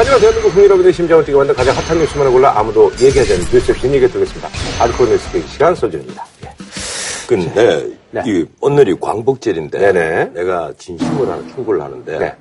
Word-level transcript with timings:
하지만 0.00 0.18
대한민국 0.18 0.48
국민 0.48 0.64
여러분의 0.64 0.94
심장을 0.94 1.22
뛰게 1.22 1.36
만든 1.36 1.54
가장 1.54 1.76
핫한 1.76 1.98
뉴스만을 1.98 2.32
골라 2.32 2.58
아무도 2.58 2.90
얘기하지 3.02 3.34
않는 3.34 3.44
뉴스 3.52 3.70
없이 3.70 3.86
얘기해 3.86 4.08
드리겠습니다. 4.08 4.48
아드코 4.80 5.04
뉴스 5.04 5.30
계기 5.30 5.46
시간 5.46 5.74
소진입니다. 5.74 6.24
예. 6.46 6.54
근데 7.28 7.86
네. 8.10 8.22
이 8.24 8.46
오늘이 8.62 8.98
광복절인데 8.98 9.78
네네. 9.78 10.24
내가 10.32 10.72
진심으로 10.78 11.30
하나 11.30 11.46
충고를 11.48 11.82
하는데 11.82 12.18
네. 12.18 12.34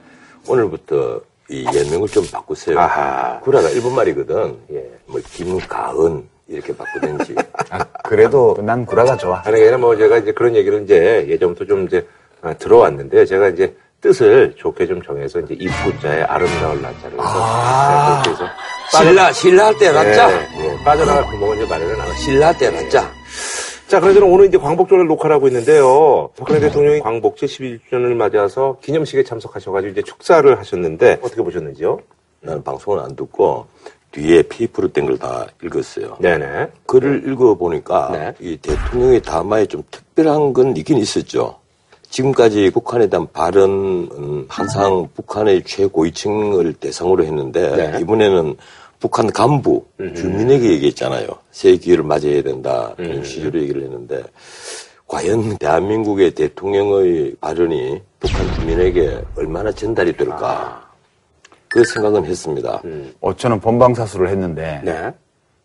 오늘부터 0.48 1.20
이 1.50 1.66
예명을 1.76 2.08
좀 2.08 2.26
바꾸세요. 2.32 2.80
아하. 2.80 3.42
구라가 3.42 3.68
일본 3.72 3.94
말이거든. 3.94 4.58
예. 4.72 4.90
뭐 5.08 5.20
김가은 5.30 6.30
이렇게 6.48 6.74
바꾸든지. 6.74 7.36
아, 7.72 7.84
그래도 8.06 8.56
난 8.62 8.86
구라가 8.86 9.18
좋아. 9.18 9.42
아니, 9.44 9.60
그냥 9.60 9.82
뭐 9.82 9.98
제가 9.98 10.20
이제 10.20 10.32
그런 10.32 10.56
얘기를 10.56 10.82
이제 10.84 11.26
예전부터 11.28 11.66
좀 11.66 11.88
이제 11.88 12.08
아, 12.42 12.54
들어왔는데 12.54 13.26
제가 13.26 13.50
이제 13.50 13.76
뜻을 14.02 14.54
좋게 14.58 14.88
좀 14.88 15.02
정해서 15.02 15.40
이제 15.42 15.56
입구자에 15.56 16.24
아름다울 16.24 16.82
날짜를 16.82 17.20
해서 17.20 17.24
아. 17.28 18.22
네, 18.24 18.30
그렇게 18.32 18.44
해서 18.44 18.52
신라 18.98 19.32
신라 19.34 19.66
할때 19.68 19.92
낫자. 19.92 20.32
예, 20.32 20.66
예, 20.66 20.84
빠져나갈 20.84 21.26
구멍을 21.28 21.58
이제 21.58 21.66
마련해 21.68 21.94
놨습니다. 21.96 22.18
신라 22.20 22.48
할때 22.48 22.70
낫자. 22.70 23.12
자, 23.88 24.00
그래서 24.00 24.24
오늘 24.26 24.46
이제 24.48 24.58
광복절을 24.58 25.06
녹화를 25.08 25.36
하고 25.36 25.48
있는데요. 25.48 26.30
박근혜 26.38 26.60
대통령이 26.60 27.00
광복제 27.02 27.46
11주년을 27.48 28.14
맞아서 28.16 28.78
기념식에 28.82 29.24
참석하셔가지고 29.24 29.92
이제 29.92 30.02
축사를 30.04 30.58
하셨는데 30.60 31.20
어떻게 31.22 31.42
보셨는지요? 31.42 32.00
나는 32.42 32.64
방송을 32.64 33.00
안 33.00 33.16
듣고 33.16 33.68
뒤에 34.12 34.44
페이퍼로 34.44 34.92
된 34.94 35.06
걸 35.08 35.18
다 35.18 35.46
읽었어요. 35.64 36.18
네네. 36.20 36.68
글을 36.88 37.30
읽어보니까 37.32 38.10
네. 38.14 38.34
이 38.40 38.58
대통령의 38.58 39.22
담화에 39.22 39.66
좀 39.66 39.84
특별한 39.92 40.54
건 40.54 40.76
있긴 40.78 40.98
있었죠. 40.98 41.59
지금까지 42.10 42.72
북한에 42.72 43.08
대한 43.08 43.28
발언은 43.32 44.46
항상 44.50 45.08
북한의 45.14 45.64
최고위층을 45.64 46.74
대상으로 46.74 47.24
했는데 47.24 47.92
네. 47.92 48.00
이번에는 48.02 48.56
북한 49.00 49.32
간부, 49.32 49.86
주민에게 49.98 50.72
얘기했잖아요. 50.74 51.28
새 51.52 51.78
기회를 51.78 52.04
맞이해야 52.04 52.44
된다. 52.44 52.94
음. 53.00 53.06
이런 53.06 53.24
취지로 53.24 53.62
얘기를 53.62 53.84
했는데 53.84 54.24
과연 55.08 55.58
대한민국의 55.58 56.32
대통령의 56.32 57.36
발언이 57.40 58.02
북한 58.20 58.54
주민에게 58.56 59.22
얼마나 59.38 59.72
전달이 59.72 60.18
될까. 60.18 60.88
그 61.70 61.86
생각은 61.86 62.26
했습니다. 62.26 62.82
어, 63.22 63.36
저는 63.36 63.60
본방사수를 63.60 64.28
했는데 64.30 64.82
네. 64.84 65.12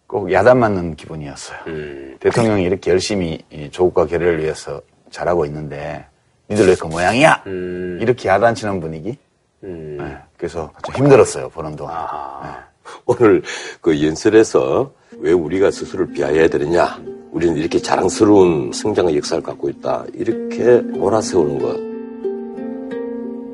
꼭 0.06 0.30
야단 0.30 0.58
맞는 0.58 0.96
기분이었어요. 0.96 1.58
음. 1.66 2.16
대통령이 2.20 2.62
이렇게 2.62 2.90
열심히 2.90 3.40
이 3.50 3.70
조국과 3.70 4.06
개를 4.06 4.40
위해서 4.40 4.80
잘하고 5.10 5.46
있는데 5.46 6.04
니들 6.50 6.68
왜 6.68 6.74
그 6.74 6.86
모양이야? 6.86 7.42
음. 7.46 7.98
이렇게 8.00 8.28
야단치는 8.28 8.80
분위기? 8.80 9.16
음. 9.62 9.96
네, 9.98 10.16
그래서 10.36 10.70
좀 10.84 10.94
힘들었어요, 10.96 11.48
보는 11.48 11.74
동안. 11.76 11.94
아. 11.96 12.64
오늘 13.06 13.42
그 13.80 14.02
연설에서 14.04 14.92
왜 15.18 15.32
우리가 15.32 15.70
스스로를 15.70 16.12
비하해야 16.12 16.48
되느냐? 16.48 17.00
우리는 17.32 17.56
이렇게 17.56 17.78
자랑스러운 17.78 18.70
성장의 18.72 19.16
역사를 19.16 19.42
갖고 19.42 19.68
있다. 19.70 20.04
이렇게 20.12 20.80
몰아세우는 20.82 21.58
것. 21.58 21.76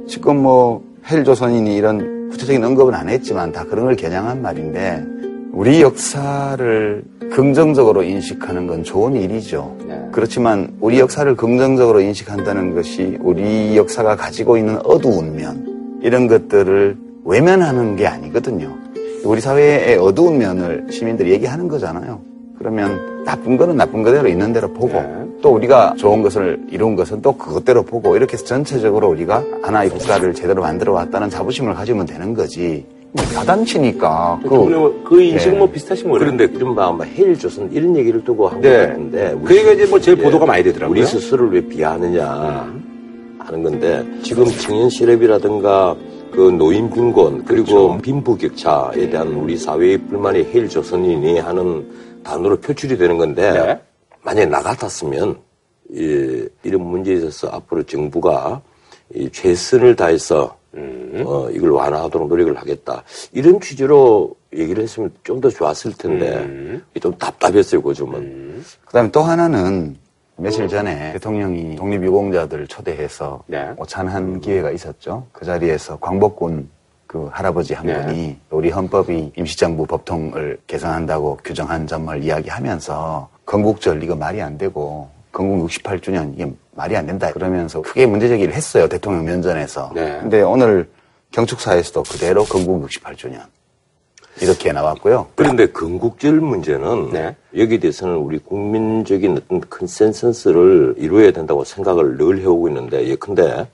지금 0.08 0.42
뭐 0.42 0.82
헬조선인이 1.08 1.76
이런 1.76 2.28
구체적인 2.30 2.62
언급은 2.62 2.94
안 2.94 3.08
했지만 3.08 3.52
다 3.52 3.64
그런 3.64 3.86
걸 3.86 3.96
겨냥한 3.96 4.42
말인데 4.42 5.04
우리 5.52 5.82
역사를 5.82 7.02
긍정적으로 7.32 8.02
인식하는 8.02 8.66
건 8.66 8.82
좋은 8.82 9.14
일이죠. 9.14 9.76
네. 9.86 10.08
그렇지만 10.12 10.72
우리 10.80 10.98
역사를 10.98 11.34
긍정적으로 11.36 12.00
인식한다는 12.00 12.74
것이 12.74 13.18
우리 13.20 13.76
역사가 13.76 14.16
가지고 14.16 14.56
있는 14.56 14.78
어두운 14.84 15.36
면 15.36 16.00
이런 16.02 16.28
것들을 16.28 16.96
외면하는 17.24 17.96
게 17.96 18.06
아니거든요. 18.06 18.74
우리 19.24 19.40
사회의 19.40 19.96
어두운 19.96 20.38
면을 20.38 20.86
시민들이 20.90 21.32
얘기하는 21.32 21.68
거잖아요. 21.68 22.20
그러면 22.58 23.24
나쁜 23.24 23.56
거는 23.56 23.76
나쁜 23.76 24.02
거대로 24.02 24.28
있는 24.28 24.52
대로 24.52 24.72
보고 24.72 24.92
네. 24.92 25.26
또 25.42 25.50
우리가 25.50 25.94
좋은 25.96 26.22
것을 26.22 26.60
이룬 26.70 26.94
것은 26.96 27.22
또 27.22 27.32
그것대로 27.32 27.82
보고 27.82 28.16
이렇게 28.16 28.34
해서 28.34 28.44
전체적으로 28.44 29.08
우리가 29.08 29.42
하나의 29.62 29.90
국가를 29.90 30.34
제대로 30.34 30.62
만들어 30.62 30.92
왔다는 30.92 31.30
자부심을 31.30 31.74
가지면 31.74 32.06
되는 32.06 32.34
거지. 32.34 32.86
뭐 33.12 33.24
야단치니까 33.34 34.40
그 34.42 34.48
그, 34.48 35.02
그 35.04 35.22
인식은 35.22 35.52
네. 35.54 35.58
뭐 35.58 35.70
비슷하신 35.70 36.10
거예요. 36.10 36.18
그런데 36.18 36.44
이른바 36.44 36.88
아마 36.88 37.04
해일 37.04 37.36
조선 37.38 37.70
이런 37.72 37.96
얘기를 37.96 38.22
두고 38.22 38.48
한것 38.48 38.62
네. 38.62 38.86
같은데. 38.86 39.36
그 39.44 39.56
얘기가 39.56 39.72
이제 39.72 39.86
뭐 39.86 39.98
제일 39.98 40.18
예, 40.18 40.22
보도가 40.22 40.46
많이 40.46 40.62
되더라고요. 40.62 40.96
우리 40.96 41.06
스스로를 41.06 41.52
왜 41.52 41.60
비하하느냐 41.68 42.72
하는 43.38 43.62
건데 43.62 44.06
지금 44.22 44.44
청년 44.44 44.88
실업이라든가 44.88 45.96
그 46.30 46.50
노인 46.50 46.88
빈곤 46.90 47.44
그리고 47.44 47.88
그렇죠. 47.88 47.98
빈부격차에 48.02 49.10
대한 49.10 49.28
우리 49.34 49.56
사회의 49.56 49.98
불만이 49.98 50.44
해일 50.44 50.68
조선이니 50.68 51.40
하는 51.40 51.90
단어로 52.22 52.58
표출이 52.58 52.96
되는 52.96 53.18
건데 53.18 53.52
네. 53.52 53.80
만약에 54.22 54.46
나 54.46 54.60
같았으면 54.60 55.36
이, 55.92 56.46
이런 56.62 56.82
문제에 56.82 57.16
있어서 57.16 57.48
앞으로 57.48 57.82
정부가 57.82 58.60
이 59.12 59.28
최선을 59.32 59.96
다해서 59.96 60.59
음. 60.74 61.24
어, 61.26 61.50
이걸 61.50 61.70
완화하도록 61.70 62.28
노력을 62.28 62.56
하겠다. 62.56 63.02
이런 63.32 63.60
취지로 63.60 64.34
얘기를 64.54 64.82
했으면 64.82 65.10
좀 65.24 65.40
더 65.40 65.48
좋았을 65.48 65.92
텐데 65.96 66.36
음. 66.38 66.82
좀 67.00 67.12
답답했어요, 67.16 67.80
그 67.82 67.94
점은. 67.94 68.62
그다음에 68.84 69.10
또 69.10 69.22
하나는 69.22 69.96
며칠 70.36 70.68
전에 70.68 71.12
대통령이 71.12 71.76
독립유공자들 71.76 72.66
초대해서 72.66 73.42
네. 73.46 73.70
오찬한 73.76 74.40
기회가 74.40 74.70
있었죠. 74.70 75.26
그 75.32 75.44
자리에서 75.44 75.98
광복군 75.98 76.68
그 77.06 77.28
할아버지 77.32 77.74
한 77.74 77.86
네. 77.86 78.00
분이 78.06 78.36
우리 78.50 78.70
헌법이 78.70 79.32
임시정부 79.36 79.84
법통을 79.86 80.58
개선한다고 80.66 81.38
규정한 81.44 81.86
점을 81.86 82.22
이야기하면서 82.22 83.28
건국절 83.44 84.02
이거 84.02 84.14
말이 84.14 84.40
안 84.40 84.56
되고 84.56 85.08
건국 85.32 85.68
68주년 85.68 86.32
이게 86.34 86.50
말이 86.72 86.96
안 86.96 87.06
된다 87.06 87.30
그러면서 87.32 87.82
크게 87.82 88.06
문제 88.06 88.28
제기를 88.28 88.54
했어요 88.54 88.88
대통령 88.88 89.24
면전에서. 89.24 89.92
네. 89.94 90.18
근데 90.20 90.42
오늘 90.42 90.88
경축사에서도 91.32 92.02
그대로 92.04 92.44
건국 92.44 92.86
68주년 92.88 93.40
이렇게 94.40 94.72
나왔고요. 94.72 95.26
그런데 95.34 95.66
건국절 95.66 96.40
문제는 96.40 97.10
네. 97.10 97.36
여기에 97.56 97.78
대해서는 97.78 98.16
우리 98.16 98.38
국민적인 98.38 99.36
어떤 99.36 99.60
consensus를 99.68 100.94
이루어야 100.96 101.30
된다고 101.32 101.64
생각을 101.64 102.16
늘 102.16 102.38
해오고 102.40 102.68
있는데 102.68 103.06
예컨대 103.08 103.66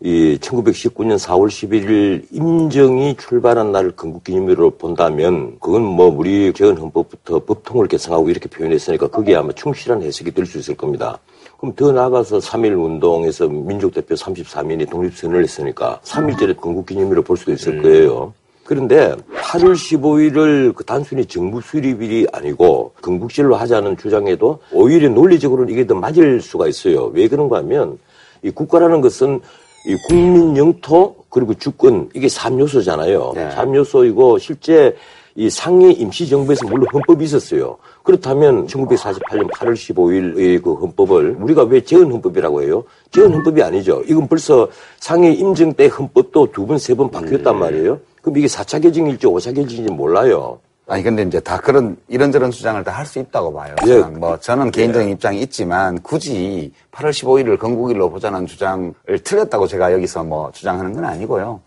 이 0.00 0.38
1919년 0.42 1.18
4월 1.18 1.48
11일 1.48 2.26
임정이 2.30 3.16
출발한 3.16 3.72
날을 3.72 3.92
건국기념일로 3.92 4.72
본다면 4.72 5.56
그건 5.58 5.82
뭐 5.82 6.06
우리 6.14 6.52
제헌 6.52 6.76
헌법부터 6.76 7.40
법통을 7.40 7.88
계승하고 7.88 8.28
이렇게 8.28 8.48
표현했으니까 8.48 9.08
그게 9.08 9.34
아마 9.34 9.52
충실한 9.52 10.02
해석이 10.02 10.32
될 10.32 10.44
수 10.44 10.58
있을 10.58 10.76
겁니다. 10.76 11.18
그럼 11.58 11.74
더 11.74 11.92
나아가서 11.92 12.38
3.1 12.38 12.84
운동에서 12.84 13.48
민족대표 13.48 14.14
33인이 14.14 14.90
독립선언을 14.90 15.42
했으니까 15.42 16.00
3.1절에 16.04 16.56
건국기념일로 16.60 17.22
볼 17.22 17.36
수도 17.36 17.52
있을 17.52 17.82
거예요. 17.82 18.34
그런데 18.64 19.14
8월 19.36 19.74
15일을 19.74 20.74
그 20.74 20.84
단순히 20.84 21.24
정부 21.24 21.60
수립일이 21.60 22.26
아니고 22.32 22.92
건국절로 23.00 23.54
하자는 23.54 23.96
주장에도 23.96 24.58
오히려 24.72 25.08
논리적으로는 25.08 25.72
이게 25.72 25.86
더 25.86 25.94
맞을 25.94 26.40
수가 26.40 26.66
있어요. 26.66 27.06
왜 27.14 27.28
그런가 27.28 27.58
하면 27.58 27.98
이 28.42 28.50
국가라는 28.50 29.00
것은 29.00 29.40
이 29.86 29.96
국민 30.08 30.56
영토 30.56 31.14
그리고 31.30 31.54
주권 31.54 32.10
이게 32.12 32.26
3요소잖아요. 32.26 33.34
네. 33.34 33.48
3요소이고 33.50 34.40
실제 34.40 34.96
이 35.38 35.50
상해 35.50 35.90
임시정부에서 35.92 36.66
물론 36.66 36.86
헌법이 36.92 37.24
있었어요. 37.24 37.76
그렇다면 38.02 38.66
1948년 38.66 39.50
8월 39.52 39.74
15일의 39.74 40.62
그 40.62 40.72
헌법을 40.74 41.36
우리가 41.40 41.64
왜 41.64 41.82
재헌 41.82 42.10
헌법이라고 42.10 42.62
해요? 42.62 42.82
재헌 43.12 43.32
헌법이 43.34 43.62
아니죠. 43.62 44.02
이건 44.06 44.26
벌써 44.28 44.66
상해 44.98 45.32
임정 45.32 45.74
때 45.74 45.86
헌법도 45.88 46.52
두 46.52 46.66
번, 46.66 46.78
세 46.78 46.94
번 46.94 47.10
바뀌었단 47.10 47.58
말이에요. 47.58 48.00
그럼 48.22 48.38
이게 48.38 48.46
4차 48.46 48.82
개정일지 48.82 49.26
5차 49.26 49.54
개정일지 49.54 49.92
몰라요. 49.92 50.58
아니 50.88 51.02
근데 51.02 51.22
이제 51.22 51.38
다 51.40 51.58
그런 51.60 51.96
이런저런 52.08 52.50
주장을 52.50 52.82
다 52.84 52.92
할 52.92 53.04
수 53.04 53.18
있다고 53.18 53.52
봐요. 53.52 53.74
예. 53.88 53.98
뭐 53.98 54.38
저는 54.38 54.70
개인적인 54.70 55.10
입장이 55.10 55.40
있지만 55.42 56.00
굳이 56.00 56.72
8월 56.92 57.10
15일을 57.10 57.58
건국일로 57.58 58.08
보자는 58.08 58.46
주장을 58.46 58.94
틀렸다고 59.22 59.66
제가 59.66 59.92
여기서 59.92 60.24
뭐 60.24 60.50
주장하는 60.52 60.94
건 60.94 61.04
아니고요. 61.04 61.60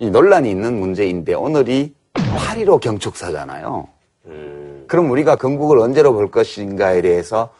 이 0.00 0.10
논란이 0.10 0.50
있는 0.50 0.80
문제인데 0.80 1.34
오늘이 1.34 1.92
8.15 2.36 2.80
경축사잖아요. 2.80 3.88
그럼 4.86 5.10
우리가 5.10 5.36
건국을 5.36 5.78
언제로 5.78 6.12
볼 6.12 6.30
것인가에 6.30 7.02
대해서 7.02 7.50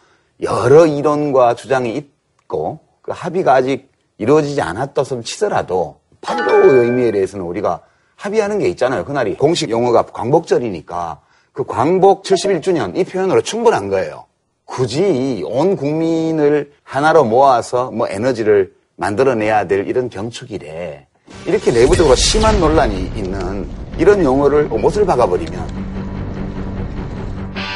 여러 0.41 0.87
이론과 0.87 1.55
주장이 1.55 1.95
있고 1.97 2.81
그 3.01 3.13
합의가 3.15 3.55
아직 3.55 3.91
이루어지지 4.19 4.61
않았다면 4.61 5.25
치더라도 5.25 5.97
8.15의 6.21 6.85
의미에 6.85 7.11
대해서는 7.11 7.45
우리가 7.45 7.81
합의하는 8.17 8.59
게 8.59 8.69
있잖아요. 8.69 9.05
그날이 9.05 9.37
공식 9.37 9.71
용어가 9.71 10.07
광복절이니까 10.07 11.21
그 11.53 11.65
광복 11.65 12.23
71주년 12.23 12.97
이 12.97 13.05
표현으로 13.05 13.43
충분한 13.43 13.89
거예요. 13.89 14.27
굳이 14.65 15.43
온 15.47 15.77
국민을 15.77 16.73
하나로 16.85 17.25
모아서 17.25 17.91
뭐 17.91 18.09
에너지를 18.09 18.73
만들어내야 18.97 19.67
될 19.67 19.89
이런 19.89 20.09
경축일에 20.09 21.07
이렇게 21.47 21.73
내부적으로 21.73 22.15
심한 22.15 22.61
논란이 22.61 23.13
있는 23.17 23.69
이런 23.99 24.25
용어를 24.25 24.65
못을 24.65 25.05
박아버리면 25.05 25.83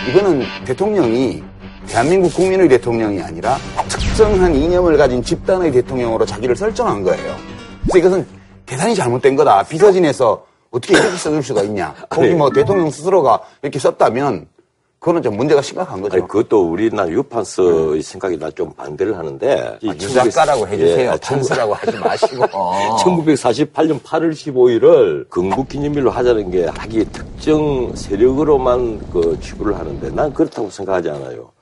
이거는 0.09 0.43
대통령이 0.65 1.43
대한민국 1.87 2.35
국민의 2.35 2.69
대통령이 2.69 3.21
아니라 3.23 3.57
특정한 3.89 4.55
이념을 4.55 4.97
가진 4.97 5.23
집단의 5.23 5.73
대통령으로 5.73 6.25
자기를 6.25 6.57
설정한 6.57 7.03
거예요. 7.03 7.37
그래서 7.83 7.99
이것은 7.99 8.27
대단히 8.65 8.95
잘못된 8.95 9.37
거다. 9.37 9.63
비서진에서 9.63 10.45
어떻게 10.71 10.95
이렇게 10.95 11.17
써줄 11.17 11.43
수가 11.43 11.63
있냐. 11.63 11.95
거기 12.09 12.31
뭐 12.31 12.51
대통령 12.51 12.91
스스로가 12.91 13.41
이렇게 13.63 13.79
썼다면 13.79 14.47
그거는 15.07 15.23
좀 15.23 15.37
문제가 15.37 15.63
심각한 15.63 16.01
거죠. 16.01 16.17
아니, 16.17 16.27
그것도 16.27 16.69
우리나라 16.69 17.09
유판서의 17.09 18.03
생각이 18.03 18.37
나 18.37 18.51
좀 18.51 18.73
반대를 18.73 19.17
하는데. 19.17 19.79
아, 19.87 19.93
유작가라고 19.93 20.67
해주세요. 20.67 21.13
예, 21.13 21.17
판서라고 21.23 21.75
하지 21.75 21.97
마시고. 21.97 22.45
1948년 22.45 24.01
8월 24.03 24.33
15일을 24.33 25.29
건국기념일로 25.29 26.11
하자는 26.11 26.51
게 26.51 26.65
하기 26.67 27.05
특정 27.13 27.95
세력으로만 27.95 28.99
그 29.13 29.39
취부를 29.41 29.79
하는데 29.79 30.11
난 30.11 30.33
그렇다고 30.35 30.71
생각하지 30.71 31.11
않아요. 31.11 31.53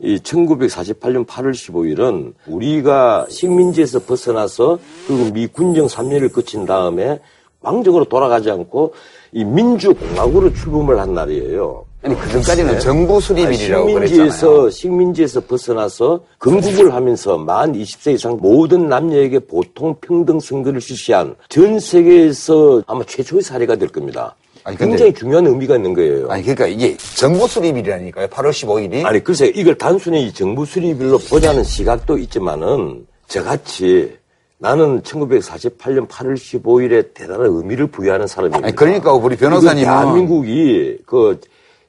이 0.00 0.18
1948년 0.18 1.24
8월 1.26 1.52
15일은 1.52 2.34
우리가 2.46 3.26
식민지에서 3.30 4.00
벗어나서 4.00 4.78
그리고 5.06 5.32
미 5.32 5.46
군정 5.46 5.86
3년을 5.86 6.30
거친 6.30 6.66
다음에 6.66 7.20
왕정으로 7.60 8.04
돌아가지 8.06 8.50
않고 8.50 8.92
이 9.32 9.44
민주공화국으로 9.44 10.52
출범을 10.52 10.98
한 10.98 11.14
날이에요. 11.14 11.86
아니, 12.04 12.18
그 12.18 12.28
전까지는 12.30 12.80
정부 12.80 13.20
수립일이라고 13.20 13.88
식민지에서 13.88 14.46
그랬잖아요. 14.48 14.70
식민지에서 14.70 15.40
벗어나서 15.42 16.20
건국을 16.38 16.92
하면서 16.92 17.38
만 17.38 17.72
20세 17.72 18.14
이상 18.14 18.38
모든 18.40 18.88
남녀에게 18.88 19.38
보통 19.40 19.94
평등 20.00 20.40
선거를 20.40 20.80
실시한 20.80 21.36
전 21.48 21.78
세계에서 21.78 22.82
아마 22.88 23.04
최초의 23.04 23.42
사례가 23.42 23.76
될 23.76 23.88
겁니다. 23.88 24.34
아니, 24.64 24.76
굉장히 24.76 25.12
중요한 25.14 25.46
의미가 25.46 25.76
있는 25.76 25.94
거예요. 25.94 26.28
아니, 26.28 26.42
그러니까 26.42 26.66
이게 26.66 26.96
정부 26.96 27.46
수립일이라니까요. 27.46 28.26
8월 28.28 28.50
15일이. 28.50 29.04
아니 29.04 29.22
글쎄 29.22 29.52
이걸 29.54 29.76
단순히 29.76 30.26
이 30.26 30.32
정부 30.32 30.64
수립일로 30.64 31.18
보자는 31.18 31.62
시각도 31.64 32.18
있지만은 32.18 33.06
저같이 33.28 34.16
나는 34.58 35.02
1948년 35.02 36.06
8월 36.06 36.34
15일에 36.34 37.14
대단한 37.14 37.46
의미를 37.46 37.88
부여하는 37.88 38.28
사람입니다. 38.28 38.64
아니, 38.64 38.76
그러니까 38.76 39.12
우리 39.12 39.36
변호사님은 39.36 39.82
이건 39.82 39.92
대한민국이 39.92 40.98
그 41.04 41.40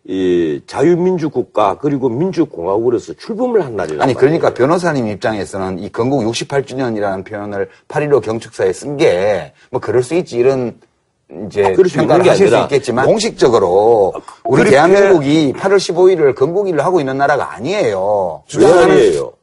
이 0.05 0.61
자유민주 0.67 1.29
국가 1.29 1.77
그리고 1.77 2.09
민주공화국으로서 2.09 3.13
출범을 3.13 3.63
한 3.63 3.75
날이란 3.77 4.01
아니 4.01 4.13
말이에요. 4.13 4.17
그러니까 4.19 4.53
변호사님 4.53 5.07
입장에서는 5.07 5.79
이 5.79 5.89
건국 5.91 6.21
68주년이라는 6.25 7.23
표현을 7.25 7.69
8.15 7.87 8.21
경축사에 8.21 8.73
쓴 8.73 8.97
게 8.97 9.53
뭐 9.71 9.79
그럴 9.79 10.03
수 10.03 10.13
있지 10.15 10.35
이런 10.37 10.77
이제 11.47 11.73
수 11.73 11.95
평가를 11.97 12.29
하실 12.29 12.49
수 12.49 12.57
있겠지만 12.57 13.05
공식적으로 13.05 14.13
우리 14.43 14.63
그렇게- 14.63 14.71
대한민국이 14.71 15.53
8월 15.53 15.77
15일을 15.77 16.35
건국일로 16.35 16.83
하고 16.83 16.99
있는 16.99 17.17
나라가 17.17 17.53
아니에요. 17.53 18.43
왜 18.45 18.51
주장하는 18.51 18.91
아니에요? 18.91 19.33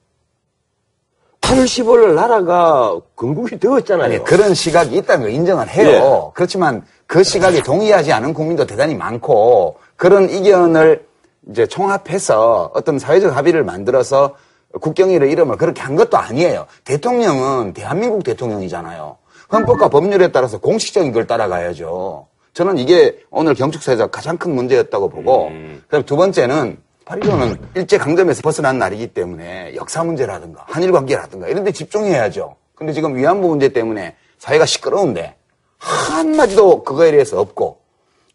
8월 1.41 1.65
15일 1.65 2.15
나라가 2.15 2.97
건국이 3.17 3.59
되었잖아요. 3.59 4.05
아니 4.05 4.23
그런 4.25 4.53
시각이 4.55 4.95
있다는 4.95 5.23
걸 5.23 5.31
인정을 5.33 5.69
해요. 5.71 6.33
그렇지만 6.35 6.85
그 7.07 7.25
시각에 7.25 7.63
동의하지 7.63 8.13
않은 8.13 8.35
국민도 8.35 8.67
대단히 8.67 8.95
많고 8.95 9.77
그런 10.01 10.31
의견을 10.31 11.05
이제 11.51 11.67
총합해서 11.67 12.71
어떤 12.73 12.99
사회적 12.99 13.37
합의를 13.37 13.65
만들어서 13.65 14.35
국경일의 14.81 15.31
이름을 15.31 15.59
그렇게 15.59 15.83
한 15.83 15.95
것도 15.95 16.17
아니에요. 16.17 16.65
대통령은 16.85 17.75
대한민국 17.75 18.25
대통령이잖아요. 18.25 19.19
헌법과 19.53 19.91
법률에 19.91 20.33
따라서 20.33 20.59
공식적인 20.59 21.13
걸 21.13 21.27
따라가야죠. 21.27 22.29
저는 22.55 22.79
이게 22.79 23.19
오늘 23.29 23.53
경축사에서 23.53 24.07
가장 24.07 24.39
큰 24.39 24.55
문제였다고 24.55 25.11
보고 25.11 25.51
그다음 25.83 26.07
두 26.07 26.17
번째는 26.17 26.79
8.15는 27.05 27.59
일제 27.75 27.99
강점에서 27.99 28.41
벗어난 28.41 28.79
날이기 28.79 29.09
때문에 29.09 29.75
역사 29.75 30.03
문제라든가 30.03 30.65
한일 30.67 30.93
관계라든가 30.93 31.47
이런 31.49 31.63
데 31.63 31.73
집중해야죠. 31.73 32.57
근데 32.75 32.95
지금 32.95 33.17
위안부 33.17 33.49
문제 33.49 33.69
때문에 33.69 34.17
사회가 34.39 34.65
시끄러운데 34.65 35.35
한마디도 35.77 36.85
그거에 36.85 37.11
대해서 37.11 37.39
없고 37.39 37.80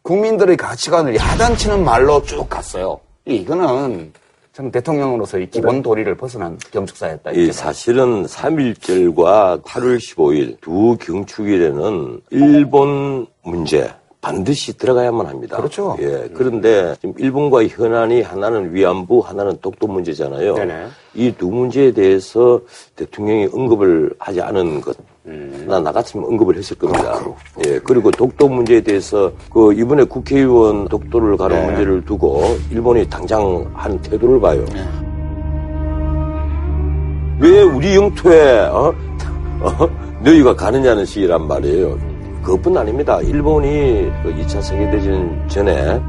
국민들의 0.06 0.56
가치관을 0.56 1.16
야단치는 1.16 1.84
말로 1.84 2.22
쭉 2.22 2.48
갔어요. 2.48 3.00
이거는 3.24 4.12
참 4.52 4.70
대통령으로서 4.70 5.38
의 5.38 5.50
기본 5.50 5.82
도리를 5.82 6.16
벗어난 6.16 6.56
경축사였다. 6.70 7.32
이 7.32 7.50
사실은 7.50 8.24
3.1절과 8.24 9.64
8월 9.64 9.98
15일 9.98 10.60
두 10.60 10.96
경축일에는 11.00 12.20
일본 12.30 13.26
문제 13.42 13.90
반드시 14.20 14.76
들어가야만 14.78 15.26
합니다. 15.26 15.56
그렇죠. 15.56 15.96
예. 16.00 16.28
그런데 16.32 16.94
지금 17.00 17.12
일본과의 17.18 17.68
현안이 17.68 18.22
하나는 18.22 18.74
위안부, 18.74 19.20
하나는 19.20 19.58
독도 19.60 19.88
문제잖아요. 19.88 20.54
이 21.14 21.32
두 21.32 21.50
문제에 21.50 21.90
대해서 21.90 22.60
대통령이 22.94 23.48
언급을 23.52 24.14
하지 24.20 24.40
않은 24.40 24.80
것. 24.80 24.96
나, 25.66 25.80
나 25.80 25.90
같으면 25.90 26.26
언급을 26.26 26.56
했을 26.56 26.76
겁니다. 26.76 27.20
예. 27.66 27.78
그리고 27.80 28.10
독도 28.10 28.48
문제에 28.48 28.80
대해서 28.80 29.32
그 29.52 29.72
이번에 29.72 30.04
국회의원 30.04 30.86
독도를 30.86 31.36
가는 31.36 31.56
네. 31.56 31.66
문제를 31.66 32.04
두고 32.04 32.56
일본이 32.70 33.08
당장 33.08 33.68
한 33.74 34.00
태도를 34.02 34.40
봐요. 34.40 34.64
왜 37.40 37.62
우리 37.62 37.96
영토에 37.96 38.60
어? 38.66 38.94
어? 39.60 39.88
너희가 40.22 40.54
가느냐는 40.54 41.04
식이란 41.04 41.48
말이에요. 41.48 41.98
그것뿐 42.44 42.76
아닙니다. 42.76 43.20
일본이 43.22 44.08
그 44.22 44.32
2차 44.32 44.62
세계대전 44.62 45.48
전에 45.48 46.00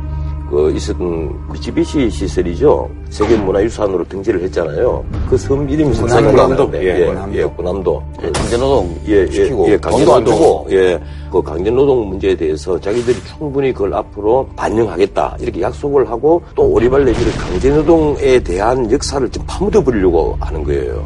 그 0.50 0.72
있었던 0.72 1.50
그 1.50 1.60
GBC 1.60 2.10
시설이죠. 2.10 2.90
세계문화유산으로 3.10 4.06
등재를 4.08 4.42
했잖아요. 4.44 5.04
그 5.30 5.38
섬 5.38 5.70
이름이 5.70 5.92
군함도. 5.94 6.08
생각나는데 6.08 6.84
예, 6.84 7.02
예, 7.02 7.06
군함도. 7.08 7.38
예, 7.38 7.44
군함도. 7.44 8.04
강제노동 8.34 9.00
예, 9.08 9.12
예, 9.24 9.32
시키고 9.32 9.70
예, 9.72 9.78
강제노동, 9.78 10.66
예, 10.72 11.00
그 11.32 11.42
강제노동 11.42 12.08
문제에 12.10 12.36
대해서 12.36 12.80
자기들이 12.80 13.18
충분히 13.26 13.74
그걸 13.74 13.94
앞으로 13.94 14.48
반영하겠다 14.56 15.38
이렇게 15.42 15.62
약속을 15.62 16.10
하고 16.10 16.42
또 16.56 16.64
오리발 16.64 17.04
내지를 17.04 17.32
강제노동에 17.34 18.40
대한 18.42 18.90
역사를 18.92 19.28
좀 19.30 19.44
파묻어 19.46 19.84
버리려고 19.84 20.38
하는 20.40 20.64
거예요. 20.64 21.06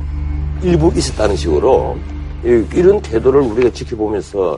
일부 0.63 0.91
있었다는 0.95 1.35
식으로 1.35 1.95
이- 2.45 2.63
이런 2.75 3.01
태도를 3.01 3.41
우리가 3.41 3.71
지켜보면서 3.71 4.57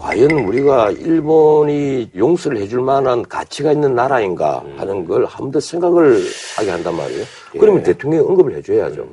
과연 0.00 0.30
우리가 0.30 0.90
일본이 0.92 2.08
용서를 2.16 2.58
해줄 2.58 2.80
만한 2.80 3.22
가치가 3.28 3.70
있는 3.72 3.94
나라인가 3.94 4.64
하는 4.76 5.04
걸 5.06 5.24
한 5.26 5.44
번 5.44 5.50
더 5.52 5.60
생각을 5.60 6.22
하게 6.56 6.70
한단 6.70 6.96
말이에요. 6.96 7.24
그러면 7.58 7.82
대통령이 7.82 8.24
언급을 8.26 8.56
해줘야죠. 8.56 9.06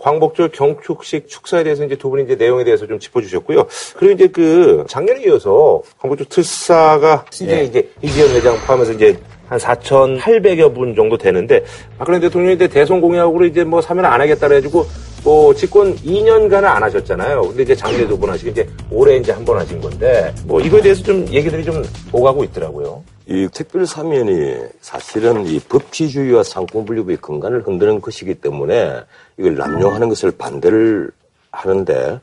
광복절 0.00 0.48
경축식 0.50 1.28
축사에 1.28 1.62
대해서 1.62 1.84
이제 1.84 1.94
두 1.94 2.08
분이 2.10 2.24
이제 2.24 2.34
내용에 2.34 2.64
대해서 2.64 2.86
좀 2.86 2.98
짚어주셨고요. 2.98 3.66
그리고 3.96 4.14
이제 4.14 4.26
그 4.28 4.84
작년에 4.88 5.22
이어서 5.24 5.82
광복절 5.98 6.26
특사가 6.28 7.24
신진에 7.30 7.64
이제 7.64 7.88
이기현 8.02 8.30
회장 8.30 8.56
포함해서 8.66 8.92
이제 8.92 9.16
한 9.48 9.58
4,800여 9.58 10.74
분 10.74 10.94
정도 10.94 11.16
되는데 11.16 11.64
박근혜 11.96 12.18
대통령이 12.20 12.54
이제 12.56 12.66
대선 12.66 13.00
공약으로 13.00 13.44
이제 13.46 13.62
뭐 13.64 13.80
사면 13.80 14.04
안 14.06 14.20
하겠다 14.20 14.48
그래가지고 14.48 14.84
뭐 15.24 15.52
집권 15.54 15.94
2년간은 15.96 16.64
안 16.64 16.82
하셨잖아요. 16.82 17.42
근데 17.42 17.62
이제 17.64 17.74
작년에 17.74 18.06
두번 18.06 18.30
하시고 18.30 18.50
이제 18.50 18.66
올해 18.90 19.16
이제 19.16 19.32
한 19.32 19.44
번 19.44 19.58
하신 19.58 19.80
건데 19.80 20.34
뭐 20.44 20.60
이거에 20.60 20.80
대해서 20.82 21.02
좀 21.02 21.26
얘기들이 21.28 21.64
좀 21.64 21.82
오가고 22.12 22.44
있더라고요. 22.44 23.02
이 23.26 23.48
특별 23.52 23.86
사면이 23.86 24.56
사실은 24.80 25.46
이 25.46 25.58
법치주의와 25.60 26.42
상권분립의 26.44 27.18
근간을 27.18 27.66
흔드는 27.66 28.00
것이기 28.00 28.36
때문에 28.36 29.00
이걸 29.38 29.56
남용하는 29.56 30.08
것을 30.08 30.30
반대를 30.32 31.10
하는데 31.50 32.20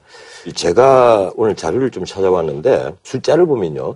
제가 0.53 1.31
오늘 1.35 1.55
자료를 1.55 1.91
좀 1.91 2.05
찾아봤는데 2.05 2.91
숫자를 3.03 3.45
보면요. 3.45 3.95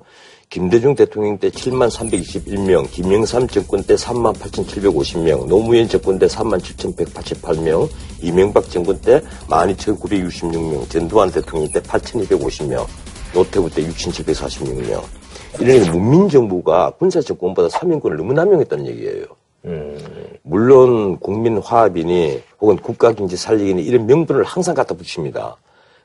김대중 0.49 0.95
대통령 0.95 1.37
때 1.37 1.51
7만 1.51 1.91
321명, 1.91 2.89
김영삼 2.89 3.47
정권 3.49 3.83
때 3.83 3.93
3만 3.93 4.33
8,750명, 4.33 5.45
노무현 5.47 5.87
정권 5.87 6.17
때 6.17 6.25
3만 6.25 6.59
7,188명, 6.59 7.87
이명박 8.23 8.67
정권 8.67 8.99
때 8.99 9.21
12,966명, 9.47 10.89
전두환 10.89 11.29
대통령 11.29 11.71
때 11.71 11.79
8,250명, 11.81 12.83
노태우 13.31 13.69
때 13.69 13.83
6,746명. 13.83 15.03
이러니까 15.59 15.91
문민정부가 15.91 16.93
군사정권보다 16.97 17.69
사면권을 17.69 18.17
너무 18.17 18.33
남용했다는 18.33 18.87
얘기예요. 18.87 19.25
물론 20.41 21.19
국민 21.19 21.59
화합이니 21.59 22.41
혹은 22.59 22.77
국가경제 22.77 23.35
살리기니 23.35 23.83
이런 23.83 24.07
명분을 24.07 24.43
항상 24.45 24.73
갖다 24.73 24.95
붙입니다. 24.95 25.57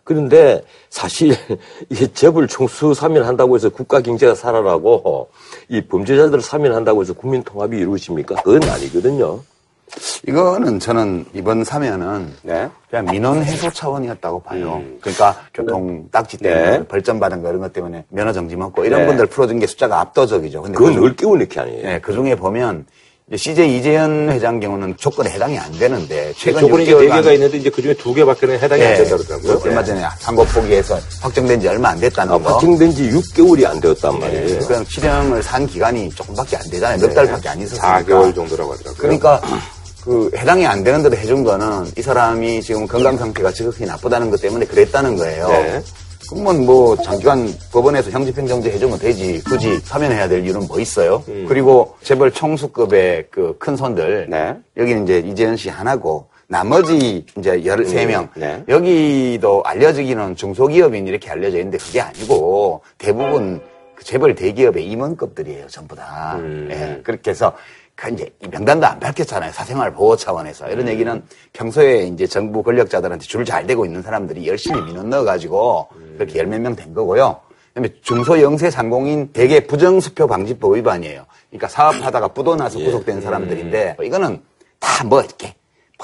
그런데 0.04 0.62
사실 0.90 1.34
이게 1.88 2.06
재벌 2.12 2.46
총수 2.46 2.94
사면한다고 2.94 3.56
해서 3.56 3.68
국가 3.70 4.00
경제가 4.00 4.34
살아나고 4.34 5.28
이 5.68 5.80
범죄자들을 5.80 6.42
사면한다고 6.42 7.00
해서 7.02 7.12
국민 7.14 7.42
통합이 7.42 7.76
이루어집니까? 7.78 8.36
그건 8.42 8.68
아니거든요. 8.68 9.40
이거는 10.26 10.80
저는 10.80 11.24
이번 11.34 11.62
사면은 11.62 12.32
네. 12.42 12.68
그냥 12.90 13.06
민원 13.06 13.42
해소 13.44 13.70
차원이었다고 13.70 14.40
봐요. 14.42 14.82
그러니까 15.00 15.36
교통 15.52 16.08
딱지 16.10 16.36
때문에 16.38 16.78
네. 16.78 16.84
벌점 16.86 17.20
받은 17.20 17.42
거 17.42 17.48
이런 17.48 17.60
것 17.60 17.72
때문에 17.72 18.04
면허 18.08 18.32
정지 18.32 18.56
먹고 18.56 18.84
이런 18.84 19.00
네. 19.02 19.06
분들 19.06 19.26
풀어준 19.26 19.60
게 19.60 19.66
숫자가 19.66 20.00
압도적이죠. 20.00 20.62
근데 20.62 20.76
그건 20.76 20.92
그 20.92 20.94
중- 20.94 21.04
늘 21.04 21.16
끼우는 21.16 21.48
게 21.48 21.60
아니에요. 21.60 21.82
네, 21.82 22.00
그 22.00 22.12
중에 22.12 22.34
보면 22.34 22.86
CJ 23.34 23.78
이재현 23.78 24.28
회장 24.30 24.60
경우는 24.60 24.98
조건에 24.98 25.30
해당이 25.30 25.58
안 25.58 25.72
되는데 25.72 26.34
최근 26.36 26.60
조건이 26.60 26.82
이제 26.82 26.92
네 26.92 26.98
6개월간 27.08 27.14
개가 27.22 27.32
있는데 27.32 27.56
이제 27.56 27.70
그 27.70 27.80
중에 27.80 27.94
두 27.94 28.12
개밖에는 28.12 28.58
해당이 28.60 28.82
안 28.84 28.92
예, 28.92 28.96
된다 28.96 29.16
그러더라고요. 29.16 29.60
얼마 29.64 29.82
전에 29.82 30.04
상고 30.18 30.44
포기해서 30.44 31.00
확정된 31.22 31.58
지 31.58 31.66
얼마 31.68 31.88
안 31.88 32.00
됐다는 32.00 32.34
아, 32.34 32.38
거. 32.38 32.52
확정된 32.52 32.92
지 32.92 33.10
6개월이 33.10 33.64
안 33.64 33.80
되었단 33.80 34.18
말이에요. 34.20 34.58
그럼 34.66 34.84
실형을 34.86 35.42
산 35.42 35.66
기간이 35.66 36.10
조금밖에 36.10 36.58
안 36.58 36.68
되잖아요. 36.68 36.98
몇 37.00 37.14
달밖에 37.14 37.48
안 37.48 37.60
있었으니까. 37.62 38.02
4개월 38.02 38.34
정도라고 38.34 38.72
하더라고요. 38.74 38.98
그러니까 38.98 39.40
그 40.04 40.30
해당이 40.36 40.66
안 40.66 40.84
되는데도 40.84 41.16
해준 41.16 41.44
거는 41.44 41.92
이 41.96 42.02
사람이 42.02 42.60
지금 42.60 42.86
건강 42.86 43.16
상태가 43.16 43.50
지극히 43.52 43.86
나쁘다는 43.86 44.30
것 44.30 44.38
때문에 44.42 44.66
그랬다는 44.66 45.16
거예요. 45.16 45.48
네. 45.48 45.82
그러면 46.34 46.66
뭐 46.66 46.96
장기간 46.96 47.48
법원에서 47.72 48.10
형집행정지 48.10 48.68
해주면 48.70 48.98
되지 48.98 49.42
굳이 49.44 49.78
사면해야 49.80 50.28
될 50.28 50.44
이유는 50.44 50.66
뭐 50.66 50.80
있어요? 50.80 51.22
그리고 51.48 51.94
재벌 52.02 52.30
총수급의 52.32 53.28
그 53.30 53.54
큰 53.58 53.76
손들 53.76 54.26
네. 54.28 54.56
여기는 54.76 55.04
이제 55.04 55.18
이재현 55.20 55.56
씨 55.56 55.68
하나고 55.70 56.26
나머지 56.48 57.24
이제 57.38 57.62
13명 57.62 58.28
네. 58.36 58.62
여기도 58.68 59.62
알려지기는 59.64 60.34
중소기업인 60.36 61.06
이렇게 61.06 61.30
알려져 61.30 61.58
있는데 61.58 61.78
그게 61.78 62.00
아니고 62.00 62.82
대부분 62.98 63.60
그 63.94 64.04
재벌 64.04 64.34
대기업의 64.34 64.84
임원급들이에요 64.84 65.68
전부 65.68 65.94
다 65.94 66.34
음. 66.38 66.68
예, 66.70 67.00
그렇게 67.02 67.30
해서 67.30 67.54
그 67.96 68.10
이제 68.10 68.28
이 68.42 68.48
명단도 68.48 68.86
안 68.86 68.98
밝혔잖아요. 68.98 69.52
사생활 69.52 69.92
보호 69.94 70.16
차원에서. 70.16 70.68
이런 70.68 70.88
얘기는 70.88 71.22
평소에 71.52 72.04
이제 72.08 72.26
정부 72.26 72.62
권력자들한테 72.62 73.24
줄잘 73.24 73.66
대고 73.66 73.84
있는 73.86 74.02
사람들이 74.02 74.46
열심히 74.48 74.80
민원 74.82 75.10
넣어가지고 75.10 75.88
그렇게 76.18 76.38
열 76.40 76.46
몇 76.46 76.58
명 76.60 76.74
된 76.74 76.92
거고요. 76.92 77.40
그다음에 77.68 77.94
중소 78.02 78.40
영세 78.40 78.70
상공인 78.70 79.32
대개 79.32 79.66
부정수표 79.66 80.26
방지법 80.26 80.74
위반이에요. 80.76 81.24
그러니까 81.50 81.68
사업하다가 81.68 82.28
뿌도나서 82.28 82.78
구속된 82.80 83.20
사람들인데 83.20 83.96
이거는 84.02 84.42
다 84.80 85.04
뭐 85.04 85.20
이렇게 85.22 85.54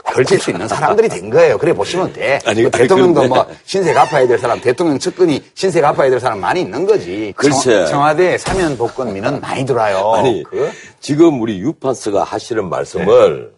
걸칠 0.04 0.38
수 0.40 0.50
있는 0.50 0.66
사람들이 0.66 1.08
된 1.08 1.30
거예요. 1.30 1.58
그래 1.58 1.72
보시면 1.72 2.12
돼. 2.12 2.38
아니, 2.44 2.62
뭐 2.62 2.70
아니, 2.72 2.82
대통령도 2.82 3.20
그런데- 3.20 3.34
뭐 3.34 3.46
신세 3.64 3.92
갚아야 3.92 4.26
될 4.26 4.38
사람, 4.38 4.60
대통령 4.60 4.98
측근이 4.98 5.42
신세 5.54 5.80
갚아야 5.80 6.10
될 6.10 6.18
사람 6.20 6.40
많이 6.40 6.62
있는 6.62 6.86
거지. 6.86 7.32
글쎄. 7.36 7.86
청, 7.86 8.00
와대 8.00 8.36
사면 8.38 8.76
복권 8.76 9.12
민원 9.12 9.40
많이 9.40 9.64
들어요. 9.64 10.12
아니, 10.14 10.42
그? 10.42 10.70
지금 11.00 11.40
우리 11.40 11.58
유판스가 11.60 12.24
하시는 12.24 12.68
말씀을 12.68 13.52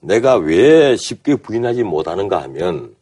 내가 0.00 0.36
왜 0.36 0.96
쉽게 0.96 1.36
부인하지 1.36 1.82
못하는가 1.82 2.42
하면 2.42 2.94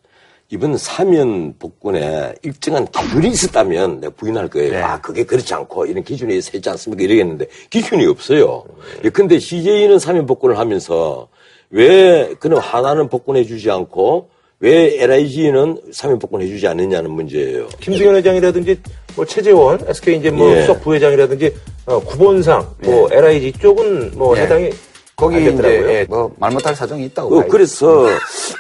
이번 0.51 0.77
사면 0.77 1.55
복권에 1.59 2.35
일정한 2.43 2.87
기준이 2.87 3.29
있었다면 3.29 4.01
내가 4.01 4.13
부인할 4.17 4.49
거예요. 4.49 4.73
네. 4.73 4.83
아, 4.83 5.01
그게 5.01 5.25
그렇지 5.25 5.53
않고 5.53 5.87
이런 5.87 6.05
기준이 6.05 6.41
세지 6.41 6.69
않습니까? 6.71 7.03
이러겠는데 7.03 7.47
기준이 7.71 8.07
없어요. 8.07 8.63
예, 9.05 9.09
근데 9.09 9.39
CJ는 9.39 9.99
사면 9.99 10.27
복권을 10.27 10.59
하면서 10.59 11.29
왜 11.75 12.35
그럼 12.39 12.61
하나는 12.61 13.09
복권해 13.09 13.45
주지 13.45 13.69
않고 13.69 14.31
왜 14.61 15.03
LIG는 15.03 15.81
사면 15.93 16.21
복권해 16.21 16.47
주지 16.47 16.69
않느냐는 16.69 17.11
문제예요. 17.11 17.67
김승현 17.81 18.15
회장이라든지 18.15 18.81
뭐 19.17 19.25
최재원, 19.25 19.81
SK 19.89 20.19
이제 20.19 20.31
뭐 20.31 20.51
예. 20.53 20.61
수석 20.61 20.83
부회장이라든지 20.83 21.53
어, 21.87 21.99
구본상, 21.99 22.65
뭐 22.85 23.09
LIG 23.11 23.53
쪽은 23.55 24.13
뭐 24.15 24.37
예. 24.39 24.43
해당이 24.43 24.71
거기 25.17 25.37
안 25.37 25.43
이제. 25.43 25.93
예, 26.01 26.05
뭐말 26.09 26.53
못할 26.53 26.75
사정이 26.75 27.05
있다고 27.07 27.39
어. 27.39 27.45
그래서 27.49 28.07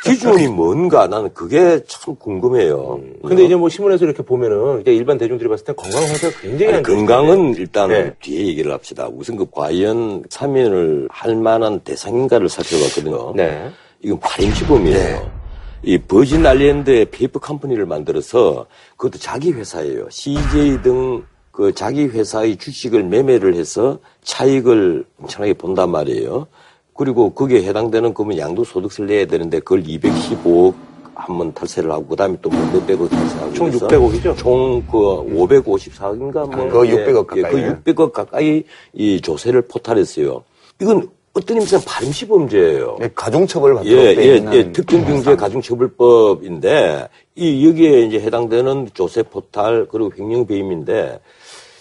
기준이 0.04 0.46
뭔가 0.48 1.06
나는 1.08 1.32
그게 1.34 1.80
참 1.86 2.14
궁금해요. 2.16 3.00
근데 3.26 3.44
이제 3.44 3.56
뭐 3.56 3.68
신문에서 3.68 4.04
이렇게 4.04 4.22
보면은 4.22 4.80
이제 4.82 4.94
일반 4.94 5.18
대중들이 5.18 5.48
봤을 5.48 5.64
때 5.64 5.72
건강 5.72 6.06
상태가 6.06 6.40
굉장히 6.40 6.66
아니, 6.66 6.76
안 6.78 6.84
좋은데. 6.84 7.06
건강은 7.06 7.54
일단 7.56 7.88
네. 7.88 8.00
은 8.00 8.14
뒤에 8.20 8.46
얘기를 8.46 8.72
합시다. 8.72 9.08
우선 9.12 9.36
그 9.36 9.46
과연 9.50 10.24
사면을 10.30 11.08
할 11.10 11.34
만한 11.34 11.80
대상인가를 11.80 12.48
살펴봤거든요. 12.48 13.32
네. 13.34 13.70
이건 14.02 14.20
발임시범이에요. 14.20 15.44
이 15.86 15.98
버진 15.98 16.46
아일랜드에 16.46 17.06
페이퍼 17.06 17.38
컴퍼니를 17.40 17.84
만들어서 17.84 18.66
그것도 18.96 19.18
자기 19.18 19.50
회사예요. 19.52 20.06
CJ 20.08 20.82
등 20.82 21.24
그 21.54 21.72
자기 21.72 22.06
회사의 22.06 22.56
주식을 22.56 23.04
매매를 23.04 23.54
해서 23.54 23.98
차익을 24.24 25.04
엄청나게 25.22 25.54
본단 25.54 25.90
말이에요. 25.90 26.48
그리고 26.96 27.30
거기에 27.30 27.62
해당되는 27.62 28.12
그러면 28.12 28.38
양도소득세를 28.38 29.06
내야 29.08 29.26
되는데 29.26 29.60
그걸 29.60 29.84
215억 29.84 30.74
한 31.16 31.38
번 31.38 31.54
탈세를 31.54 31.92
하고 31.92 32.06
그다음에 32.08 32.36
또 32.42 32.48
뭐 32.48 32.56
몇백억 32.72 33.08
탈세하고 33.08 33.52
총 33.52 33.68
그래서 33.70 33.86
600억이죠? 33.86 34.36
총 34.36 34.84
그 34.90 34.98
554억인가 34.98 36.32
뭐 36.32 36.64
아, 36.66 36.68
그거 36.68 36.80
600억 36.80 37.36
예, 37.36 37.42
가까이. 37.42 37.52
그 37.52 37.82
600억 37.84 38.12
가까이 38.12 38.64
이 38.92 39.20
조세를 39.20 39.62
포탈했어요. 39.62 40.42
이건 40.80 41.08
어떤 41.34 41.56
의미에서 41.56 41.80
발임시 41.86 42.26
범죄예요. 42.26 42.96
예, 43.02 43.10
가중처벌 43.14 43.74
받도록 43.74 43.96
예, 43.96 44.14
돼 44.16 44.28
예, 44.28 44.36
있는 44.38 44.54
예, 44.54 44.72
특정경제 44.72 45.36
가중처벌법인데 45.36 47.08
이 47.36 47.66
여기에 47.68 48.00
이제 48.06 48.20
해당되는 48.20 48.88
조세 48.94 49.22
포탈 49.22 49.86
그리고 49.90 50.10
횡령 50.18 50.46
배임인데 50.46 51.20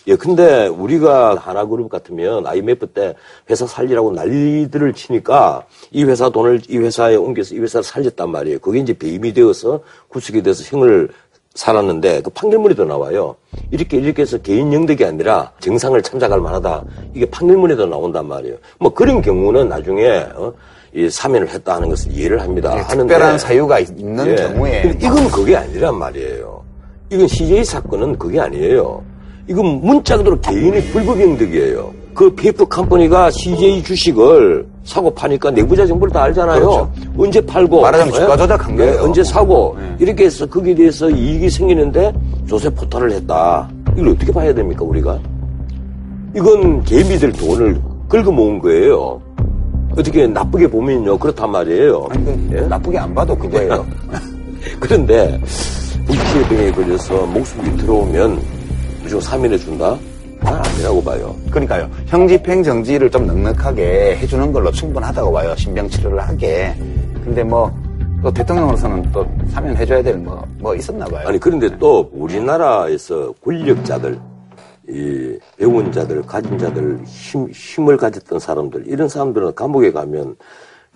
예, 0.07 0.15
근데 0.15 0.67
우리가 0.67 1.35
하나그룹 1.35 1.89
같으면 1.89 2.45
IMF 2.45 2.87
때 2.87 3.15
회사 3.49 3.65
살리라고 3.65 4.11
난리들을 4.11 4.93
치니까 4.93 5.65
이 5.91 6.03
회사 6.03 6.29
돈을 6.29 6.61
이 6.67 6.77
회사에 6.77 7.15
옮겨서 7.15 7.55
이 7.55 7.59
회사를 7.59 7.83
살렸단 7.83 8.29
말이에요. 8.29 8.59
그게 8.59 8.79
이제 8.79 8.93
배임이 8.93 9.33
되어서 9.33 9.79
구속이 10.09 10.43
돼서 10.43 10.63
형을 10.65 11.09
살았는데 11.55 12.21
그 12.21 12.29
판결문에도 12.31 12.83
나와요. 12.83 13.35
이렇게 13.71 13.97
이렇게 13.97 14.23
해서 14.23 14.37
개인 14.39 14.73
영득이 14.73 15.05
아니라 15.05 15.51
정상을 15.59 16.01
참작할 16.01 16.41
만하다. 16.41 16.83
이게 17.13 17.25
판결문에도 17.25 17.85
나온단 17.85 18.27
말이에요. 18.27 18.57
뭐 18.79 18.93
그런 18.93 19.21
경우는 19.21 19.69
나중에 19.69 20.25
어, 20.35 20.53
이 20.93 21.09
사면을 21.09 21.47
했다 21.47 21.75
하는 21.75 21.89
것을 21.89 22.11
이해를 22.11 22.41
합니다. 22.41 22.71
예, 22.75 22.81
하는데 22.81 23.07
특별한 23.07 23.39
사유가 23.39 23.79
있는 23.79 24.27
예. 24.27 24.35
경우에 24.35 24.97
이건 24.99 25.29
그게 25.29 25.55
아니란 25.55 25.97
말이에요. 25.97 26.63
이건 27.09 27.27
CJ 27.27 27.63
사건은 27.63 28.17
그게 28.17 28.39
아니에요. 28.39 29.03
이건 29.47 29.81
문자 29.81 30.17
그대로 30.17 30.39
개인의 30.39 30.83
불법 30.85 31.19
영득이에요. 31.19 31.91
그 32.13 32.33
페이퍼 32.33 32.65
컴퍼니가 32.65 33.31
CJ 33.31 33.83
주식을 33.83 34.65
사고 34.83 35.09
파니까 35.13 35.51
내부자 35.51 35.85
정보를 35.85 36.13
다 36.13 36.23
알잖아요. 36.23 36.91
언제 37.17 37.41
팔고 37.41 37.81
말하자면 37.81 38.13
예? 38.13 38.19
주가 38.19 38.37
조작한 38.37 38.73
예, 38.73 38.77
거예요. 38.77 39.01
언제 39.03 39.23
사고 39.23 39.75
네. 39.79 39.95
이렇게 39.99 40.25
해서 40.25 40.45
거기에 40.45 40.75
대해서 40.75 41.09
이익이 41.09 41.49
생기는데 41.49 42.13
조세 42.47 42.69
포탈을 42.69 43.11
했다. 43.11 43.69
이걸 43.93 44.09
어떻게 44.09 44.31
봐야 44.31 44.53
됩니까 44.53 44.83
우리가? 44.83 45.19
이건 46.35 46.83
개미들 46.83 47.31
돈을 47.33 47.81
긁어 48.07 48.31
모은 48.31 48.59
거예요. 48.59 49.19
어떻게 49.97 50.27
나쁘게 50.27 50.67
보면요 50.67 51.17
그렇단 51.17 51.51
말이에요. 51.51 52.07
아니, 52.11 52.25
그 52.25 52.49
예? 52.53 52.61
나쁘게 52.61 52.97
안 52.97 53.13
봐도 53.13 53.35
그거예요. 53.35 53.85
그런데 54.79 55.39
불치병에 56.05 56.71
걸려서 56.71 57.25
목숨이 57.25 57.77
들어오면 57.77 58.39
무조건 59.03 59.21
사면해 59.21 59.57
준다? 59.57 59.97
난 60.39 60.55
아니라고 60.55 61.03
봐요. 61.03 61.35
그러니까요. 61.51 61.89
형집행 62.07 62.63
정지를 62.63 63.11
좀 63.11 63.27
넉넉하게 63.27 64.17
해주는 64.17 64.51
걸로 64.51 64.71
충분하다고 64.71 65.31
봐요. 65.31 65.55
신병 65.55 65.89
치료를 65.89 66.19
하게. 66.19 66.73
근데 67.23 67.43
뭐, 67.43 67.71
또 68.21 68.31
대통령으로서는 68.31 69.11
또 69.11 69.25
사면 69.51 69.75
해줘야 69.75 70.01
될 70.01 70.15
뭐, 70.17 70.45
뭐 70.59 70.75
있었나 70.75 71.05
봐요. 71.05 71.27
아니 71.27 71.39
그런데 71.39 71.69
또 71.77 72.09
우리나라에서 72.13 73.33
권력자들, 73.43 74.19
이 74.89 75.37
배운 75.57 75.91
자들, 75.91 76.21
가진 76.23 76.57
자들, 76.57 76.99
힘, 77.05 77.49
힘을 77.51 77.95
가졌던 77.95 78.39
사람들 78.39 78.83
이런 78.87 79.07
사람들은 79.07 79.55
감옥에 79.55 79.91
가면 79.91 80.35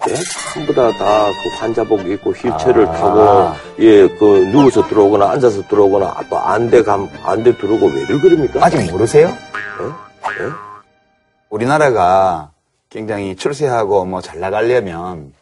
왜 0.05 0.13
전부 0.53 0.73
다 0.73 0.91
다 0.97 1.31
그 1.31 1.49
환자복 1.59 2.07
입고 2.07 2.31
휠체어를 2.31 2.87
아. 2.87 2.91
타고 2.91 3.55
예 3.79 4.07
그 4.19 4.47
누워서 4.51 4.87
들어오거나 4.87 5.29
앉아서 5.31 5.63
들어오거나 5.67 6.15
또 6.29 6.37
안돼 6.37 6.83
감 6.83 7.09
안돼 7.23 7.57
들어오고 7.57 7.87
왜들 7.87 8.19
그럽니까? 8.21 8.63
아직 8.65 8.89
모르세요? 8.91 9.27
예? 9.29 9.85
예? 10.45 10.49
우리나라가 11.49 12.51
굉장히 12.89 13.35
출세하고 13.35 14.05
뭐 14.05 14.21
잘 14.21 14.39
나가려면 14.39 15.33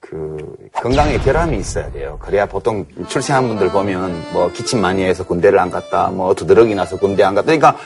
그 0.00 0.36
건강에 0.72 1.18
결함이 1.18 1.56
있어야 1.58 1.90
돼요. 1.90 2.18
그래야 2.22 2.46
보통 2.46 2.86
출세한 3.08 3.48
분들 3.48 3.70
보면 3.70 4.22
뭐 4.32 4.50
기침 4.52 4.80
많이 4.80 5.02
해서 5.02 5.24
군대를 5.24 5.58
안 5.58 5.68
갔다, 5.70 6.08
뭐 6.10 6.32
두드러기 6.34 6.74
나서 6.76 6.96
군대 6.96 7.24
안 7.24 7.34
갔다. 7.34 7.46
그러니까 7.46 7.76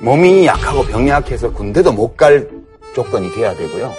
몸이 0.00 0.44
약하고 0.46 0.82
병약해서 0.84 1.52
군대도 1.52 1.92
못 1.92 2.16
갈 2.16 2.48
조건이 2.94 3.32
돼야 3.34 3.54
되고요. 3.54 3.92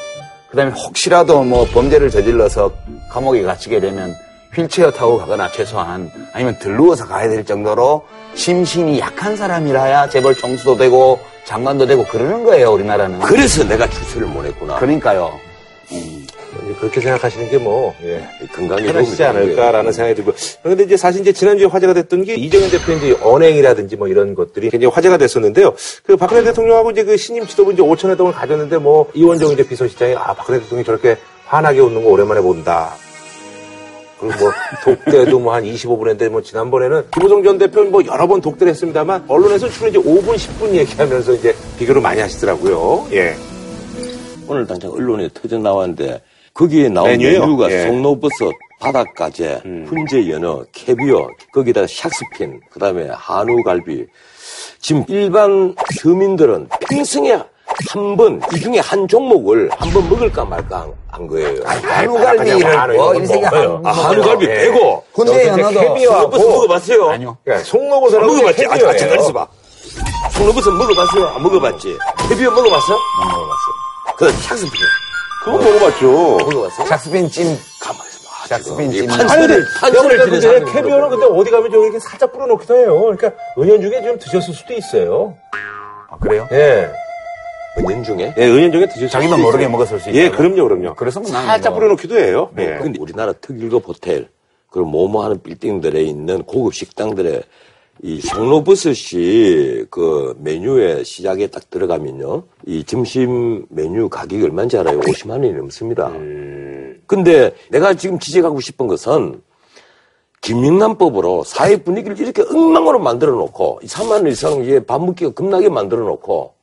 그다음에 0.55 0.71
혹시라도 0.71 1.43
뭐 1.43 1.65
범죄를 1.65 2.09
저질러서 2.09 2.71
감옥에 3.09 3.43
갇히게 3.43 3.81
되면 3.81 4.15
휠체어 4.53 4.89
타고 4.89 5.17
가거나 5.17 5.51
최소한 5.51 6.09
아니면 6.31 6.57
들누워서 6.59 7.07
가야 7.07 7.27
될 7.27 7.45
정도로 7.45 8.05
심신이 8.35 8.99
약한 8.99 9.35
사람이라야 9.35 10.07
재벌 10.09 10.33
총수도 10.33 10.77
되고 10.77 11.19
장관도 11.43 11.85
되고 11.85 12.05
그러는 12.05 12.45
거예요 12.45 12.71
우리나라는. 12.71 13.19
그래서 13.19 13.65
내가 13.65 13.87
출세를 13.89 14.27
못했구나. 14.27 14.77
그러니까요. 14.77 15.37
이제 15.91 16.34
그렇게 16.79 17.01
생각하시는 17.01 17.49
게 17.49 17.57
뭐, 17.57 17.93
예. 18.03 18.27
건강에 18.53 18.83
편하시지. 18.83 19.23
않을까라는 19.23 19.91
생각이 19.91 20.15
들고. 20.15 20.33
그런데 20.63 20.83
이제 20.83 20.97
사실 20.97 21.21
이제 21.21 21.31
지난주에 21.31 21.67
화제가 21.67 21.93
됐던 21.93 22.23
게 22.23 22.35
이정현 22.35 22.69
대표의 22.71 22.97
이제 22.97 23.17
언행이라든지 23.21 23.95
뭐 23.95 24.07
이런 24.07 24.35
것들이 24.35 24.69
굉장히 24.69 24.93
화제가 24.93 25.17
됐었는데요. 25.17 25.73
그 26.05 26.15
박근혜 26.17 26.43
대통령하고 26.43 26.91
이제 26.91 27.03
그 27.03 27.17
신임 27.17 27.45
지도부 27.47 27.73
이제 27.73 27.81
오천회 27.81 28.15
동을 28.15 28.33
가졌는데 28.33 28.77
뭐 28.77 29.09
이원정 29.13 29.51
이제 29.51 29.67
비서실장이 29.67 30.15
아, 30.15 30.33
박근혜 30.33 30.59
대통령이 30.59 30.85
저렇게 30.85 31.17
환하게 31.45 31.79
웃는 31.79 32.03
거 32.03 32.09
오랜만에 32.09 32.41
본다. 32.41 32.93
그리고 34.19 34.35
뭐 34.39 34.51
독대도 34.83 35.39
뭐 35.39 35.53
한 35.53 35.63
25분 35.65 36.01
했는데 36.03 36.29
뭐 36.29 36.41
지난번에는 36.41 37.03
김호성 37.13 37.43
전 37.43 37.57
대표는 37.57 37.91
뭐 37.91 38.01
여러 38.05 38.25
번 38.27 38.39
독대를 38.41 38.71
했습니다만 38.71 39.25
언론에서 39.27 39.67
주로 39.69 39.89
이제 39.89 39.99
5분, 39.99 40.35
10분 40.35 40.73
얘기하면서 40.73 41.33
이제 41.33 41.53
비교를 41.77 42.01
많이 42.01 42.21
하시더라고요. 42.21 43.07
예. 43.11 43.35
오늘 44.47 44.65
당장 44.65 44.91
언론에 44.91 45.27
터져 45.33 45.57
나왔는데 45.57 46.21
거기에 46.55 46.87
나온 46.89 47.09
메뉴요? 47.09 47.41
메뉴가 47.41 47.69
예. 47.69 47.81
송로버섯, 47.83 48.53
바닷가재, 48.79 49.61
훈제 49.87 50.29
연어, 50.31 50.63
캐비어, 50.71 51.27
거기다가 51.53 51.85
샥스핀, 51.85 52.59
그 52.71 52.79
다음에 52.79 53.09
한우갈비. 53.11 54.05
지금 54.79 55.03
일반 55.09 55.75
서민들은 56.01 56.69
평생에 56.89 57.33
한 57.91 58.15
번, 58.15 58.39
이 58.55 58.59
중에 58.61 58.79
한 58.79 59.05
종목을 59.07 59.69
한 59.77 59.89
번 59.91 60.07
먹을까 60.09 60.45
말까 60.45 60.81
한, 60.81 60.93
한 61.09 61.27
거예요. 61.27 61.61
한우갈비를 61.65 62.95
뭐 62.95 63.15
인생에 63.15 63.43
한 63.43 63.81
아, 63.85 63.91
한우갈비 63.91 64.45
예. 64.45 64.53
빼고. 64.55 65.03
훈제 65.13 65.47
연어도 65.47 65.79
송로버섯 65.81 66.49
먹어봤어요? 66.49 67.09
아니요. 67.09 67.37
야, 67.49 67.57
송로버섯하고 67.63 68.27
먹어봤지? 68.33 68.65
아. 68.65 68.71
아, 68.71 68.95
잠깐 68.95 69.19
있어봐. 69.19 69.47
송로버섯 70.31 70.73
먹어봤어요? 70.73 71.27
안 71.35 71.43
먹어봤지? 71.43 71.97
캐비어 72.29 72.49
먹어봤어? 72.51 72.93
안 73.21 73.27
먹어봤어. 73.27 74.15
그 74.15 74.27
샥스핀. 74.27 74.71
그거 75.45 75.57
먹어봤죠. 75.57 76.11
먹어봤어? 76.37 76.83
샥스핀 76.85 77.29
찜. 77.31 77.45
가만 77.79 78.01
있어봐. 78.07 78.57
샥스핀 78.57 78.91
이 78.93 78.97
찜. 78.97 79.07
판서를 79.07 79.65
근데 79.79 80.39
드는 80.39 80.59
근데 80.59 80.71
캐비어는 80.71 81.09
근데 81.09 81.25
어디 81.25 81.51
가면 81.51 81.71
좀 81.71 81.83
이렇게 81.83 81.99
살짝 81.99 82.33
뿌려놓기도 82.33 82.75
해요. 82.75 82.99
그러니까 83.01 83.31
은연 83.57 83.81
중에 83.81 84.01
좀 84.03 84.17
드셨을 84.19 84.53
수도 84.53 84.73
있어요. 84.73 85.37
아, 86.09 86.17
그래요? 86.17 86.47
예. 86.51 86.89
은연 87.77 88.03
중에? 88.03 88.33
예, 88.37 88.45
은연 88.47 88.71
중에 88.71 88.87
드셨을 88.87 89.09
자기도 89.09 89.33
수도 89.33 89.43
모르게 89.43 89.63
있어요. 89.65 89.71
먹었을 89.71 89.99
수 89.99 90.09
예, 90.11 90.25
있다고? 90.25 90.37
그럼요, 90.37 90.63
그럼요. 90.67 90.95
그래서 90.95 91.19
뭐 91.19 91.29
살짝 91.29 91.71
뭐- 91.73 91.79
뿌려놓기도 91.79 92.17
해요. 92.17 92.49
예. 92.57 92.77
근데 92.81 92.99
우리나라 92.99 93.33
특일급 93.33 93.87
호텔, 93.87 94.29
그리고 94.71 94.87
뭐뭐 94.89 95.23
하는 95.25 95.41
빌딩들에 95.43 96.01
있는 96.01 96.43
고급 96.43 96.73
식당들의 96.73 97.43
이 98.03 98.19
송로버섯이 98.21 99.85
그 99.89 100.35
메뉴에 100.39 101.03
시작에 101.03 101.47
딱 101.47 101.69
들어가면요. 101.69 102.43
이 102.67 102.83
점심 102.83 103.65
메뉴 103.69 104.09
가격이 104.09 104.43
얼마인지 104.43 104.77
알아요? 104.77 104.99
50만 104.99 105.31
원이 105.31 105.53
넘습니다. 105.53 106.11
근데 107.07 107.51
내가 107.69 107.93
지금 107.93 108.19
지적하고 108.19 108.59
싶은 108.59 108.87
것은 108.87 109.41
김영란법으로 110.41 111.43
사회 111.43 111.77
분위기를 111.77 112.19
이렇게 112.19 112.43
엉망으로 112.43 112.99
만들어 112.99 113.33
놓고 113.33 113.79
3만 113.83 114.11
원 114.11 114.27
이상 114.27 114.85
밥 114.85 115.03
먹기가 115.03 115.31
겁나게 115.31 115.69
만들어 115.69 116.05
놓고 116.05 116.53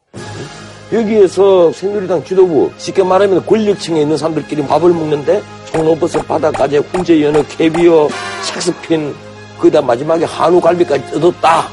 여기에서 0.93 1.73
새누리당 1.73 2.23
지도부 2.23 2.71
쉽게 2.77 3.03
말하면 3.03 3.45
권력층에 3.47 4.03
있는 4.03 4.17
사람들끼리 4.17 4.67
밥을 4.67 4.91
먹는데 4.91 5.43
송로버섯 5.73 6.29
바다까지 6.29 6.79
훈제 6.79 7.23
연어 7.23 7.43
캐비어 7.45 8.09
샥스핀 8.45 9.32
거기다 9.63 9.81
마지막에 9.81 10.25
한우 10.25 10.61
갈비까지 10.61 11.13
뜯었다 11.13 11.69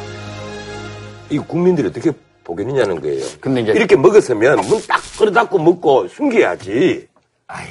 이 1.32 1.40
국민들이 1.40 1.88
어떻게 1.88 2.12
보겠느냐는 2.44 3.02
거예요 3.02 3.26
근데 3.42 3.62
이제- 3.62 3.72
이렇게 3.72 3.96
먹었으면 3.96 4.58
문딱 4.62 5.02
끌어 5.18 5.32
닫고 5.32 5.58
먹고 5.58 6.08
숨겨야지 6.08 7.08
아예 7.48 7.68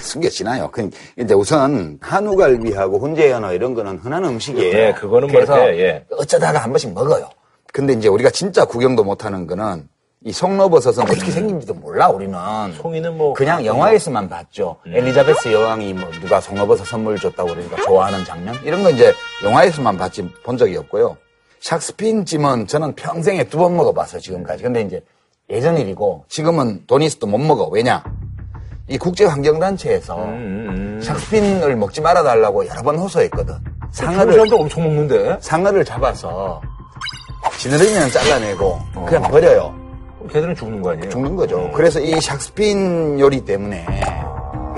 숨겨지나요? 0.00 0.68
그, 0.70 0.90
근데 1.16 1.34
우선 1.34 1.98
한우갈비하고 2.00 2.98
훈제연어 2.98 3.52
이런 3.52 3.74
거는 3.74 3.98
흔한 3.98 4.24
음식이에요. 4.24 4.78
예, 4.78 4.92
그거는 4.92 5.26
뭐 5.28 5.34
그래서 5.34 5.56
이렇게, 5.68 5.82
예. 5.82 6.04
어쩌다가 6.16 6.60
한 6.60 6.70
번씩 6.70 6.92
먹어요. 6.94 7.28
근데 7.72 7.92
이제 7.92 8.08
우리가 8.08 8.30
진짜 8.30 8.64
구경도 8.64 9.02
못하는 9.04 9.46
거는 9.46 9.88
이 10.24 10.30
송로버섯은 10.30 11.02
어떻게 11.02 11.32
생긴지도 11.32 11.74
몰라 11.74 12.08
우리는. 12.08 12.38
송이는 12.80 13.16
뭐 13.18 13.32
그냥 13.32 13.64
영화에서만 13.66 14.28
봤죠. 14.28 14.76
엘리자베스 14.86 15.52
여왕이 15.52 15.94
뭐 15.94 16.10
누가 16.20 16.40
송로버섯 16.40 16.86
선물 16.86 17.18
줬다고 17.18 17.48
그러니까 17.50 17.82
좋아하는 17.82 18.24
장면 18.24 18.54
이런 18.64 18.82
거 18.84 18.90
이제 18.90 19.12
영화에서만 19.44 19.96
봤지 19.96 20.22
본 20.44 20.56
적이 20.56 20.76
없고요. 20.78 21.16
샥스핀 21.60 22.24
찜은 22.26 22.66
저는 22.68 22.94
평생에 22.94 23.44
두 23.44 23.58
번 23.58 23.76
먹어봤어요 23.76 24.20
지금까지. 24.20 24.62
근데 24.62 24.82
이제 24.82 25.02
예전 25.50 25.76
일이고 25.76 26.24
지금은 26.28 26.84
돈 26.86 27.02
있어도 27.02 27.26
못 27.26 27.38
먹어. 27.38 27.66
왜냐? 27.68 28.04
이 28.88 28.98
국제환경단체에서 28.98 30.16
샥스핀을 31.02 31.74
먹지 31.76 32.00
말아달라고 32.00 32.66
여러 32.68 32.82
번 32.82 32.96
호소했거든. 32.96 33.54
상어를 33.90 34.34
사람들 34.34 34.54
엄청 34.60 34.82
먹는데 34.84 35.36
상어를 35.40 35.84
잡아서 35.84 36.60
지느러미는 37.58 38.08
잘라내고 38.10 38.78
그냥 39.06 39.22
버려요. 39.24 39.74
걔들은 40.30 40.54
죽는 40.54 40.82
거 40.82 40.90
아니에요? 40.92 41.10
죽는 41.10 41.36
거죠. 41.36 41.70
그래서 41.74 42.00
이 42.00 42.12
샥스핀 42.14 43.18
요리 43.20 43.44
때문에 43.44 43.84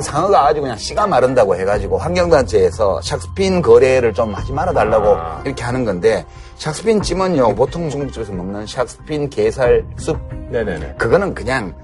상어가 0.01 0.47
아주 0.47 0.61
그냥 0.61 0.77
씨가 0.77 1.07
마른다고 1.07 1.55
해가지고 1.57 1.99
환경단체에서 1.99 3.01
샥스핀 3.01 3.63
거래를 3.63 4.13
좀 4.13 4.35
하지 4.35 4.53
말아달라고 4.53 5.43
이렇게 5.45 5.63
하는 5.63 5.85
건데 5.85 6.25
샥스핀 6.59 7.03
찜은요 7.03 7.55
보통 7.55 7.89
중국집에서 7.89 8.33
먹는 8.33 8.65
샥스핀 8.65 9.31
게살 9.31 9.85
숲 9.97 10.19
네네네. 10.51 10.95
그거는 10.99 11.35
그냥 11.35 11.75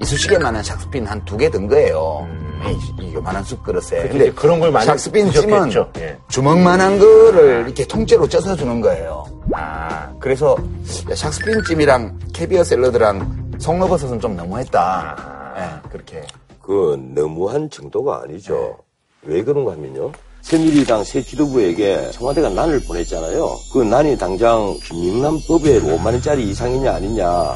이쑤시개만한 0.00 0.62
샥스핀 0.62 1.06
한 1.06 1.22
두 1.24 1.36
개 1.36 1.48
든 1.50 1.68
거예요. 1.68 2.26
이, 2.66 3.02
이 3.04 3.14
요만한 3.14 3.44
숲 3.44 3.62
그릇에. 3.62 4.10
이제 4.12 4.32
그런 4.34 4.58
걸 4.58 4.72
많이 4.72 4.84
샥스핀 4.88 5.30
찜은. 5.32 5.70
예. 5.98 6.16
주먹만한 6.28 6.98
거를 6.98 7.62
이렇게 7.66 7.86
통째로 7.86 8.28
쪄서 8.28 8.56
주는 8.56 8.80
거예요. 8.80 9.24
아, 9.52 10.10
그래서 10.28 10.54
샥스핀 10.84 11.64
찜이랑 11.64 12.18
캐비어 12.34 12.62
샐러드랑 12.62 13.54
송로버섯은 13.58 14.20
좀 14.20 14.36
너무했다. 14.36 15.54
예, 15.56 15.88
그렇게. 15.88 16.22
그 16.60 17.02
너무한 17.14 17.70
정도가 17.70 18.24
아니죠. 18.24 18.76
왜 19.22 19.42
그런가 19.42 19.72
하면요. 19.72 20.12
새누리당 20.42 21.02
새 21.04 21.22
지도부에게 21.22 22.10
청와대가 22.10 22.50
난을 22.50 22.80
보냈잖아요. 22.80 23.56
그 23.72 23.78
난이 23.78 24.18
당장 24.18 24.76
김영란법에 24.82 25.80
5만 25.80 26.04
원짜리 26.04 26.50
이상이냐 26.50 26.92
아니냐. 26.92 27.54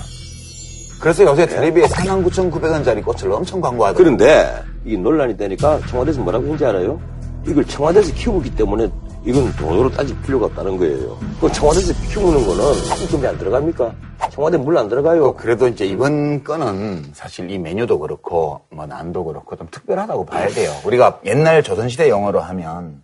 그래서 0.98 1.24
요새 1.24 1.44
텔레비에 1.44 1.84
49,900원짜리 1.84 3.04
꽃을 3.04 3.30
엄청 3.32 3.60
광고하더라고요. 3.60 4.16
그런데 4.16 4.50
이 4.86 4.96
논란이 4.96 5.36
되니까 5.36 5.78
청와대에서 5.90 6.22
뭐라고 6.22 6.44
했는지 6.44 6.64
알아요? 6.64 6.98
이걸 7.46 7.66
청와대에서 7.66 8.14
키우기 8.14 8.56
때문에 8.56 8.88
이건 9.24 9.54
돈으로 9.54 9.90
따질 9.90 10.20
필요가 10.22 10.46
없다는 10.46 10.76
거예요. 10.78 11.16
그 11.40 11.50
청와대에서 11.52 11.92
키우는 12.08 12.44
거는 12.46 12.74
상금이 12.84 13.26
안 13.26 13.38
들어갑니까? 13.38 13.92
청와대 14.32 14.56
물 14.56 14.76
안 14.76 14.88
들어가요. 14.88 15.34
그래도 15.34 15.68
이제 15.68 15.84
이번 15.84 16.42
건은 16.42 17.04
사실 17.14 17.48
이 17.50 17.58
메뉴도 17.58 17.98
그렇고 18.00 18.62
뭐 18.70 18.86
난도 18.86 19.24
그렇고 19.24 19.54
좀 19.56 19.68
특별하다고 19.70 20.26
봐야 20.26 20.48
돼요. 20.48 20.72
우리가 20.84 21.20
옛날 21.24 21.62
조선시대 21.62 22.08
영어로 22.08 22.40
하면 22.40 23.02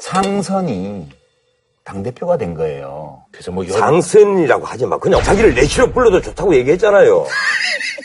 상선이 0.00 1.08
당대표가 1.84 2.36
된 2.36 2.52
거예요. 2.54 3.22
그래서 3.30 3.50
뭐 3.52 3.64
열, 3.64 3.72
상선이라고 3.72 4.66
하지 4.66 4.84
마. 4.86 4.98
그냥 4.98 5.22
자기를 5.22 5.54
내치로 5.54 5.90
불러도 5.92 6.20
좋다고 6.20 6.54
얘기했잖아요. 6.56 7.24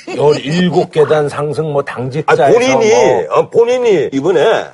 17계단 0.07 1.27
상승 1.27 1.71
뭐 1.73 1.81
아, 1.81 1.85
당직자에서 1.85 2.53
본인이, 2.53 2.91
뭐 2.93 3.25
어, 3.37 3.49
본인이 3.49 4.09
이번에 4.13 4.65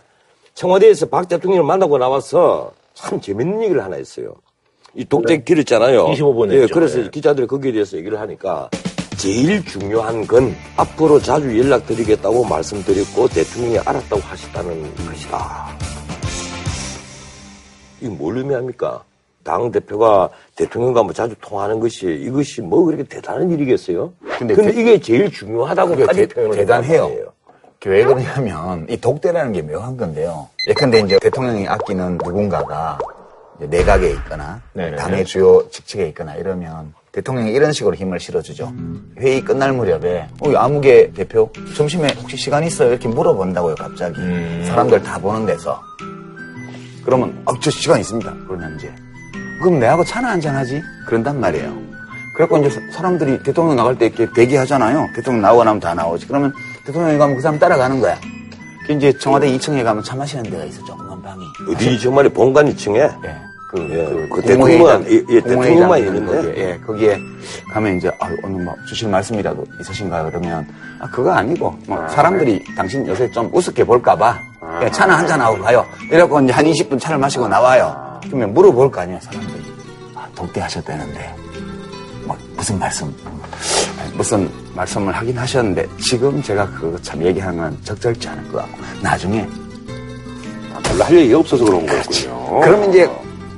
청와대에서 0.58 1.06
박 1.06 1.28
대통령을 1.30 1.64
만나고 1.64 2.00
나와서 2.00 2.72
참 2.96 3.22
재밌는 3.22 3.62
얘기를 3.62 3.84
하나 3.84 3.96
했어요. 3.96 4.34
이 4.96 5.06
독재 5.06 5.44
길었잖아요. 5.44 6.08
25분 6.08 6.52
예, 6.52 6.62
했죠. 6.62 6.74
그래서 6.74 7.00
예. 7.00 7.10
기자들이 7.12 7.46
거기에 7.46 7.72
대해서 7.74 7.96
얘기를 7.96 8.20
하니까 8.20 8.68
제일 9.18 9.64
중요한 9.64 10.26
건 10.26 10.56
앞으로 10.76 11.20
자주 11.20 11.56
연락드리겠다고 11.60 12.44
말씀드렸고 12.46 13.28
대통령이 13.28 13.78
알았다고 13.78 14.20
하셨다는 14.20 14.96
것이다. 14.96 15.78
이게 18.02 18.10
뭘 18.10 18.38
의미합니까? 18.38 19.04
당 19.44 19.72
대표가 19.72 20.30
대통령과 20.56 21.04
뭐 21.04 21.14
자주 21.14 21.36
통하는 21.40 21.80
것이 21.80 22.08
이것이 22.08 22.62
뭐 22.62 22.84
그렇게 22.86 23.04
대단한 23.04 23.52
일이겠어요? 23.52 24.12
근데 24.40 24.56
근데, 24.56 24.72
대- 24.74 24.82
이게 24.82 25.00
제일 25.00 25.32
중요하다고까지 25.32 26.08
그게 26.08 26.28
대- 26.28 26.34
표현을 26.34 26.58
대단해요. 26.58 27.37
왜 27.88 28.04
그러냐면 28.04 28.86
이 28.90 28.98
독대라는 28.98 29.54
게 29.54 29.62
묘한 29.62 29.96
건데요. 29.98 30.48
예컨대 30.70 31.00
이제 31.00 31.18
대통령이 31.20 31.68
아끼는 31.68 32.18
누군가가 32.24 32.98
이제 33.58 33.68
내각에 33.68 34.10
있거나 34.12 34.62
네네. 34.74 34.98
당의 34.98 35.24
주요 35.26 35.68
직책에 35.70 36.08
있거나 36.10 36.36
이러면 36.36 36.94
대통령이 37.14 37.52
이런 37.52 37.72
식으로 37.72 37.96
힘을 37.96 38.20
실어주죠. 38.20 38.72
회의 39.20 39.42
끝날 39.42 39.72
무렵에 39.74 40.28
어, 40.42 40.54
아무개 40.56 41.12
대표 41.14 41.50
점심에 41.76 42.10
혹시 42.22 42.36
시간 42.38 42.64
있어요? 42.64 42.90
이렇게 42.90 43.08
물어본다고요 43.08 43.76
갑자기 43.76 44.16
사람들 44.66 45.02
다 45.02 45.18
보는 45.18 45.46
데서 45.46 45.82
그러면 47.06 47.42
아, 47.46 47.54
저 47.62 47.72
시간 47.72 48.00
있습니다. 48.00 48.32
그러면 48.48 48.76
이제 48.78 48.94
그럼 49.62 49.80
내하고 49.80 50.04
차나 50.04 50.30
한잔 50.30 50.56
하지? 50.56 50.82
그런단 51.08 51.40
말이에요. 51.40 51.74
그래갖고 52.36 52.58
이제 52.60 52.70
사- 52.70 52.82
사람들이 52.92 53.42
대통령 53.42 53.76
나갈 53.78 53.98
때 53.98 54.08
이렇게 54.08 54.28
대기하잖아요. 54.34 55.08
대통령 55.16 55.42
나오고 55.42 55.64
나면 55.64 55.80
다 55.80 55.96
나오지. 55.96 56.28
그러면 56.28 56.54
대통령이 56.88 57.18
가면 57.18 57.36
그 57.36 57.42
사람 57.42 57.60
따라가는 57.60 58.00
거야. 58.00 58.18
그 58.86 58.94
이제 58.94 59.12
청와대 59.20 59.52
2층에 59.52 59.84
가면 59.84 60.02
차 60.04 60.16
마시는 60.16 60.44
데가 60.44 60.64
있어, 60.64 60.84
조그만 60.86 61.22
방이. 61.22 61.44
어디 61.70 62.00
정말에 62.00 62.30
본관 62.30 62.74
2층에 62.74 62.98
예. 62.98 63.36
그, 63.70 63.80
예, 63.92 64.30
그, 64.34 64.42
대통령만, 64.42 65.06
예, 65.10 65.42
대통령만 65.42 66.00
있는 66.00 66.16
있는데. 66.16 66.38
거기에, 66.38 66.64
예, 66.64 66.80
거기에 66.80 67.18
가면 67.74 67.98
이제, 67.98 68.08
아, 68.22 68.30
오늘 68.42 68.64
뭐 68.64 68.74
주실 68.88 69.10
말씀이라도 69.10 69.66
있으신가요? 69.82 70.30
그러면, 70.30 70.66
아, 71.00 71.10
그거 71.12 71.32
아니고, 71.34 71.78
뭐, 71.86 72.08
사람들이 72.08 72.64
당신 72.78 73.06
요새 73.06 73.30
좀 73.32 73.50
우습게 73.52 73.84
볼까봐, 73.84 74.40
예, 74.84 74.90
차나 74.90 75.18
한잔 75.18 75.42
하고 75.42 75.62
가요. 75.62 75.86
이래갖고 76.10 76.40
이제 76.40 76.54
한 76.54 76.64
20분 76.64 76.98
차를 76.98 77.18
마시고 77.18 77.50
나와요. 77.50 78.22
그러면 78.24 78.54
물어볼 78.54 78.90
거 78.90 79.02
아니야, 79.02 79.20
사람들이. 79.20 79.62
아, 80.16 80.26
독대하셨다는데, 80.34 81.36
뭐, 82.28 82.38
무슨 82.56 82.78
말씀, 82.78 83.14
무슨 84.16 84.50
말씀을 84.76 85.16
하긴 85.16 85.38
하셨는데, 85.38 85.88
지금 86.00 86.42
제가 86.44 86.70
그거 86.72 86.98
참 87.02 87.26
얘기하는 87.26 87.58
건 87.58 87.78
적절치 87.84 88.28
않을 88.28 88.52
것 88.52 88.58
같고, 88.60 88.78
나중에 89.02 89.48
별로 90.84 91.04
할 91.04 91.18
얘기가 91.18 91.40
없어서 91.40 91.66
그런 91.66 91.86
거였군요. 91.86 92.60
그러면 92.62 92.90
이제 92.90 93.10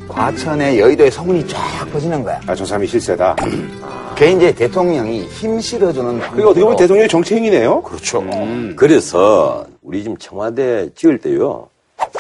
과천의 0.08 0.80
여의도에 0.80 1.10
소문이 1.10 1.48
쫙 1.48 1.58
퍼지는 1.92 2.24
거야. 2.24 2.40
아, 2.48 2.56
저 2.56 2.66
사람이 2.66 2.88
실세다. 2.88 3.36
그게 4.16 4.32
이제 4.32 4.54
대통령이 4.54 5.28
힘 5.28 5.60
실어주는. 5.62 6.20
그게 6.20 6.44
어떻게 6.44 6.62
보면 6.62 6.76
대통령의 6.78 7.08
정치행위네요. 7.08 7.82
그렇죠. 7.84 8.24
그래서 8.76 9.66
우리 9.82 10.04
지금 10.04 10.18
청와대 10.18 10.90
지을 10.94 11.20
때요 11.20 11.70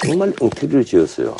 정말 0.05 0.31
엉터리를 0.39 0.85
지었어요. 0.85 1.35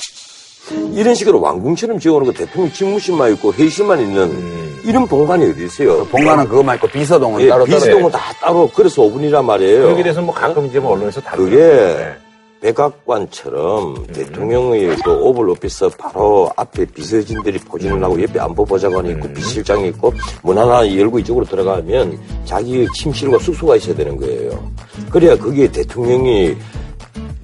이런 0.93 1.15
식으로 1.15 1.39
왕궁처럼 1.41 1.99
지어놓은 1.99 2.25
거 2.25 2.33
대통령 2.33 2.71
집무실만 2.71 3.33
있고 3.33 3.53
회의실만 3.53 4.01
있는 4.01 4.68
이런 4.83 5.07
본관이 5.07 5.49
어디 5.51 5.65
있어요? 5.65 6.05
본관은 6.05 6.47
그거만 6.47 6.75
있고 6.75 6.87
비서동은 6.87 7.41
예, 7.41 7.47
따로 7.49 7.65
비서동은 7.65 8.11
다 8.11 8.19
따로 8.41 8.69
그래서 8.73 9.01
5분이란 9.01 9.43
말이에요. 9.43 9.83
그러게 9.83 10.03
돼서 10.03 10.21
뭐 10.21 10.33
가끔 10.33 10.65
이제 10.65 10.79
뭐 10.79 10.93
언론에서 10.93 11.21
다루고 11.21 11.49
그게 11.49 11.63
있는데. 11.63 12.17
백악관처럼 12.61 14.07
대통령의 14.07 14.97
그 14.97 15.11
오벌 15.11 15.49
오피스 15.49 15.89
바로 15.97 16.51
앞에 16.57 16.85
비서진들이 16.85 17.59
포진을 17.59 18.03
하고 18.03 18.21
옆에 18.21 18.37
안보보좌관이 18.37 19.11
있고 19.11 19.31
비실장이 19.33 19.87
있고 19.89 20.13
문 20.43 20.57
하나 20.57 20.85
열고 20.85 21.19
이쪽으로 21.19 21.45
들어가면 21.45 22.19
자기 22.43 22.85
침실과 22.95 23.39
숙소가 23.39 23.77
있어야 23.77 23.95
되는 23.95 24.17
거예요. 24.17 24.71
그래야 25.09 25.37
그게 25.37 25.71
대통령이 25.71 26.57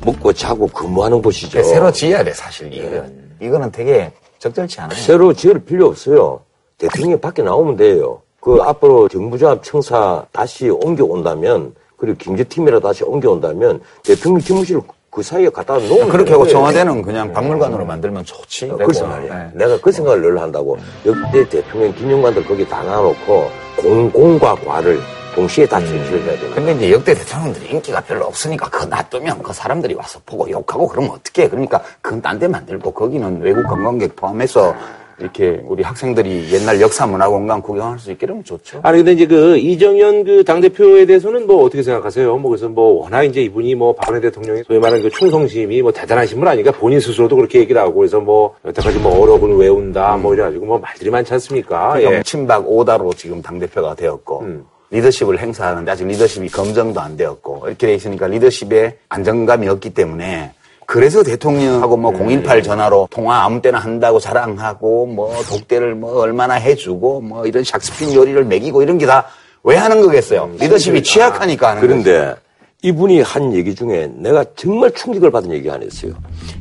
먹고 0.04 0.34
자고 0.34 0.68
근무하는 0.68 1.22
곳이죠. 1.22 1.64
새로 1.64 1.92
지어야 1.92 2.24
돼, 2.24 2.34
사실. 2.34 2.72
이거. 2.74 3.04
이거는 3.42 3.72
되게 3.72 4.12
적절치 4.40 4.82
않아요. 4.82 5.00
새로 5.00 5.34
지을 5.34 5.64
필요 5.64 5.88
없어요. 5.88 6.42
대통령이 6.78 7.20
밖에 7.20 7.42
나오면 7.42 7.78
돼요. 7.78 8.22
그 8.40 8.60
앞으로 8.62 9.08
정부조합 9.08 9.64
청사 9.64 10.26
다시 10.32 10.70
옮겨온다면 10.70 11.74
그리고 11.98 12.18
경제팀이라 12.20 12.80
다시 12.80 13.04
옮겨온다면 13.04 13.82
대통령 14.04 14.42
집무실 14.42 14.82
그 15.10 15.24
사이에 15.24 15.50
갖다 15.50 15.78
놓으면 15.78 16.10
그렇게 16.10 16.34
하고. 16.34 16.46
청와대는 16.46 17.02
그냥 17.02 17.32
박물관으로 17.32 17.86
만들면 17.86 18.26
좋지. 18.26 18.68
글쎄 18.86 19.00
되고. 19.00 19.08
말이야. 19.12 19.46
예. 19.46 19.58
내가 19.58 19.80
그 19.80 19.90
생각을 19.92 20.22
늘 20.22 20.40
한다고. 20.42 20.78
역대 21.06 21.48
대통령 21.48 21.94
기념관들 21.96 22.46
거기 22.46 22.68
다 22.68 22.84
놔놓고 22.84 23.50
공공과 23.78 24.56
과를 24.56 25.00
동시에 25.34 25.66
다 25.66 25.80
전시를 25.80 26.24
해야 26.24 26.40
되는 26.40 26.52
근데 26.54 26.74
이제 26.74 26.92
역대 26.92 27.14
대통령들이 27.14 27.70
인기가 27.72 28.02
별로 28.02 28.26
없으니까 28.26 28.70
그거 28.70 28.86
놔두면 28.86 29.42
그 29.42 29.54
사람들이 29.54 29.94
와서 29.94 30.20
보고 30.26 30.50
욕하고 30.50 30.88
그러면 30.88 31.12
어떡해. 31.12 31.50
그러니까 31.50 31.82
그건 32.02 32.22
딴 32.22 32.38
데 32.38 32.48
만들고 32.50 32.92
거기는 32.92 33.42
외국 33.42 33.64
관광객 33.64 34.16
포함해서 34.18 34.76
이렇게 35.20 35.62
우리 35.66 35.84
학생들이 35.84 36.52
옛날 36.54 36.80
역사 36.82 37.06
문화 37.08 37.28
공간 37.30 37.62
구경할 37.62 38.00
수 38.00 38.12
있게 38.12 38.26
하면 38.26 38.44
좋죠. 38.44 38.80
아니 38.84 38.98
근데 39.00 39.14
이제 39.14 39.26
그 39.28 39.58
이정현 39.58 40.24
그 40.24 40.44
당 40.46 40.62
대표에 40.62 41.06
대해서는 41.06 41.48
뭐 41.48 41.64
어떻게 41.64 41.82
생각하세요? 41.82 42.38
뭐 42.38 42.52
그래서 42.52 42.70
뭐 42.70 43.02
워낙 43.02 43.24
이제 43.24 43.42
이분이 43.42 43.76
뭐 43.76 43.94
박근혜 43.96 44.22
대통령이 44.22 44.64
소위 44.66 44.80
말하는 44.80 45.02
그 45.02 45.10
충성심이 45.10 45.82
뭐 45.82 45.92
대단하신 45.92 46.40
분 46.40 46.48
아니까 46.48 46.72
본인 46.72 47.00
스스로도 47.00 47.36
그렇게 47.36 47.60
얘기를 47.60 47.82
하고 47.82 47.96
그래서 47.96 48.20
뭐 48.20 48.56
여태까지 48.66 49.00
뭐 49.00 49.20
어록을 49.22 49.56
외운다 49.58 50.18
뭐 50.18 50.34
이래가지고 50.34 50.66
뭐 50.66 50.78
말들이 50.80 51.10
많지 51.10 51.34
않습니까? 51.34 51.94
그러니까 51.94 52.18
예. 52.18 52.24
친박 52.24 52.68
5다로 52.68 53.16
지금 53.18 53.42
당 53.42 53.58
대표가 53.60 53.96
되었고 53.96 54.42
음. 54.42 54.66
리더십을 54.92 55.40
행사하는데 55.40 55.92
아직 55.92 56.06
리더십이 56.08 56.50
검증도 56.50 57.00
안 57.02 57.18
되었고 57.18 57.64
이렇게 57.68 57.88
돼 57.88 57.96
있으니까 57.96 58.28
리더십에 58.28 58.98
안정감이 59.10 59.68
없기 59.68 59.94
때문에 59.96 60.52
그래서 60.86 61.24
대통령하고 61.24 61.98
뭐 61.98 62.12
018 62.14 62.62
전화로 62.64 63.08
통화 63.12 63.44
아무 63.44 63.62
때나 63.62 63.80
한다고 63.80 64.20
자랑하고 64.20 65.08
뭐 65.08 65.36
독대를 65.50 65.96
뭐 65.96 66.20
얼마나 66.22 66.56
해주고 66.56 67.22
뭐 67.22 67.46
이런 67.46 67.64
샥스핀 67.64 68.14
요리를 68.14 68.44
먹이고 68.46 68.82
이런 68.82 68.98
게 68.98 69.06
다 69.06 69.26
왜 69.68 69.78
하는 69.78 70.00
거겠어요? 70.00 70.48
리더십이 70.60 71.02
취약하니까 71.02 71.70
하는 71.72 71.82
거죠. 71.82 71.88
그런데 72.04 72.36
이분이 72.84 73.22
한 73.22 73.52
얘기 73.52 73.74
중에 73.74 74.08
내가 74.16 74.46
정말 74.56 74.92
충격을 74.92 75.32
받은 75.32 75.52
얘기 75.52 75.72
안 75.72 75.82
했어요. 75.82 76.14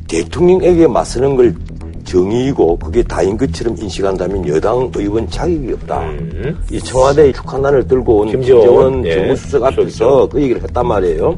대통령에게 0.07 0.87
맞서는 0.87 1.35
걸 1.35 1.53
정의이고 2.03 2.79
그게 2.79 3.03
다인 3.03 3.37
것처럼 3.37 3.75
인식한다면 3.79 4.47
여당 4.47 4.91
의원 4.95 5.29
자격이 5.29 5.73
없다. 5.73 6.03
이 6.71 6.79
청와대 6.79 7.31
축하난을 7.31 7.87
들고 7.87 8.17
온 8.21 8.27
음. 8.29 8.31
김재원 8.31 9.05
예. 9.05 9.13
정무수석 9.13 9.63
앞에서 9.63 10.27
그 10.27 10.41
얘기를 10.41 10.63
했단 10.63 10.87
말이에요. 10.87 11.37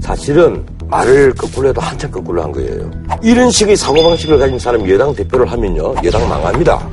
사실은 0.00 0.64
말을 0.88 1.34
거꾸로 1.34 1.68
해도 1.68 1.80
한참 1.80 2.10
거꾸로 2.10 2.42
한 2.42 2.52
거예요. 2.52 2.90
이런 3.22 3.50
식의 3.50 3.76
사고방식을 3.76 4.38
가진 4.38 4.58
사람이 4.58 4.90
여당 4.92 5.14
대표를 5.14 5.50
하면요. 5.50 5.94
여당 6.04 6.28
망합니다. 6.28 6.88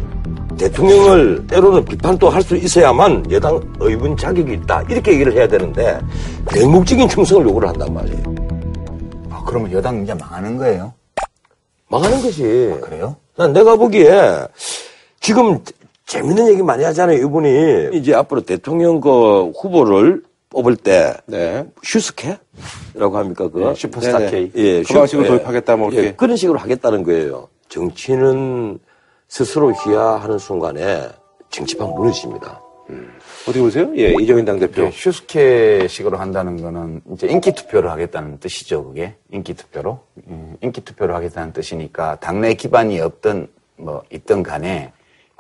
대통령을 0.58 1.48
때로는 1.48 1.86
비판도 1.86 2.30
할 2.30 2.42
수 2.44 2.56
있어야만 2.56 3.32
여당 3.32 3.60
의원 3.80 4.16
자격이 4.16 4.54
있다. 4.54 4.84
이렇게 4.90 5.14
얘기를 5.14 5.34
해야 5.34 5.48
되는데 5.48 6.00
맹목적인 6.54 7.08
충성을 7.10 7.46
요구를 7.48 7.70
한단 7.70 7.94
말이에요. 7.94 8.24
아, 9.30 9.44
그러면 9.46 9.72
여당 9.72 10.04
이제 10.04 10.14
망하는 10.14 10.58
거예요? 10.58 10.94
망하는 11.90 12.22
거지. 12.22 12.44
그래요? 12.82 13.16
난 13.36 13.54
내가 13.54 13.76
보기에 13.76 14.46
지금 15.20 15.60
재밌는 16.08 16.48
얘기 16.50 16.62
많이 16.62 16.84
하잖아요. 16.84 17.18
이분이 17.18 17.90
이제 17.94 18.14
앞으로 18.14 18.42
대통령 18.42 19.00
그 19.00 19.52
후보를 19.52 20.22
뽑을 20.52 20.76
때 20.76 21.14
네. 21.26 21.66
슈스케라고 21.82 23.18
합니까? 23.18 23.50
그 23.50 23.60
네, 23.60 23.74
슈퍼스타 23.74 24.20
네네. 24.20 24.32
K. 24.32 24.52
예, 24.56 24.84
그 24.84 24.94
방식으로 24.94 25.28
도입하겠다, 25.28 25.76
뭐 25.78 25.90
이렇게. 25.90 26.08
예, 26.10 26.12
그런 26.14 26.36
식으로 26.36 26.60
하겠다는 26.60 27.04
거예요. 27.04 27.48
정치는 27.70 28.78
스스로 29.28 29.74
희야하는 29.74 30.38
순간에 30.38 31.08
정치판 31.50 31.90
무너집니다. 31.90 32.62
어떻게 33.44 33.62
보세요? 33.62 33.90
예, 33.96 34.14
이정현 34.20 34.44
당 34.44 34.60
대표. 34.60 34.84
이제 34.84 34.92
슈스케식으로 34.92 36.18
한다는 36.18 36.62
거는 36.62 37.02
이제 37.14 37.28
인기 37.28 37.54
투표를 37.54 37.90
하겠다는 37.90 38.40
뜻이죠, 38.40 38.84
그게. 38.84 39.16
인기 39.32 39.54
투표로. 39.54 40.00
음, 40.28 40.58
인기 40.62 40.82
투표를 40.82 41.16
하겠다는 41.16 41.54
뜻이니까 41.54 42.18
당내 42.20 42.54
기반이 42.56 43.00
없든 43.00 43.48
뭐 43.78 44.04
있든 44.12 44.44
간에 44.44 44.92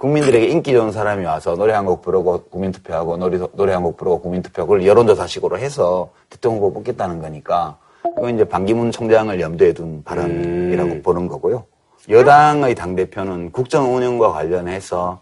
국민들에게 0.02 0.48
인기 0.48 0.74
좋은 0.74 0.92
사람이 0.92 1.24
와서 1.26 1.56
노래 1.56 1.74
한 1.74 1.86
곡 1.86 2.02
부르고 2.02 2.46
국민 2.50 2.72
투표하고 2.72 3.18
노래, 3.18 3.38
노래 3.54 3.74
한 3.74 3.84
곡 3.84 3.98
부르고 3.98 4.22
국민 4.22 4.42
투표 4.42 4.64
그걸 4.64 4.86
여론조사식으로 4.86 5.60
해서 5.60 6.10
대통령 6.30 6.64
후보 6.64 6.74
뽑겠다는 6.74 7.22
거니까 7.22 7.78
그건 8.16 8.34
이제 8.34 8.44
반기문 8.44 8.92
총장을 8.92 9.40
염두에 9.40 9.74
둔 9.74 10.04
발언이라고 10.04 11.02
보는 11.04 11.28
거고요. 11.28 11.66
여당의 12.10 12.74
당 12.74 12.96
대표는 12.96 13.52
국정 13.52 13.96
운영과 13.96 14.32
관련해서 14.32 15.22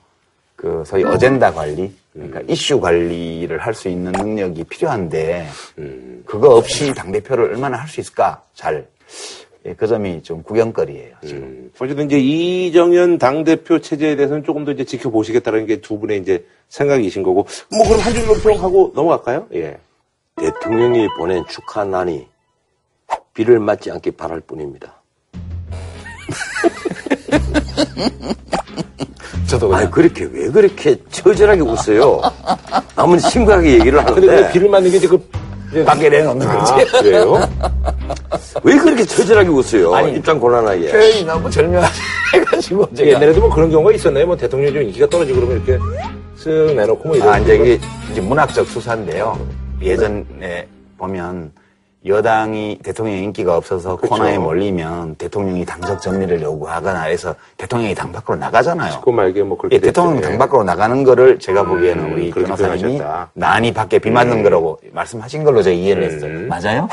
그 0.56 0.84
소위 0.86 1.04
어젠다 1.04 1.52
관리, 1.54 1.94
그러니까 2.14 2.40
이슈 2.48 2.80
관리를 2.80 3.60
할 3.60 3.74
수 3.74 3.90
있는 3.90 4.14
능력이 4.14 4.64
필요한데 4.64 5.46
그거 6.26 6.56
없이 6.56 6.94
당 6.94 7.12
대표를 7.12 7.52
얼마나 7.52 7.78
할 7.78 7.88
수 7.90 8.00
있을까? 8.00 8.42
잘. 8.54 8.88
예, 9.66 9.74
그 9.74 9.88
점이 9.88 10.24
좀 10.24 10.42
구경거리예요. 10.44 11.16
지금. 11.26 11.42
음. 11.44 11.72
어쨌든 11.80 12.06
이제 12.06 12.18
이정현 12.18 13.18
당 13.18 13.44
대표 13.44 13.80
체제에 13.80 14.16
대해서는 14.16 14.44
조금 14.44 14.64
더 14.64 14.72
이제 14.72 14.84
지켜보시겠다는 14.86 15.66
게 15.66 15.82
두 15.82 16.00
분의 16.00 16.20
이제 16.20 16.46
생각이신 16.70 17.24
거고. 17.24 17.46
뭐 17.72 17.84
그럼 17.88 18.00
한 18.00 18.14
줄로 18.14 18.34
평하고 18.36 18.92
넘어갈까요? 18.96 19.48
예. 19.54 19.78
대통령이 20.38 21.08
보낸 21.18 21.44
축하 21.50 21.84
난이 21.84 22.26
비를 23.34 23.60
맞지 23.60 23.92
않게 23.92 24.12
바랄 24.12 24.40
뿐입니다. 24.42 24.94
저도 29.48 29.74
아니 29.76 29.90
그렇게 29.90 30.26
왜 30.32 30.48
그렇게 30.50 30.96
처절하게 31.10 31.62
웃어요? 31.62 32.22
남은 32.96 33.20
심각하게 33.20 33.74
얘기를 33.80 34.06
하는데 34.06 34.52
비를 34.52 34.70
맞는 34.70 34.92
게 34.92 34.98
이제 34.98 35.08
그 35.08 35.18
밖에 35.86 36.10
내놓는 36.10 36.48
거지. 36.48 36.74
아, 36.74 37.00
그래요? 37.02 37.34
왜 38.64 38.78
그렇게 38.78 39.06
처절하게 39.06 39.50
웃어요? 39.50 39.94
아니, 39.94 40.16
입장 40.16 40.40
곤란하게. 40.40 40.92
표현이 40.92 41.24
너무 41.26 41.50
절묘해가지고 41.50 42.94
제가 42.96 43.10
옛날에도 43.12 43.42
뭐 43.42 43.50
그런 43.50 43.70
경우가 43.70 43.92
있었나요? 43.94 44.26
뭐 44.26 44.36
대통령이 44.36 44.74
좀 44.74 44.84
인기가 44.84 45.08
떨어지고 45.08 45.40
그러면 45.42 45.64
이렇게 45.66 45.84
쓱 46.38 46.76
내놓고 46.76 47.08
뭐 47.08 47.18
이런. 47.18 47.30
아, 47.30 47.38
이제 47.40 47.56
이게 47.56 47.80
이제 48.12 48.22
문학적 48.22 48.66
수사인데요. 48.68 49.38
예전에 49.82 50.68
보면 50.98 51.52
여당이 52.06 52.80
대통령 52.82 53.18
인기가 53.18 53.58
없어서 53.58 53.98
그렇죠. 53.98 54.16
코너에 54.16 54.38
몰리면 54.38 55.16
대통령이 55.16 55.66
당적 55.66 56.02
정리를 56.02 56.42
요구하거나 56.42 57.04
해서 57.04 57.36
대통령이 57.58 57.94
당 57.94 58.12
밖으로 58.12 58.38
나가잖아요. 58.38 59.02
그 59.02 59.10
말게 59.10 59.44
뭐 59.44 59.58
그렇게 59.58 59.76
예, 59.76 59.80
대통령 59.80 60.16
됐죠. 60.16 60.30
당 60.30 60.38
밖으로 60.38 60.64
나가는 60.64 61.04
거를 61.04 61.38
제가 61.40 61.64
보기에는 61.64 62.06
음, 62.06 62.14
우리 62.14 62.32
변호사님이. 62.32 63.02
난이 63.34 63.74
밖에 63.74 64.00
비 64.00 64.10
맞는 64.12 64.44
거라고 64.44 64.80
말씀하신 64.94 65.44
걸로 65.44 65.62
제가 65.62 65.76
이해를 65.76 66.04
음. 66.04 66.10
했어요. 66.10 66.48
맞아요? 66.48 66.88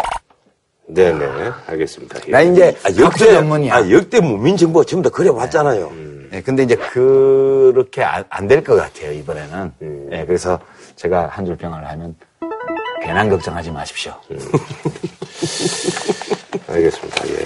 네네 0.88 1.50
알겠습니다. 1.66 2.18
예. 2.28 2.30
나 2.30 2.42
이제 2.42 2.76
아, 2.84 2.88
역대 2.98 3.32
전문이야. 3.32 3.74
아, 3.74 3.90
역대 3.90 4.20
문민 4.20 4.56
정부가 4.56 4.84
전부 4.84 5.08
다 5.08 5.14
그래 5.14 5.30
왔잖아요. 5.30 5.90
예, 6.32 6.40
근데 6.42 6.62
이제 6.64 6.74
그렇게 6.76 8.02
안 8.02 8.48
될 8.48 8.62
것 8.62 8.76
같아요, 8.76 9.12
이번에는. 9.12 9.72
음. 9.82 10.08
예, 10.12 10.24
그래서 10.26 10.58
제가 10.96 11.28
한 11.28 11.46
줄 11.46 11.56
평을 11.56 11.86
하면 11.88 12.14
괜한 13.02 13.28
걱정하지 13.30 13.70
마십시오. 13.70 14.12
알겠습니다. 16.68 17.28
예. 17.28 17.44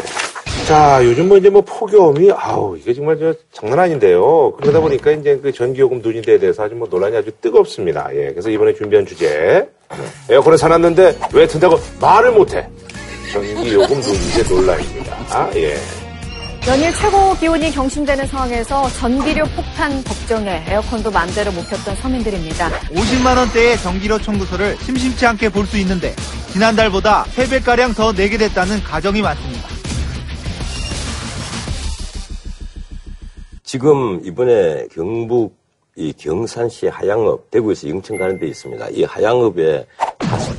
자, 0.66 1.00
요즘 1.05 1.29
뭐 1.29 1.37
이제 1.37 1.50
뭐 1.50 1.62
폭염이, 1.62 2.31
아우, 2.33 2.76
이게 2.76 2.94
정말 2.94 3.18
저 3.18 3.35
장난 3.53 3.79
아닌데요. 3.81 4.53
그러다 4.53 4.81
보니까 4.81 5.11
이제 5.12 5.38
그 5.42 5.53
전기요금 5.53 6.00
누진대에 6.03 6.38
대해서 6.38 6.62
아주 6.64 6.74
뭐 6.74 6.87
논란이 6.88 7.16
아주 7.16 7.31
뜨겁습니다. 7.40 8.09
예. 8.14 8.31
그래서 8.31 8.50
이번에 8.50 8.74
준비한 8.74 9.05
주제. 9.07 9.68
에어컨을 10.29 10.59
사놨는데 10.59 11.18
왜 11.35 11.46
튼다고 11.46 11.76
말을 12.00 12.33
못해. 12.33 12.68
전기 13.32 13.72
요금 13.74 13.96
누진대 13.96 14.42
논란입니다. 14.54 15.16
아, 15.30 15.50
예. 15.54 15.76
연일 16.66 16.92
최고 16.92 17.34
기온이 17.36 17.70
경신되는 17.70 18.26
상황에서 18.26 18.88
전기료 18.90 19.44
폭탄 19.56 20.02
걱정에 20.04 20.62
에어컨도 20.68 21.10
마음대로 21.10 21.50
못 21.52 21.66
켰던 21.68 21.96
서민들입니다. 21.96 22.68
50만 22.90 23.36
원대의 23.36 23.78
전기료 23.78 24.18
청구서를 24.20 24.76
심심치 24.84 25.24
않게 25.26 25.48
볼 25.48 25.66
수 25.66 25.78
있는데 25.78 26.14
지난달보다 26.52 27.24
3배가량 27.34 27.96
더 27.96 28.12
내게 28.12 28.36
됐다는 28.36 28.82
가정이 28.82 29.22
많습니다. 29.22 29.68
지금 33.62 34.20
이번에 34.24 34.86
경북 34.92 35.56
이 35.96 36.12
경산시 36.12 36.88
하양읍, 36.88 37.50
대구에서 37.50 37.88
영천 37.88 38.18
가는 38.18 38.38
데 38.38 38.46
있습니다. 38.48 38.88
이 38.90 39.04
하양읍에 39.04 39.86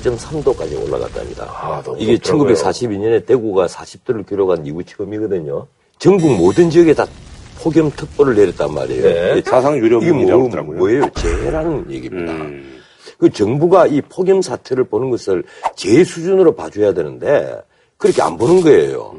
40.3도까지 0.01 0.83
올라갔답니다. 0.83 1.45
아, 1.45 1.83
이게 1.97 2.13
높더라고요. 2.13 2.53
1942년에 2.53 3.25
대구가 3.25 3.67
40도를 3.67 4.27
기록한 4.27 4.65
이후 4.65 4.83
처음이거든요. 4.83 5.67
전국 5.99 6.35
모든 6.35 6.69
지역에 6.69 6.93
다 6.93 7.05
폭염 7.61 7.91
특보를 7.91 8.35
내렸단 8.35 8.73
말이에요. 8.73 9.03
네. 9.03 9.41
사상 9.45 9.77
유령 9.77 10.03
문이라고 10.03 10.39
뭐, 10.39 10.47
하더라고요. 10.47 10.77
뭐 10.77 10.91
예요? 10.91 11.09
재해라는 11.15 11.91
얘기입니다. 11.91 12.33
음. 12.33 12.81
그 13.19 13.29
정부가 13.29 13.85
이 13.85 14.01
폭염 14.01 14.41
사태를 14.41 14.85
보는 14.85 15.11
것을 15.11 15.43
제 15.75 16.03
수준으로 16.03 16.55
봐줘야 16.55 16.93
되는데 16.93 17.55
그렇게 17.97 18.21
안 18.21 18.35
보는 18.35 18.61
거예요. 18.61 19.13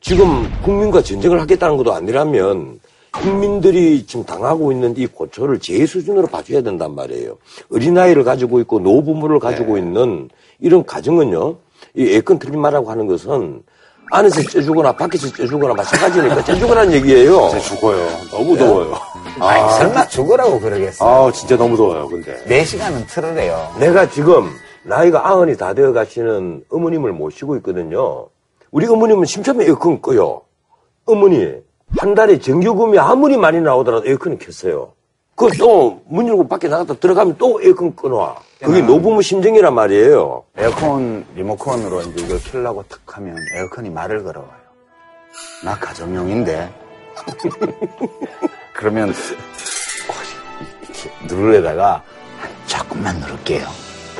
지금 0.00 0.48
국민과 0.62 1.02
전쟁을 1.02 1.40
하겠다는 1.40 1.76
것도 1.76 1.92
아니라면 1.92 2.78
국민들이 3.12 4.04
지금 4.06 4.24
당하고 4.24 4.72
있는 4.72 4.94
이 4.96 5.06
고초를 5.06 5.60
제 5.60 5.84
수준으로 5.86 6.26
봐줘야 6.26 6.62
된단 6.62 6.94
말이에요. 6.94 7.36
어린아이를 7.72 8.24
가지고 8.24 8.58
있고 8.60 8.80
노부모를 8.80 9.38
가지고 9.38 9.76
있는 9.78 10.28
이런 10.60 10.84
가정은요, 10.84 11.56
이 11.94 12.08
에어컨 12.14 12.38
틀지 12.38 12.56
말라고 12.56 12.90
하는 12.90 13.06
것은 13.06 13.62
안에서 14.10 14.42
쪄주거나 14.42 14.92
밖에서 14.92 15.28
쪄주거나 15.32 15.74
마찬가지니까 15.74 16.42
쪄주거라는 16.44 16.92
얘기예요. 16.94 17.48
진짜 17.50 17.58
죽어요. 17.60 18.06
너무 18.30 18.56
더워요. 18.56 18.94
아니, 19.40 19.72
설마 19.78 20.06
죽으라고 20.08 20.60
그러겠어. 20.60 21.28
아, 21.28 21.32
진짜 21.32 21.56
너무 21.56 21.76
더워요, 21.76 22.08
근데. 22.08 22.42
네 22.46 22.64
시간은 22.64 23.06
틀으래요. 23.06 23.74
내가 23.78 24.08
지금 24.10 24.50
나이가 24.84 25.28
아흔이 25.28 25.56
다 25.56 25.72
되어 25.74 25.92
가시는 25.92 26.64
어머님을 26.70 27.12
모시고 27.12 27.56
있거든요. 27.56 28.26
우리 28.70 28.86
어머님은 28.86 29.26
심심해 29.26 29.64
에어컨 29.66 30.00
꺼요. 30.02 30.42
어머니, 31.06 31.54
한 31.98 32.14
달에 32.14 32.38
전기요금이 32.38 32.98
아무리 32.98 33.36
많이 33.36 33.60
나오더라도 33.60 34.06
에어컨을 34.08 34.38
켰어요. 34.38 34.92
그 35.34 35.48
또 35.58 36.02
문 36.06 36.28
열고 36.28 36.46
밖에 36.46 36.68
나갔다 36.68 36.94
들어가면 36.94 37.36
또 37.38 37.60
에어컨 37.62 37.94
끊어. 37.96 38.36
그게 38.62 38.80
노부모 38.80 39.22
심정이란 39.22 39.74
말이에요. 39.74 40.44
에어컨 40.56 41.24
리모컨으로 41.34 42.00
이제 42.02 42.22
이걸 42.24 42.38
켜려고 42.40 42.82
탁 42.88 43.00
하면 43.16 43.36
에어컨이 43.56 43.90
말을 43.90 44.22
걸어와요. 44.22 44.50
나 45.64 45.74
가정용인데. 45.78 46.72
그러면 48.74 49.12
누르려다가 51.28 52.02
조금만 52.66 53.18
누를게요. 53.18 53.66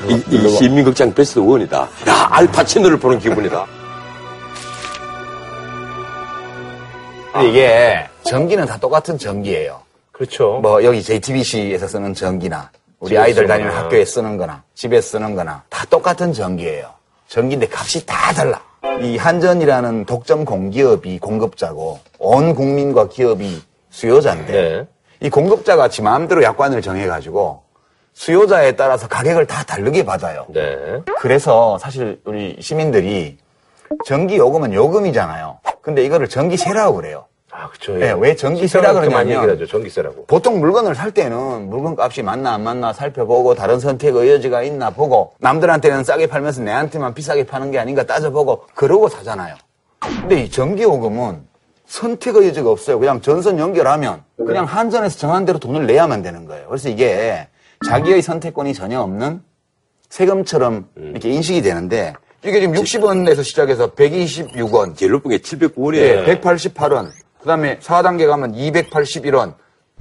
이, 0.09 0.23
이 0.35 0.49
시민극장 0.49 1.15
베스트 1.15 1.39
원이다. 1.39 1.83
야, 2.09 2.29
알파치노를 2.31 2.99
보는 2.99 3.19
기분이다. 3.21 3.67
이게 7.41 8.05
전기는 8.25 8.67
다 8.67 8.77
똑같은 8.79 9.17
전기예요. 9.17 9.81
그렇죠. 10.13 10.59
뭐 10.61 10.85
여기 10.85 11.03
JTBC에서 11.03 11.87
쓰는 11.87 12.15
전기나 12.15 12.71
우리 13.01 13.19
아이들 13.19 13.47
다니는. 13.47 13.73
학교에 13.73 14.05
쓰는 14.05 14.37
거나 14.37 14.63
집에 14.75 15.01
쓰는 15.01 15.35
거나 15.35 15.63
다 15.69 15.85
똑같은 15.89 16.33
전기예요. 16.33 16.89
전기인데 17.29 17.69
값이 17.73 18.07
다 18.07 18.33
달라. 18.33 18.61
이 19.01 19.17
한전이라는 19.17 20.05
독점 20.05 20.45
공기업이 20.45 21.19
공급자고 21.19 21.99
온 22.19 22.55
국민과 22.55 23.09
기업이 23.09 23.61
수요자인데 23.91 24.53
네. 24.53 24.87
이 25.27 25.31
공급자가 25.31 25.89
지 25.89 26.03
마음대로 26.03 26.43
약관을 26.43 26.83
정해가지고 26.83 27.63
수요자에 28.15 28.73
따라서 28.73 29.09
가격을 29.09 29.47
다 29.47 29.63
다르게 29.65 30.05
받아요. 30.05 30.47
네. 30.49 31.01
그래서 31.19 31.79
사실 31.79 32.21
우리 32.25 32.57
시민들이 32.61 33.39
전기 34.05 34.37
요금은 34.37 34.73
요금이잖아요. 34.73 35.59
근데 35.81 36.05
이거를 36.05 36.29
전기세라고 36.29 36.97
그래요. 36.97 37.27
아, 37.51 37.69
그쵸. 37.69 37.93
네, 37.93 38.13
왜 38.19 38.35
전기세라 38.35 38.93
그렇게 38.93 39.11
많이 39.11 39.29
그러냐면 39.29 39.51
얘기를 39.51 39.55
하죠. 39.55 39.71
전기세라고. 39.71 40.25
보통 40.27 40.61
물건을 40.61 40.95
살 40.95 41.11
때는 41.11 41.69
물건 41.69 41.97
값이 41.99 42.23
맞나 42.23 42.55
안 42.55 42.63
맞나 42.63 42.93
살펴보고 42.95 43.55
다른 43.55 43.79
선택의 43.79 44.31
여지가 44.31 44.63
있나 44.63 44.91
보고 44.91 45.35
남들한테는 45.39 46.03
싸게 46.03 46.29
팔면서 46.29 46.63
내한테만 46.63 47.13
비싸게 47.13 47.45
파는 47.45 47.71
게 47.71 47.79
아닌가 47.79 48.05
따져보고 48.05 48.67
그러고 48.75 49.09
사잖아요. 49.09 49.55
근데 50.01 50.43
이 50.43 50.51
전기요금은 50.51 51.43
선택의 51.87 52.49
여지가 52.49 52.71
없어요. 52.71 52.99
그냥 52.99 53.21
전선 53.21 53.59
연결하면 53.59 54.23
그냥 54.39 54.65
한전에서 54.65 55.19
정한 55.19 55.45
대로 55.45 55.59
돈을 55.59 55.87
내야만 55.87 56.23
되는 56.23 56.47
거예요. 56.47 56.67
그래서 56.69 56.89
이게 56.89 57.49
자기의 57.87 58.23
선택권이 58.23 58.73
전혀 58.73 58.99
없는 59.01 59.43
세금처럼 60.09 60.89
이렇게 60.97 61.29
인식이 61.31 61.61
되는데 61.61 62.15
이게 62.45 62.61
지금 62.61 62.75
60원에서 62.75 63.45
시작해서 63.45 63.93
126원, 63.93 64.97
제일 64.97 65.13
높은 65.13 65.31
게 65.31 65.39
709원이에요. 65.39 65.97
예, 65.97 66.41
188원. 66.41 67.11
그 67.39 67.47
다음에 67.47 67.79
4단계 67.79 68.27
가면 68.27 68.55
281원. 68.55 69.55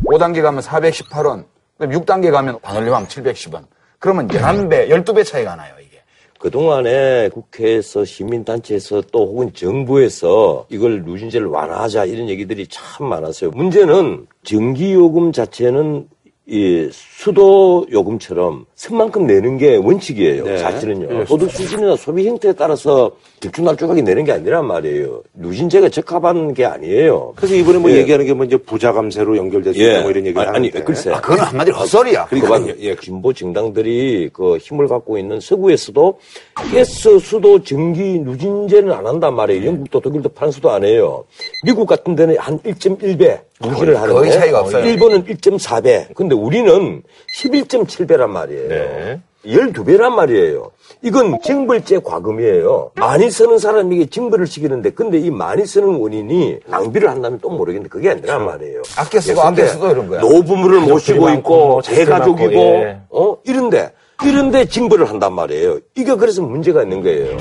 5단계 0.05 0.41
가면 0.41 0.61
418원. 0.61 1.45
그 1.77 1.87
다음에 1.87 1.95
6단계 1.97 2.31
가면 2.31 2.59
반올림하면 2.61 3.07
710원. 3.07 3.65
그러면 3.99 4.27
11배, 4.27 4.89
12배 4.89 5.23
차이가 5.23 5.55
나요, 5.55 5.75
이게. 5.79 6.01
그동안에 6.39 7.29
국회에서 7.29 8.03
시민단체에서 8.03 9.03
또 9.11 9.27
혹은 9.27 9.53
정부에서 9.53 10.65
이걸 10.69 11.03
누진제를 11.03 11.45
완화하자 11.45 12.05
이런 12.05 12.27
얘기들이 12.27 12.65
참 12.67 13.07
많았어요. 13.07 13.51
문제는 13.51 14.25
전기요금 14.43 15.31
자체는 15.31 16.07
이 16.47 16.89
수도 17.21 17.85
요금처럼 17.91 18.65
쓴만큼 18.73 19.27
내는 19.27 19.59
게 19.59 19.75
원칙이에요. 19.75 20.43
네. 20.43 20.57
사실은요. 20.57 21.25
소득 21.27 21.51
수준이나 21.51 21.95
소비 21.95 22.27
형태에 22.27 22.51
따라서 22.53 23.11
들쭉날쭉하게 23.41 24.01
내는 24.01 24.23
게 24.23 24.31
아니란 24.31 24.65
말이에요. 24.65 25.21
누진제가 25.35 25.89
적합한 25.89 26.55
게 26.55 26.65
아니에요. 26.65 27.33
그래서 27.35 27.53
이번에 27.53 27.77
뭐 27.77 27.91
예. 27.91 27.97
얘기하는 27.97 28.25
게 28.25 28.31
뭐 28.33 28.45
이제 28.45 28.57
부자 28.57 28.91
감세로 28.93 29.37
연결될 29.37 29.73
수 29.75 29.81
있다 29.81 30.01
뭐 30.01 30.09
이런 30.09 30.25
얘기를 30.25 30.41
아니, 30.41 30.69
하는데. 30.69 30.83
글쎄. 30.83 31.11
아, 31.11 31.21
그건 31.21 31.39
한마디로 31.41 31.75
헛소리야. 31.77 32.25
그러니까 32.25 32.73
예, 32.79 32.95
진보 32.95 33.31
정당들이 33.33 34.29
그 34.33 34.57
힘을 34.57 34.87
갖고 34.87 35.17
있는 35.19 35.39
서구에서도 35.39 36.17
가스, 36.55 37.19
수도, 37.19 37.61
전기 37.63 38.19
누진제는 38.19 38.91
안 38.91 39.05
한단 39.05 39.35
말이에요. 39.35 39.67
영국도 39.67 39.99
독일도 39.99 40.29
프랑스도 40.29 40.71
안 40.71 40.83
해요. 40.85 41.25
미국 41.65 41.85
같은 41.85 42.15
데는 42.15 42.37
한 42.39 42.57
1.1배 42.59 43.41
누진을 43.63 43.95
하는데 43.97 44.13
거의 44.13 44.31
차이가 44.31 44.61
없어요. 44.61 44.83
일본은 44.85 45.23
1.4배. 45.25 46.15
근데 46.15 46.33
우리는 46.33 47.03
11.7배란 47.37 48.29
말이에요. 48.29 48.67
네. 48.69 49.21
12배란 49.45 50.09
말이에요. 50.11 50.71
이건 51.01 51.39
징벌제 51.41 51.99
과금이에요. 51.99 52.91
많이 52.95 53.31
쓰는 53.31 53.57
사람에게 53.57 54.05
징벌을 54.05 54.45
시키는데 54.45 54.91
근데 54.91 55.17
이 55.17 55.31
많이 55.31 55.65
쓰는 55.65 55.95
원인이 55.95 56.59
낭비를 56.67 57.09
한다면 57.09 57.39
또 57.41 57.49
모르겠는데 57.49 57.89
그게 57.89 58.11
아니란 58.11 58.45
말이에요. 58.45 58.83
아껴 58.97 59.19
쓰고 59.19 59.41
아껴 59.41 59.65
쓰고 59.65 59.89
이런 59.89 60.07
거야. 60.07 60.21
노부모를 60.21 60.81
모시고 60.81 61.29
있고 61.31 61.67
뭐 61.67 61.81
대가족이고 61.81 62.53
예. 62.53 62.99
어 63.09 63.37
이런데 63.43 63.91
이런데 64.23 64.65
징벌을 64.65 65.09
한단 65.09 65.33
말이에요. 65.33 65.79
이게 65.95 66.13
그래서 66.13 66.43
문제가 66.43 66.83
있는 66.83 67.01
거예요. 67.01 67.37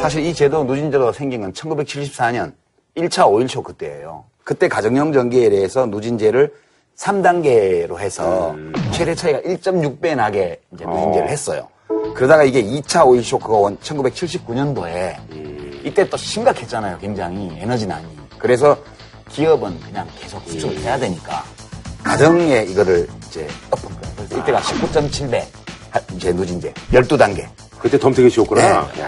사실 0.00 0.24
이 0.24 0.32
제도, 0.32 0.62
누진제도가 0.64 1.12
생긴 1.12 1.40
건 1.40 1.52
1974년 1.52 2.52
1차 2.96 3.24
5.1초 3.24 3.62
그때예요. 3.64 4.24
그때 4.48 4.66
가정용 4.66 5.12
전기에 5.12 5.50
대해서 5.50 5.84
누진제를 5.84 6.54
3단계로 6.96 7.98
해서 7.98 8.56
최대 8.92 9.14
차이가 9.14 9.40
1.6배 9.40 10.16
나게 10.16 10.58
이제 10.72 10.86
누진제를 10.86 11.28
했어요. 11.28 11.68
그러다가 12.14 12.44
이게 12.44 12.62
2차 12.62 13.06
오일 13.06 13.22
쇼크가 13.22 13.52
온 13.52 13.76
1979년도에 13.76 15.84
이때 15.84 16.08
또 16.08 16.16
심각했잖아요. 16.16 16.96
굉장히 16.96 17.58
에너지난이. 17.58 18.06
그래서 18.38 18.78
기업은 19.28 19.80
그냥 19.80 20.08
계속 20.18 20.42
수출을 20.48 20.78
해야 20.78 20.98
되니까 20.98 21.44
가정에 22.02 22.62
이거를 22.62 23.06
이제 23.26 23.46
엎은 23.70 24.00
거예요. 24.00 24.14
그래서 24.16 24.38
이때가 24.38 24.60
19.7배 24.60 25.44
이제 26.14 26.32
누진제 26.32 26.72
12단계. 26.92 27.46
그때 27.80 27.98
덤태기 27.98 28.30
쉬웠구나. 28.30 28.88
네. 28.94 29.02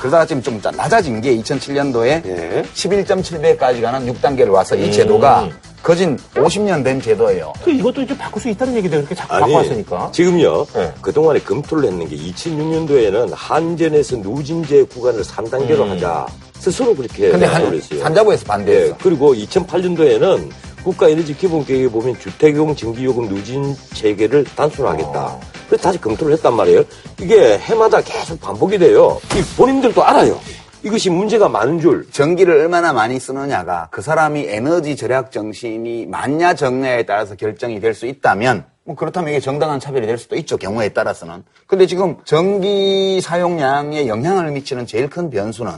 그러다가 0.00 0.24
지금 0.24 0.42
좀 0.42 0.60
낮아진 0.76 1.20
게 1.20 1.36
2007년도에 1.36 2.06
예. 2.24 2.64
11.7배까지 2.74 3.82
가는 3.82 4.12
6단계로 4.14 4.50
와서 4.50 4.74
이 4.74 4.90
제도가 4.90 5.48
거진 5.82 6.16
50년 6.34 6.82
된 6.84 7.00
제도예요. 7.00 7.52
그 7.64 7.70
이것도 7.70 8.02
이제 8.02 8.16
바꿀 8.16 8.40
수 8.42 8.48
있다는 8.48 8.76
얘기도 8.76 8.98
이렇게 8.98 9.14
자꾸 9.14 9.34
아니, 9.34 9.44
바꿔왔으니까. 9.44 10.10
지금요, 10.12 10.66
네. 10.74 10.92
그동안에 11.00 11.40
검토를 11.40 11.88
했는 11.88 12.08
게 12.08 12.16
2006년도에는 12.16 13.32
한전에서 13.34 14.16
누진제 14.16 14.84
구간을 14.84 15.22
3단계로 15.22 15.88
하자. 15.88 16.26
스스로 16.58 16.94
그렇게 16.94 17.30
근데 17.30 17.46
한, 17.46 17.70
그랬어요. 17.70 18.00
산자부에서 18.00 18.42
예, 18.42 18.46
반대했어. 18.46 18.96
그리고 19.02 19.34
2008년도에는 19.34 20.50
국가에너지 20.84 21.36
기본계획에 21.36 21.88
보면 21.88 22.18
주택용 22.18 22.74
전기요금 22.74 23.28
누진 23.28 23.74
체계를 23.94 24.44
단순화하겠다. 24.44 25.38
그래서 25.66 25.82
다시 25.82 26.00
검토를 26.00 26.32
했단 26.34 26.54
말이에요. 26.54 26.82
이게 27.20 27.58
해마다 27.58 28.00
계속 28.00 28.40
반복이 28.40 28.78
돼요. 28.78 29.18
이 29.36 29.56
본인들도 29.56 30.02
알아요. 30.02 30.38
이것이 30.82 31.10
문제가 31.10 31.48
많은 31.48 31.78
줄. 31.78 32.10
전기를 32.10 32.58
얼마나 32.58 32.92
많이 32.94 33.20
쓰느냐가 33.20 33.88
그 33.90 34.00
사람이 34.00 34.46
에너지 34.48 34.96
절약 34.96 35.30
정신이 35.30 36.06
많냐 36.06 36.54
적냐에 36.54 37.02
따라서 37.04 37.34
결정이 37.34 37.80
될 37.80 37.94
수 37.94 38.06
있다면 38.06 38.64
뭐 38.84 38.96
그렇다면 38.96 39.30
이게 39.30 39.40
정당한 39.40 39.78
차별이 39.78 40.06
될 40.06 40.16
수도 40.16 40.36
있죠 40.36 40.56
경우에 40.56 40.88
따라서는 40.88 41.44
근데 41.66 41.86
지금 41.86 42.16
전기 42.24 43.20
사용량에 43.20 44.06
영향을 44.08 44.50
미치는 44.52 44.86
제일 44.86 45.10
큰 45.10 45.28
변수는 45.28 45.70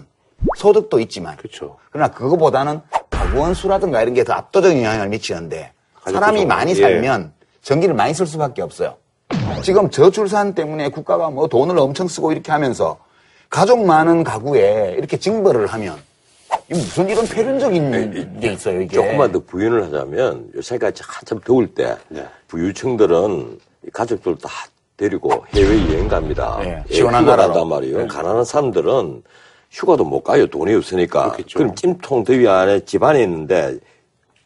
소득도 0.57 1.01
있지만 1.01 1.37
그렇죠. 1.37 1.77
그러나 1.91 2.13
그거보다는 2.13 2.81
원 3.35 3.55
수라든가 3.55 4.03
이런 4.03 4.15
게 4.15 4.25
더 4.25 4.33
압도적인 4.35 4.83
영향을 4.83 5.09
미치는데 5.09 5.73
사람이 6.05 6.41
좀, 6.41 6.49
많이 6.49 6.71
예. 6.73 6.75
살면 6.77 7.33
전기를 7.63 7.95
많이 7.95 8.13
쓸 8.15 8.27
수밖에 8.27 8.63
없어요. 8.63 8.97
지금 9.63 9.89
저출산 9.91 10.55
때문에 10.55 10.89
국가가 10.91 11.31
뭐 11.31 11.47
돈을 11.49 11.79
엄청 11.79 12.09
쓰고 12.09 12.33
이렇게 12.33 12.51
하면서 12.53 12.99
가족 13.49 13.85
많은 13.85 14.25
가구에 14.25 14.95
이렇게 14.99 15.17
징벌을 15.17 15.67
하면 15.69 15.97
무슨 16.69 17.09
이런 17.09 17.27
폐륜적인 17.27 18.41
게 18.41 18.53
있어요 18.53 18.81
이게. 18.81 18.95
조금만 18.97 19.33
더 19.33 19.41
부연을 19.41 19.85
하자면 19.85 20.51
요새같이 20.57 21.03
한참 21.07 21.41
더울 21.41 21.75
때 21.75 21.97
부유층들은 22.49 23.59
이 23.87 23.91
가족들 23.91 24.37
다 24.39 24.49
데리고 24.97 25.45
해외 25.55 25.79
여행 25.93 26.09
갑니다. 26.09 26.59
네, 26.61 26.83
예, 26.91 26.95
시원한. 26.95 27.25
간단 27.25 27.67
말이에요. 27.69 27.99
네. 27.99 28.07
가난한 28.07 28.45
사람들은 28.45 29.23
휴가도 29.73 30.05
못 30.05 30.23
가요. 30.23 30.47
돈이 30.47 30.75
없으니까. 30.75 31.25
그렇겠죠. 31.33 31.59
그럼 31.59 31.75
찜통 31.75 32.25
더위 32.25 32.47
안에 32.47 32.81
집 32.85 33.03
안에 33.03 33.23
있는데 33.23 33.79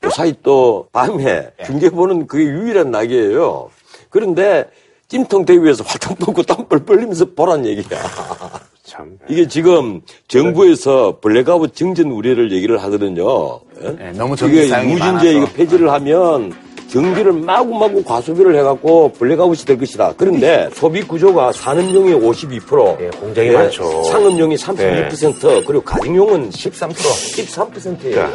요사이 0.05 0.35
또 0.43 0.89
밤에 0.93 1.25
네. 1.59 1.65
중계 1.67 1.91
보는 1.91 2.27
그게 2.27 2.45
유일한 2.45 2.91
낙이에요. 2.93 3.69
그런데 4.09 4.65
찜통 5.09 5.45
더위에서 5.45 5.85
홀딱 5.85 6.19
벗고 6.19 6.43
땀 6.43 6.67
뻘뻘 6.69 6.97
흘리면서 6.97 7.27
보란 7.35 7.65
얘기야. 7.67 7.99
참. 8.83 9.19
이게 9.29 9.47
지금 9.49 10.01
정부에서 10.29 11.19
블랙아웃 11.21 11.75
정전 11.75 12.11
우려를 12.13 12.53
얘기를 12.53 12.81
하거든요. 12.85 13.61
예? 13.83 13.91
네, 13.91 14.13
너무 14.13 14.35
이게 14.35 14.69
많아서. 14.69 15.27
이거 15.27 15.47
폐지를 15.53 15.91
하면 15.91 16.53
전기를 16.89 17.33
마구마구 17.33 18.03
과소비를 18.05 18.57
해갖고 18.59 19.13
블랙아웃이 19.13 19.65
될 19.65 19.79
것이다. 19.79 20.15
그런데 20.17 20.69
소비 20.73 21.03
구조가 21.03 21.53
산업용이 21.53 22.13
52%, 22.15 23.01
예, 23.01 23.09
공장이 23.11 23.51
많죠. 23.51 24.05
상업용이 24.05 24.57
36%, 24.57 25.65
그리고 25.67 25.83
가정용은 25.83 26.51
13%. 26.51 26.91
13%예요. 26.95 28.15
자. 28.15 28.31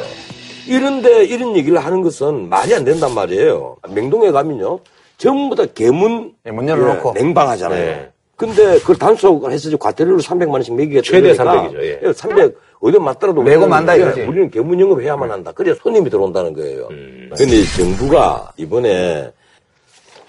이런데 0.67 1.23
이런 1.25 1.55
얘기를 1.55 1.79
하는 1.79 2.01
것은 2.01 2.49
말이 2.49 2.73
안 2.75 2.83
된단 2.83 3.13
말이에요. 3.13 3.77
명동에 3.89 4.31
가면요. 4.31 4.79
전부 5.17 5.55
다 5.55 5.63
개문 5.73 6.33
예, 6.45 6.51
문 6.51 6.67
열어놓고. 6.67 7.13
냉방하잖아요. 7.13 8.07
네. 8.41 8.47
근데 8.47 8.79
그걸 8.79 8.97
단속을 8.97 9.51
해서 9.51 9.75
과태료를 9.77 10.19
300만 10.19 10.51
원씩 10.51 10.73
매기겠다. 10.75 11.03
최대 11.03 11.33
그러니까 11.33 11.43
300 11.43 11.71
이죠, 11.71 12.07
예. 12.07 12.13
300 12.13 12.57
어디 12.79 12.97
맞더라도 12.97 13.43
매고 13.43 13.67
만다 13.67 13.95
이거지. 13.95 14.21
예, 14.21 14.25
우리는 14.25 14.49
개문 14.49 14.79
영업해야만 14.79 15.29
한다. 15.31 15.51
그래야 15.51 15.75
손님이 15.75 16.09
들어온다는 16.09 16.53
거예요. 16.53 16.87
음. 16.89 17.29
근데 17.37 17.63
정부가 17.77 18.51
이번에 18.57 19.31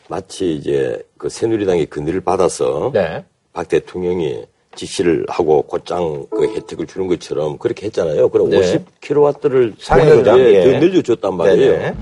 마치 0.08 0.54
이제 0.54 1.02
그 1.16 1.30
새누리당이 1.30 1.86
근위를 1.86 2.20
받아서 2.20 2.90
네. 2.92 3.24
박 3.54 3.68
대통령이 3.68 4.44
지시를 4.74 5.24
하고 5.28 5.62
곧장 5.62 6.26
그 6.30 6.44
혜택을 6.54 6.86
주는 6.86 7.06
것처럼 7.08 7.58
그렇게 7.58 7.86
했잖아요. 7.86 8.28
그럼 8.28 8.50
네. 8.50 8.60
50kW를 9.00 9.74
상위 9.78 10.08
조작, 10.08 10.38
예. 10.38 10.64
더 10.64 10.78
늘려줬단 10.78 11.36
말이에요. 11.36 11.72
네네. 11.72 11.94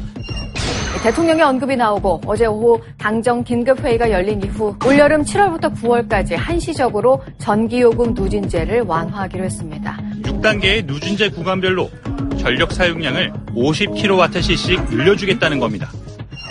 대통령의 1.02 1.42
언급이 1.42 1.76
나오고 1.76 2.20
어제 2.26 2.44
오후 2.44 2.78
당정 2.98 3.42
긴급회의가 3.42 4.10
열린 4.10 4.42
이후 4.42 4.74
올여름 4.86 5.22
7월부터 5.22 5.74
9월까지 5.76 6.36
한시적으로 6.36 7.22
전기요금 7.38 8.12
누진제를 8.12 8.82
완화하기로 8.82 9.44
했습니다. 9.44 9.98
6단계의 10.22 10.84
누진제 10.84 11.30
구간별로 11.30 11.88
전력 12.38 12.72
사용량을 12.72 13.32
50kWcc씩 13.54 14.90
늘려주겠다는 14.90 15.58
겁니다. 15.58 15.88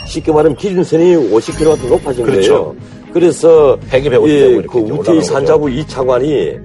쉽게 0.08 0.32
말하면 0.32 0.58
기준선이 0.58 1.16
50kW 1.32 1.88
높아진 1.88 2.26
그렇죠. 2.26 2.74
거예요. 2.74 2.76
그래서 3.14 3.78
100이 3.92 4.10
150 4.10 4.12
되고 4.12 4.30
예, 4.30 4.56
이렇게 4.56 4.68
그 4.68 4.80
우태희 4.80 5.22
산자부 5.22 5.68
2차관이 5.68 6.60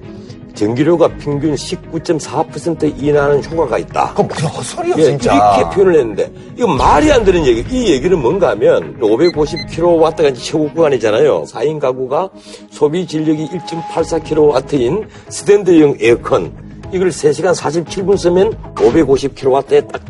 전기료가 0.55 1.09
평균 1.17 1.53
19.4% 1.53 3.01
인하하는 3.01 3.43
효과가 3.43 3.77
있다. 3.77 4.09
그건 4.11 4.27
무슨 4.27 4.47
헛소리야 4.47 4.95
예, 4.97 5.03
진짜. 5.03 5.33
이렇게 5.59 5.75
표현을 5.75 5.99
했는데 5.99 6.31
이거 6.57 6.67
말이 6.67 7.11
안 7.11 7.23
되는 7.23 7.45
얘기. 7.45 7.63
이 7.69 7.91
얘기는 7.91 8.17
뭔가 8.19 8.49
하면 8.49 8.97
550kW가 8.99 10.31
이제 10.31 10.41
최고 10.41 10.69
구간이잖아요. 10.69 11.43
4인 11.43 11.79
가구가 11.79 12.29
소비 12.71 13.05
진력이 13.05 13.49
1.84kW인 13.49 15.05
스탠드형 15.29 15.97
에어컨 15.99 16.51
이걸 16.93 17.09
3시간 17.09 17.53
47분 17.53 18.17
쓰면 18.17 18.75
550kW에 18.75 19.91
딱 19.91 20.01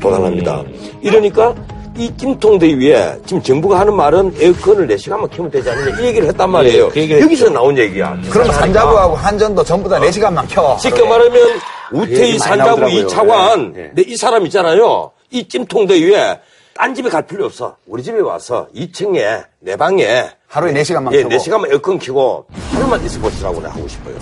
도달합니다. 0.00 0.62
이러니까 1.02 1.54
이 1.98 2.16
찜통대 2.16 2.74
위에 2.78 3.18
지금 3.26 3.42
정부가 3.42 3.80
하는 3.80 3.92
말은 3.94 4.36
에어컨을 4.38 4.86
4시간만 4.86 5.28
켜면 5.34 5.50
되지 5.50 5.68
않느냐 5.68 6.00
이 6.00 6.04
얘기를 6.06 6.28
했단 6.28 6.48
말이에요. 6.48 6.86
예, 6.86 6.88
그 6.90 7.00
얘기를 7.00 7.22
여기서 7.22 7.50
나온 7.50 7.76
얘기야. 7.76 8.16
그럼 8.30 8.52
산자부하고 8.52 9.16
한전도 9.16 9.64
전부 9.64 9.88
다 9.88 9.98
4시간만 9.98 10.46
켜. 10.48 10.78
쉽게 10.78 11.02
말하면 11.02 11.60
우태희 11.90 12.20
얘기 12.20 12.38
많이 12.38 12.38
산자부. 12.38 12.88
이차관 12.88 13.74
예, 13.76 13.82
예. 13.82 13.90
네, 13.94 14.02
이 14.06 14.16
사람 14.16 14.46
있잖아요. 14.46 15.10
이 15.30 15.48
찜통대 15.48 16.00
위에 16.00 16.38
딴 16.74 16.94
집에 16.94 17.10
갈 17.10 17.26
필요 17.26 17.44
없어. 17.46 17.74
우리 17.88 18.04
집에 18.04 18.20
와서 18.20 18.68
2층에 18.76 19.42
내 19.58 19.74
방에 19.76 20.28
하루에 20.46 20.72
4시간만 20.74 21.12
예, 21.14 21.22
켜고. 21.24 21.34
4시간만 21.34 21.72
에어컨 21.72 21.98
켜고 21.98 22.46
하루만 22.74 23.04
있어 23.04 23.18
보시라고 23.18 23.60
하고 23.60 23.88
싶어요. 23.88 24.14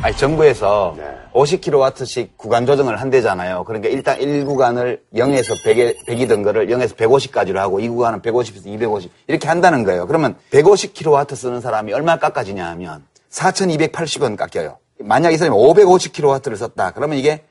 아니, 0.00 0.16
정부에서 0.16 0.94
네. 0.96 1.04
50kW씩 1.32 2.36
구간 2.36 2.66
조정을 2.66 3.00
한대잖아요. 3.00 3.64
그러니까 3.64 3.88
일단 3.88 4.18
1구간을 4.18 5.00
0에서 5.14 5.56
100에, 5.64 5.96
100이던 6.06 6.44
거를 6.44 6.68
0에서 6.68 6.94
150까지로 6.96 7.56
하고 7.56 7.80
이 7.80 7.88
구간은 7.88 8.20
150에서 8.22 8.66
250 8.66 9.10
이렇게 9.26 9.48
한다는 9.48 9.84
거예요. 9.84 10.06
그러면 10.06 10.36
150kW 10.50 11.34
쓰는 11.34 11.60
사람이 11.60 11.92
얼마 11.92 12.18
깎아지냐 12.18 12.66
하면 12.70 13.04
4,280원 13.30 14.36
깎여요. 14.36 14.78
만약 14.98 15.32
이 15.32 15.38
사람이 15.38 15.56
550kW를 15.56 16.56
썼다. 16.56 16.92
그러면 16.92 17.18
이게 17.18 17.42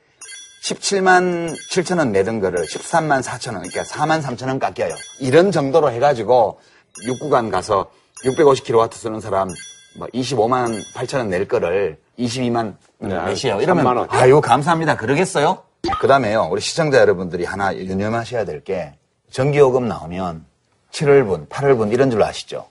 17만 0.64 1.56
7천 1.72 1.98
원 1.98 2.12
내던 2.12 2.38
거를 2.40 2.64
13만 2.64 3.20
4천 3.22 3.54
원, 3.54 3.62
그러니까 3.68 3.82
4만 3.82 4.22
3천 4.22 4.46
원 4.46 4.58
깎여요. 4.60 4.94
이런 5.20 5.50
정도로 5.50 5.90
해가지고 5.90 6.60
6구간 7.08 7.50
가서 7.50 7.90
650kW 8.24 8.92
쓰는 8.94 9.20
사람 9.20 9.48
뭐 9.96 10.06
25만 10.14 10.80
8천 10.94 11.18
원 11.18 11.28
낼 11.30 11.48
거를 11.48 11.98
22만 12.18 12.76
네, 13.02 13.24
내시요. 13.26 13.56
3만 13.56 13.62
이러면 13.62 13.86
원. 13.96 14.06
아유 14.10 14.40
감사합니다. 14.40 14.96
그러겠어요? 14.96 15.58
그 16.00 16.06
다음에요. 16.06 16.48
우리 16.50 16.60
시청자 16.60 16.98
여러분들이 17.00 17.44
하나 17.44 17.74
유념하셔야 17.74 18.44
될 18.44 18.62
게 18.64 18.92
전기요금 19.30 19.88
나오면 19.88 20.44
7월분, 20.92 21.48
8월분 21.48 21.92
이런 21.92 22.10
줄 22.10 22.22
아시죠? 22.22 22.66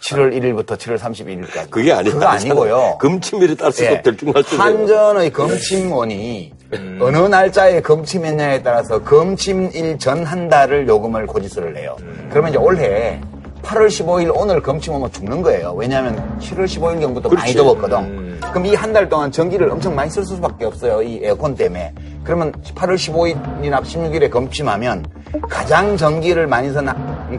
7월 0.00 0.32
1일부터 0.34 0.76
7월 0.76 0.98
31일까지. 0.98 1.70
그게 1.70 1.92
아니라 1.92 2.14
그거 2.14 2.26
아니고요. 2.26 2.98
금침일에 3.00 3.54
따라서 3.56 3.84
예. 3.84 4.02
줄 4.02 4.32
한전의 4.58 5.32
검침원이 5.32 6.52
음. 6.74 6.98
어느 7.02 7.16
날짜에 7.18 7.80
검침했냐에 7.80 8.62
따라서 8.62 9.02
검침일 9.02 9.98
전 9.98 10.24
한 10.24 10.48
달을 10.48 10.86
요금을 10.88 11.26
고지서를 11.26 11.72
내요. 11.72 11.96
음. 12.00 12.28
그러면 12.30 12.50
이제 12.50 12.58
올해 12.58 13.20
8월 13.62 13.86
15일 13.88 14.32
오늘 14.34 14.62
검침 14.62 14.94
오면 14.94 15.12
죽는 15.12 15.42
거예요. 15.42 15.72
왜냐하면 15.76 16.16
7월 16.40 16.64
15일 16.64 17.00
경부터 17.00 17.28
많이. 17.28 17.52
더웠거든. 17.54 17.98
음. 17.98 18.40
그럼 18.52 18.66
이 18.66 18.74
한 18.74 18.92
달 18.92 19.08
동안 19.08 19.30
전기를 19.30 19.70
엄청 19.70 19.94
많이 19.94 20.10
쓸 20.10 20.24
수밖에 20.24 20.64
없어요. 20.64 21.02
이 21.02 21.20
에어컨 21.22 21.54
때문에. 21.54 21.92
그러면 22.24 22.52
8월 22.74 22.94
15일이나 22.94 23.82
16일에 23.82 24.30
검침하면 24.30 25.04
가장 25.48 25.96
전기를 25.96 26.46
많이 26.46 26.70
쓰는 26.70 26.92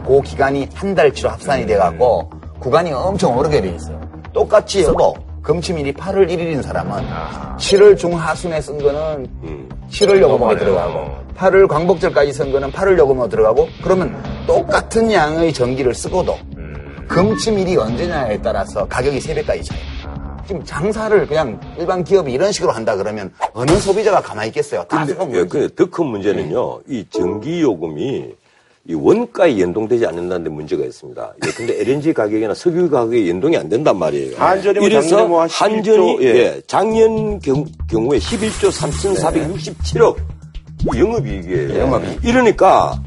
그 0.06 0.20
기간이 0.22 0.68
한 0.74 0.94
달치로 0.94 1.30
합산이 1.30 1.66
돼갖고 1.66 2.30
구간이 2.60 2.92
엄청 2.92 3.36
오르게 3.36 3.60
돼 3.60 3.68
있어요. 3.70 4.00
똑같이 4.32 4.82
써도 4.84 5.14
금치밀이 5.42 5.94
8월 5.94 6.28
1일인 6.28 6.62
사람은 6.62 7.02
7월 7.56 7.96
중하순에 7.96 8.60
쓴 8.60 8.78
거는 8.78 9.26
7월 9.90 10.20
요금에 10.20 10.56
들어가고 10.56 11.16
8월 11.36 11.68
광복절까지 11.68 12.32
쓴 12.32 12.52
거는 12.52 12.70
8월 12.70 12.98
요금에 12.98 13.28
들어가고 13.28 13.68
그러면 13.82 14.16
똑같은 14.46 15.10
양의 15.12 15.52
전기를 15.52 15.94
쓰고도 15.94 16.36
금치밀이 17.08 17.76
언제냐에 17.76 18.40
따라서 18.40 18.86
가격이 18.86 19.18
3배까지 19.18 19.64
차요. 19.64 19.80
지금 20.46 20.64
장사를 20.64 21.26
그냥 21.26 21.60
일반 21.78 22.02
기업이 22.04 22.32
이런 22.32 22.50
식으로 22.52 22.72
한다 22.72 22.96
그러면 22.96 23.32
어느 23.52 23.72
소비자가 23.72 24.20
가만히 24.20 24.48
있겠어요? 24.48 24.84
다 24.88 25.04
근데, 25.04 25.38
예, 25.38 25.44
근데 25.44 25.74
더 25.74 25.86
큰 25.86 26.06
문제는요, 26.06 26.80
이 26.88 27.04
전기요금이 27.10 28.34
이 28.88 28.94
원가에 28.94 29.60
연동되지 29.60 30.06
않는다는 30.06 30.44
데 30.44 30.50
문제가 30.50 30.84
있습니다. 30.84 31.34
예, 31.46 31.50
근데 31.52 31.80
LNG 31.80 32.14
가격이나 32.14 32.54
석유 32.54 32.88
가격에 32.88 33.28
연동이 33.28 33.56
안 33.56 33.68
된단 33.68 33.98
말이에요. 33.98 34.36
한전이 34.38 34.78
뭐 34.78 34.88
이래서 34.88 35.26
뭐한 35.26 35.48
11조, 35.48 35.52
한전이 35.52 36.18
예. 36.22 36.26
예, 36.26 36.62
작년 36.66 37.38
경, 37.40 37.64
경우에 37.90 38.18
11조 38.18 38.72
3,467억 38.72 40.16
영업이익이에요. 40.96 41.78
영업이익. 41.78 42.24
이러니까 42.24 42.98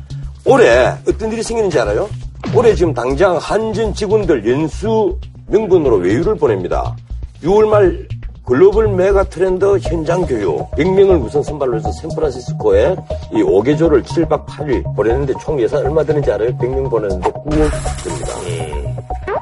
올해 0.45 0.93
어떤 1.07 1.31
일이 1.31 1.41
생기는지 1.41 1.79
알아요? 1.79 2.07
올해 2.55 2.75
지금 2.75 2.93
당장 2.93 3.37
한전 3.37 3.95
직원들 3.95 4.47
연수 4.47 5.17
명분으로 5.47 5.95
외유를 5.97 6.35
보냅니다. 6.35 6.95
6월 7.43 7.67
말 7.67 8.07
글로벌 8.45 8.89
메가 8.89 9.23
트렌드 9.23 9.65
현장 9.79 10.25
교육 10.25 10.69
100명을 10.71 11.23
우선 11.23 11.41
선발로 11.43 11.77
해서 11.77 11.91
샌프란시스코에 11.93 12.95
이 13.31 13.41
5개조를 13.41 14.03
7박 14.03 14.45
8일 14.45 14.95
보냈는데 14.95 15.33
총 15.39 15.59
예산 15.61 15.85
얼마 15.85 16.03
드는지 16.03 16.29
알아요? 16.29 16.49
100명 16.57 16.89
보냈는데 16.89 17.29
9억 17.31 17.71
듭니다. 18.03 18.33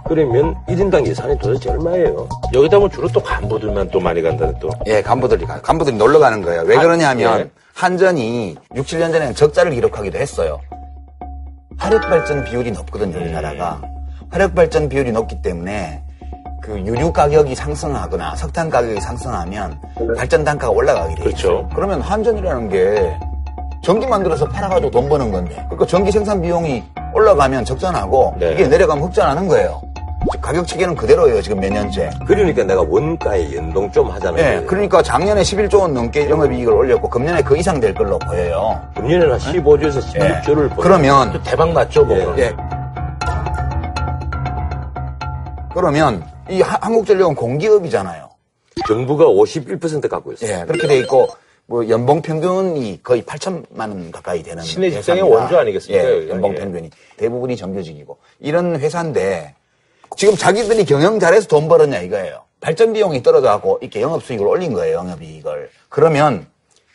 그러면 0.07 0.55
1인당 0.67 1.07
예산이 1.07 1.39
도대체 1.39 1.71
얼마예요? 1.71 2.27
여기다 2.53 2.77
뭐 2.77 2.89
주로 2.89 3.07
또 3.07 3.23
간부들만 3.23 3.89
또 3.89 3.99
많이 3.99 4.21
간다는 4.21 4.53
또. 4.59 4.69
예, 4.85 5.01
간부들이 5.01 5.45
가요. 5.45 5.61
간부들이 5.63 5.95
놀러 5.95 6.19
가는 6.19 6.41
거예요. 6.41 6.61
왜 6.63 6.77
아, 6.77 6.81
그러냐면 6.81 7.39
예. 7.39 7.49
한전이 7.73 8.55
6, 8.75 8.85
7년 8.85 9.11
전에는 9.13 9.33
적자를 9.33 9.71
기록하기도 9.71 10.17
했어요. 10.19 10.59
화력 11.77 12.01
발전 12.01 12.43
비율이 12.43 12.71
높거든요, 12.71 13.17
음. 13.17 13.23
우리나라가. 13.23 13.81
화력 14.29 14.53
발전 14.53 14.89
비율이 14.89 15.11
높기 15.11 15.41
때문에 15.41 16.03
그 16.61 16.79
유류 16.79 17.11
가격이 17.11 17.55
상승하거나 17.55 18.35
석탄 18.35 18.69
가격이 18.69 19.01
상승하면 19.01 19.79
발전 20.15 20.43
단가가 20.43 20.71
올라가게 20.71 21.15
돼요. 21.15 21.23
그렇죠. 21.25 21.69
그러면 21.73 22.01
한전이라는 22.01 22.69
게 22.69 23.17
전기 23.83 24.05
만들어서 24.05 24.47
팔아가지고 24.47 24.91
돈 24.91 25.09
버는 25.09 25.31
건데. 25.31 25.55
그러니까 25.65 25.87
전기 25.87 26.11
생산 26.11 26.39
비용이 26.39 26.83
올라가면 27.13 27.65
적자나고 27.65 28.35
네. 28.39 28.53
이게 28.53 28.67
내려가면 28.67 29.05
흑자나는 29.05 29.47
거예요. 29.47 29.81
가격 30.39 30.67
체계는 30.67 30.95
그대로예요, 30.95 31.41
지금 31.41 31.59
몇 31.59 31.73
년째. 31.73 32.11
그러니까 32.27 32.63
내가 32.63 32.81
원가에 32.87 33.55
연동 33.55 33.91
좀 33.91 34.07
예, 34.15 34.19
거예요. 34.19 34.65
그러니까 34.67 35.01
작년에 35.01 35.41
11조 35.41 35.79
원 35.79 35.95
넘게 35.95 36.29
영업이익을 36.29 36.71
올렸고 36.71 37.09
금년에 37.09 37.41
그 37.41 37.57
이상 37.57 37.79
될 37.79 37.93
걸로 37.93 38.19
보여요. 38.19 38.79
금년에는 38.95 39.31
한 39.31 39.39
15조에서 39.39 39.99
16조를 39.99 40.71
예. 40.71 40.75
그러면 40.79 41.41
대박 41.43 41.73
났죠, 41.73 42.05
뭐. 42.05 42.17
예. 42.37 42.43
예. 42.43 42.53
그러면 45.73 46.23
이 46.51 46.61
하- 46.61 46.77
한국전력은 46.81 47.35
공기업이잖아요. 47.35 48.29
정부가 48.87 49.25
51% 49.25 50.09
갖고 50.09 50.33
있어요. 50.33 50.59
예, 50.61 50.65
그렇게 50.65 50.87
돼 50.87 50.97
있고 50.99 51.29
뭐 51.65 51.87
연봉 51.87 52.21
평균이 52.21 52.99
거의 53.03 53.23
8천만 53.23 53.79
원 53.79 54.11
가까이 54.11 54.43
되는 54.43 54.61
신의 54.63 54.91
직장의. 54.91 55.21
원조 55.23 55.57
아니겠습니까, 55.57 56.03
예? 56.03 56.29
연봉 56.29 56.51
예. 56.51 56.55
평균이 56.55 56.89
대부분이 57.17 57.55
정규직이고 57.55 58.17
이런 58.39 58.77
회사인데 58.79 59.55
지금 60.17 60.35
자기들이 60.35 60.83
경영 60.85 61.19
잘해서 61.19 61.47
돈 61.47 61.69
벌었냐 61.69 61.99
이거예요. 62.01 62.41
발전 62.59 62.91
비용이 62.93 63.23
떨어져갖고 63.23 63.79
이렇게 63.81 64.01
영업 64.01 64.23
수익을 64.23 64.45
올린 64.45 64.73
거예요, 64.73 64.97
영업 64.97 65.21
이익을. 65.23 65.69
그러면 65.89 66.45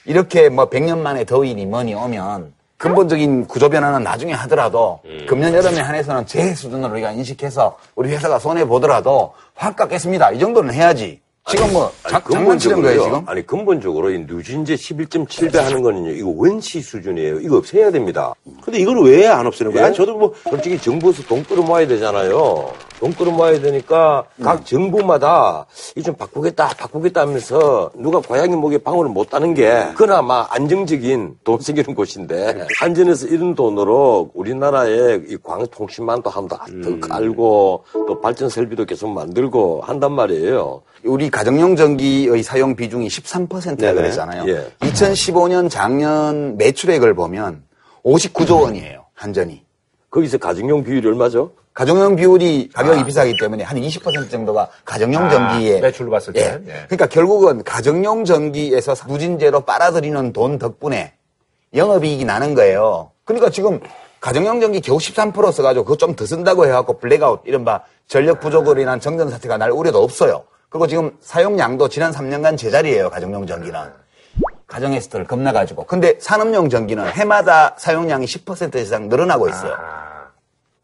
이렇게 0.05 0.49
뭐 0.51 0.69
100년 0.69 0.99
만에 0.99 1.25
더위니 1.25 1.65
뭐니 1.67 1.95
오면 1.95 2.53
근본적인 2.79 3.47
구조 3.47 3.71
변화는 3.71 4.03
나중에 4.03 4.33
하더라도 4.33 5.01
음. 5.07 5.27
금년 5.29 5.55
여름에 5.55 5.81
한해서는 5.81 6.27
제 6.27 6.55
수준으로 6.55 6.93
우리가 6.93 7.13
인식해서 7.13 7.79
우리 7.95 8.11
회사가 8.11 8.39
손해 8.39 8.67
보더라도 8.67 9.33
확 9.55 9.77
깎겠습니다. 9.77 10.33
이 10.33 10.39
정도는 10.39 10.75
해야지. 10.75 11.21
지금 11.49 11.73
뭐 11.73 11.93
장, 12.09 12.21
장난치는 12.29 12.83
거예요 12.83 13.03
지금? 13.05 13.23
아니 13.27 13.47
근본적으로 13.47 14.11
이 14.11 14.19
누진제 14.27 14.75
11.7배 14.75 15.57
하는 15.57 15.81
거는요 15.81 16.11
이거 16.11 16.33
원시 16.35 16.81
수준이에요. 16.81 17.39
이거 17.41 17.59
없애야 17.59 17.93
됩니다. 17.93 18.35
근데 18.65 18.81
이걸 18.81 19.01
왜 19.05 19.27
안 19.27 19.47
없애는 19.47 19.73
거야? 19.73 19.83
예? 19.83 19.87
아니, 19.87 19.97
저도 19.97 20.17
뭐 20.17 20.33
솔직히 20.49 20.77
정부에서 20.79 21.23
돈 21.25 21.45
끌어모아야 21.45 21.87
되잖아요. 21.87 22.71
돈 22.99 23.13
끌어모아야 23.13 23.61
되니까 23.61 24.25
각 24.43 24.65
정부마다 24.67 25.67
이 25.95 26.03
좀 26.03 26.15
바꾸겠다 26.15 26.69
바꾸겠다 26.79 27.21
하면서 27.23 27.91
누가 27.97 28.21
고양이 28.21 28.55
목에 28.57 28.79
방울을 28.79 29.11
못 29.11 29.29
따는 29.31 29.55
게 29.55 29.85
그나마 29.97 30.47
안정적인 30.51 31.37
돈 31.45 31.61
생기는 31.61 31.95
곳인데 31.95 32.67
한전에서 32.79 33.27
이런 33.29 33.55
돈으로 33.55 34.31
우리나라의 34.35 35.23
이 35.29 35.37
광통신망도 35.43 36.31
한더 36.31 36.57
더 36.57 37.09
깔고 37.09 37.85
또 37.93 38.21
발전 38.21 38.49
설비도 38.49 38.85
계속 38.87 39.09
만들고 39.11 39.83
한단 39.85 40.13
말이에요. 40.13 40.83
우리 41.05 41.29
가정용 41.37 41.77
전기의 41.77 42.43
사용 42.43 42.75
비중이 42.75 43.09
13%라 43.09 43.77
네네. 43.77 43.93
그랬잖아요. 43.93 44.45
예. 44.49 44.73
2015년 44.81 45.69
작년 45.69 46.57
매출액을 46.57 47.13
보면 47.13 47.63
59조 48.07 48.63
원이에요. 48.63 49.05
한전이. 49.13 49.63
거기서 50.09 50.39
가정용 50.39 50.83
비율이 50.83 51.07
얼마죠? 51.09 51.53
가정용 51.75 52.17
비율이 52.17 52.71
가격이 52.73 53.05
비싸기 53.05 53.37
때문에 53.39 53.65
한 53.65 53.77
20% 53.77 54.31
정도가 54.31 54.71
가정용 54.87 55.25
아, 55.25 55.29
전기에 55.29 55.81
매출로 55.83 56.11
봤을 56.11 56.33
때. 56.33 56.41
예. 56.41 56.71
예. 56.71 56.73
그러니까 56.87 57.05
결국은 57.07 57.63
가정용 57.63 58.25
전기에서 58.25 58.95
누진제로 59.07 59.61
빨아들이는 59.61 60.33
돈 60.33 60.59
덕분에 60.59 61.13
영업이익이 61.75 62.25
나는 62.25 62.55
거예요. 62.55 63.11
그러니까 63.27 63.51
지금 63.51 63.79
가정용 64.21 64.63
전기 64.63 64.81
겨우 64.81 64.97
13% 64.97 65.53
써가지고 65.53 65.85
그거 65.85 65.97
좀 65.99 66.17
더 66.17 66.25
쓴다고 66.25 66.65
해갖고 66.65 66.97
블랙아웃 66.99 67.43
이른바 67.45 67.83
전력 68.09 68.41
부족으로 68.41 68.81
인한 68.81 69.01
정전 69.01 69.29
사태가 69.29 69.59
날 69.59 69.71
우려도 69.71 70.03
없어요. 70.03 70.45
그리고 70.69 70.87
지금 70.87 71.17
사용량도 71.21 71.89
지난 71.89 72.13
3년간 72.13 72.59
제자리예요. 72.59 73.11
가정용 73.11 73.47
전기는. 73.47 73.81
가정 74.67 74.93
에스터를 74.93 75.27
겁나 75.27 75.53
가지고. 75.53 75.85
근데 75.85 76.17
산업용 76.19 76.69
전기는 76.69 77.07
해마다 77.07 77.75
사용량이 77.79 78.27
10% 78.27 78.75
이상 78.77 79.09
늘어나고 79.09 79.49
있어요. 79.49 79.77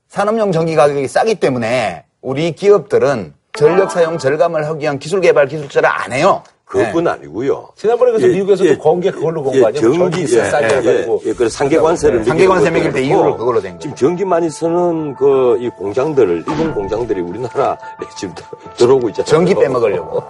산업용 0.08 0.52
전기 0.52 0.76
가격이 0.76 1.08
싸기 1.08 1.36
때문에 1.36 2.04
우리 2.20 2.52
기업들은 2.52 3.34
전력 3.54 3.90
사용 3.90 4.18
절감을 4.18 4.66
하기 4.68 4.82
위한 4.82 4.98
기술 4.98 5.20
개발 5.20 5.46
기술 5.46 5.66
투자를 5.66 5.88
안 5.88 6.12
해요. 6.12 6.42
그것뿐 6.72 7.06
아니고요. 7.06 7.68
지난번에 7.76 8.12
그래서 8.12 8.28
예, 8.28 8.32
미국에서도 8.32 8.70
예, 8.70 8.76
공개 8.76 9.10
그걸로 9.10 9.42
본 9.42 9.54
예, 9.54 9.60
거 9.60 9.66
아니에요? 9.68 9.82
전기 9.82 9.98
전기 9.98 10.22
예, 10.22 10.44
싸게 10.44 10.64
예, 10.64 10.68
해가지고. 10.78 11.22
예, 11.26 11.32
그래서 11.34 11.56
상계관세를 11.58 12.18
네. 12.20 12.24
상계관세 12.24 12.70
매길 12.70 12.92
때 12.92 13.02
이유를 13.02 13.36
그걸로 13.36 13.60
된 13.60 13.72
거죠. 13.74 13.82
지금 13.82 13.96
전기 13.96 14.24
많이 14.24 14.48
쓰는 14.50 15.14
그 15.14 15.42
이 15.60 15.68
공장들을 15.68 16.44
일본 16.48 16.74
공장들이 16.74 17.20
우리나라에 17.20 17.76
지금 18.16 18.34
들어오고 18.76 19.08
있잖아요. 19.10 19.26
전기 19.30 19.54
빼먹으려고. 19.54 20.22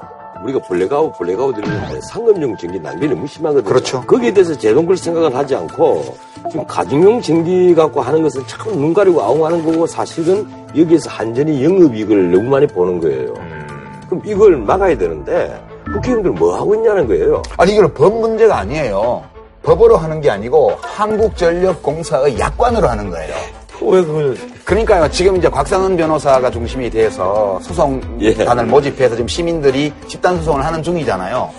우리가 0.43 0.59
블랙아웃 0.67 1.17
블랙아웃 1.17 1.57
이러는데 1.57 2.01
상업용 2.01 2.57
전기 2.57 2.81
낭비 2.81 3.07
너무 3.07 3.25
심하거든요. 3.29 3.69
그렇죠. 3.69 4.03
거기에 4.05 4.33
대해서 4.35 4.53
제동 4.59 4.82
걸 4.82 4.97
생각을 4.97 5.33
하지 5.37 5.55
않고 5.55 6.17
지금 6.51 6.67
가정용 6.67 7.21
전기 7.23 7.73
갖고 7.77 8.01
하는 8.01 8.21
것은 8.25 8.43
참 8.49 8.73
눈 8.73 8.93
가리고 8.93 9.23
아웅하는 9.23 9.65
거고 9.65 9.87
사실은 9.87 10.45
여기에서 10.77 11.09
한전이 11.11 11.63
영업이익을 11.65 12.33
너무 12.33 12.49
많이 12.51 12.67
보는 12.67 12.99
거예요. 13.01 13.35
그럼 14.09 14.21
이걸 14.27 14.57
막아야 14.57 14.99
되는데 14.99 15.63
국회의원들 15.93 16.33
뭐 16.33 16.57
하고 16.57 16.75
있냐는 16.75 17.07
거예요. 17.07 17.43
아니 17.57 17.75
이건 17.75 17.93
법 17.95 18.21
문제가 18.21 18.59
아니에요. 18.59 19.23
법으로 19.63 19.97
하는 19.97 20.21
게 20.21 20.31
아니고 20.31 20.73
한국전력공사의 20.81 22.39
약관으로 22.39 22.89
하는 22.89 23.11
거예요. 23.11 23.35
왜 23.81 24.03
그걸. 24.03 24.37
그러니까요. 24.65 25.11
지금 25.11 25.37
이제 25.37 25.49
곽상은 25.49 25.97
변호사가 25.97 26.51
중심이 26.51 26.89
돼서 26.89 27.59
소송단을 27.63 28.65
예. 28.65 28.71
모집해서 28.71 29.17
지금 29.17 29.27
시민들이 29.27 29.93
집단 30.07 30.37
소송을 30.39 30.65
하는 30.65 30.83
중이잖아요. 30.83 31.51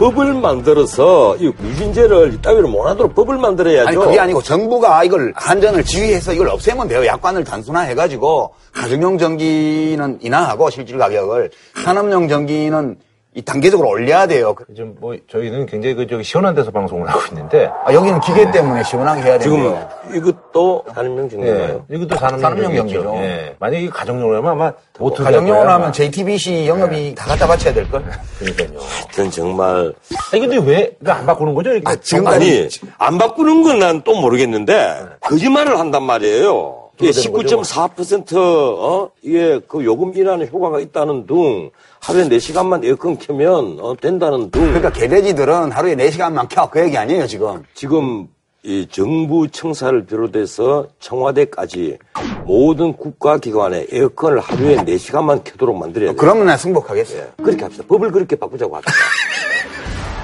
법을 0.00 0.32
만들어서 0.32 1.36
이 1.36 1.52
유진제를 1.62 2.32
이따위로 2.32 2.68
못하도록 2.68 3.14
법을 3.14 3.36
만들어야죠. 3.36 3.86
아니 3.86 3.96
그게 3.98 4.18
아니고 4.18 4.40
정부가 4.40 5.04
이걸 5.04 5.34
한전을 5.36 5.84
지휘해서 5.84 6.32
이걸 6.32 6.48
없애면 6.48 6.88
돼요. 6.88 7.04
약관을 7.04 7.44
단순화해가지고 7.44 8.54
가정용 8.72 9.18
전기는 9.18 10.18
인하하고 10.22 10.70
실질 10.70 10.96
가격을 10.96 11.50
산업용 11.84 12.28
전기는 12.28 12.96
이 13.32 13.42
단계적으로 13.42 13.88
올려야 13.90 14.26
돼요. 14.26 14.56
지금 14.74 14.96
뭐 15.00 15.14
저희는 15.30 15.66
굉장히 15.66 15.94
그 15.94 16.04
저기 16.08 16.24
시원한 16.24 16.52
데서 16.52 16.72
방송을 16.72 17.08
하고 17.08 17.20
있는데 17.30 17.70
아, 17.84 17.92
여기는 17.94 18.18
기계 18.20 18.50
때문에 18.50 18.82
시원하게 18.82 19.22
해야 19.22 19.38
지금 19.38 19.58
되는데. 19.62 19.88
이것도 20.16 20.84
산업용 20.92 21.24
예. 21.26 21.28
정도인가요? 21.28 21.84
이것도 21.90 22.16
산업용, 22.16 22.74
경기죠. 22.74 23.12
예. 23.18 23.54
만약에 23.60 23.88
가정용으로 23.88 24.38
하면 24.38 24.50
아마 24.50 24.72
못투 24.98 25.22
가정용으로 25.22 25.70
하면 25.70 25.92
JTBC 25.92 26.66
영업이 26.66 26.96
네. 26.96 27.14
다 27.14 27.26
갖다 27.26 27.46
바쳐야 27.46 27.72
될 27.72 27.88
걸? 27.88 28.02
그러니까요. 28.40 28.80
하여튼 28.80 29.30
정말 29.30 29.94
아니 30.32 30.40
근데 30.48 30.56
왜 30.68 30.96
이거 31.00 31.12
안 31.12 31.24
바꾸는 31.24 31.54
거죠? 31.54 31.70
이렇게 31.70 31.84
아, 31.88 31.94
지금 32.02 32.26
아니 32.26 32.68
안 32.98 33.16
바꾸는 33.16 33.62
건 33.62 33.78
난 33.78 34.02
또 34.02 34.20
모르겠는데 34.20 35.06
거짓말을 35.20 35.78
한단 35.78 36.02
말이에요. 36.02 36.78
이게 37.00 37.10
19.4% 37.12 38.36
어? 38.36 39.10
이게 39.22 39.60
그 39.68 39.84
요금 39.84 40.12
인하는 40.14 40.48
효과가 40.48 40.80
있다는 40.80 41.26
둥 41.26 41.70
하루에 42.00 42.28
4시간만 42.28 42.84
에어컨 42.84 43.18
켜면 43.18 43.78
어, 43.80 43.94
된다는 43.94 44.50
둥 44.50 44.62
그러니까 44.64 44.90
개돼지들은 44.90 45.70
하루에 45.70 45.94
4시간만 45.96 46.48
켜. 46.48 46.68
그 46.70 46.80
얘기 46.80 46.96
아니에요, 46.96 47.26
지금. 47.26 47.62
지금 47.74 48.26
이 48.62 48.86
정부 48.90 49.48
청사를 49.48 50.04
비롯해서 50.06 50.86
청와대까지 50.98 51.98
모든 52.44 52.92
국가기관에 52.94 53.86
에어컨을 53.90 54.40
하루에 54.40 54.76
4시간만 54.76 55.44
켜도록 55.44 55.78
만들어야 55.78 56.10
돼요. 56.10 56.16
그러면 56.18 56.46
나 56.46 56.56
승복하겠어요. 56.56 57.26
그렇게 57.42 57.62
합시다. 57.62 57.84
법을 57.88 58.10
그렇게 58.10 58.36
바꾸자고 58.36 58.76
합시다. 58.76 58.92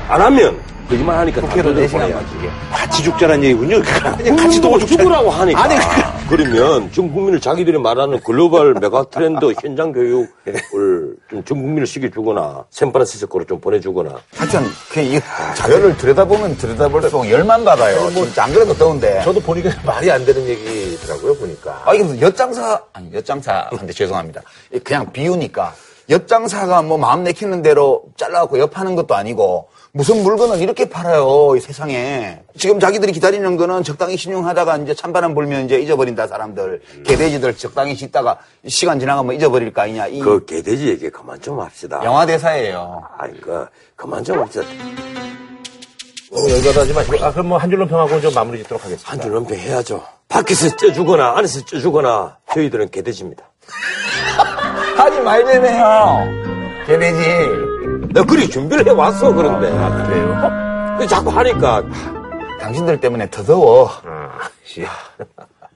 안 0.08 0.20
하면 0.20 0.60
거짓말 0.88 1.18
하니까 1.18 1.40
국회로 1.40 1.74
단독으로 1.74 1.88
4시간만 1.88 1.90
보내야지. 1.92 2.26
주게. 2.30 2.48
같이 2.70 3.02
죽자는 3.02 3.42
얘기군요. 3.42 3.82
그냥 3.82 4.36
같이 4.36 4.60
죽자. 4.60 4.86
죽으라고 4.86 5.30
하니까. 5.30 5.62
아니, 5.64 5.74
그러면 6.28 6.92
전 6.92 7.12
국민을 7.12 7.40
자기들이 7.40 7.76
말하는 7.78 8.20
글로벌 8.20 8.74
메가 8.74 9.04
트렌드 9.10 9.52
현장 9.60 9.92
교육을 9.92 11.16
좀전 11.28 11.60
국민을 11.60 11.88
시켜주거나 11.88 12.66
샌프란시스코로 12.70 13.46
좀 13.46 13.60
보내주거나 13.60 14.14
하여튼, 14.36 14.60
그, 14.92 15.00
이 15.00 15.20
자료를 15.56 15.96
들여다보면 15.96 16.56
들여다볼수록 16.56 17.28
열만 17.28 17.64
받아요. 17.64 18.08
진짜 18.10 18.44
안 18.44 18.52
그래도 18.52 18.72
더운데. 18.74 19.20
저도 19.24 19.40
보니까 19.40 19.70
말이 19.84 20.08
안 20.08 20.24
되는 20.24 20.46
얘기더라고요, 20.46 21.34
보니까. 21.34 21.82
아, 21.84 21.94
이게 21.94 22.20
엿장사, 22.20 22.80
아니, 22.92 23.12
엿장사한테 23.12 23.92
죄송합니다. 23.92 24.40
그냥 24.84 25.10
비유니까. 25.12 25.74
엿장사가 26.08 26.82
뭐 26.82 26.96
마음 26.96 27.24
내키는 27.24 27.62
대로 27.62 28.04
잘라갖고 28.16 28.60
엿파는 28.60 28.94
것도 28.94 29.16
아니고, 29.16 29.66
무슨 29.96 30.22
물건을 30.22 30.60
이렇게 30.60 30.84
팔아요, 30.90 31.56
이 31.56 31.60
세상에. 31.60 32.42
지금 32.58 32.78
자기들이 32.78 33.12
기다리는 33.12 33.56
거는 33.56 33.82
적당히 33.82 34.18
신용하다가 34.18 34.76
이제 34.76 34.92
찬바람 34.92 35.34
불면 35.34 35.64
이제 35.64 35.78
잊어버린다, 35.80 36.26
사람들. 36.26 36.82
개돼지들 37.06 37.56
적당히 37.56 37.94
씻다가 37.94 38.36
시간 38.68 39.00
지나가면 39.00 39.34
잊어버릴 39.36 39.72
거 39.72 39.80
아니냐. 39.80 40.08
이 40.08 40.20
그 40.20 40.44
개돼지 40.44 40.88
얘기 40.88 41.08
그만 41.08 41.40
좀 41.40 41.58
합시다. 41.60 42.02
영화 42.04 42.26
대사예요. 42.26 43.02
아니 43.16 43.40
그 43.40 43.64
그만 43.96 44.22
좀 44.22 44.38
합시다. 44.38 44.66
너무 46.30 46.50
열받아하지 46.50 46.92
마시고. 46.92 47.24
아, 47.24 47.32
그럼 47.32 47.46
뭐 47.48 47.56
한 47.58 47.70
줄로 47.70 47.86
평하고 47.86 48.20
좀 48.20 48.34
마무리 48.34 48.58
짓도록 48.58 48.84
하겠습니다. 48.84 49.10
한줄 49.10 49.32
넘게 49.32 49.56
해야죠. 49.56 50.04
밖에서 50.28 50.76
쪄주거나 50.76 51.38
안에서 51.38 51.64
쪄주거나 51.64 52.36
저희들은 52.52 52.90
개돼지입니다. 52.90 53.44
하지 54.98 55.20
말자며요. 55.20 56.84
개돼지. 56.86 57.65
내가 58.12 58.24
그리 58.26 58.48
준비를 58.48 58.86
해왔어 58.86 59.32
그런데. 59.32 59.70
그래요? 59.70 60.50
근데 60.90 61.06
자꾸 61.06 61.30
하니까 61.30 61.82
당신들 62.60 63.00
때문에 63.00 63.30
더 63.30 63.42
더워. 63.42 63.90
아, 64.04 64.38
씨. 64.64 64.84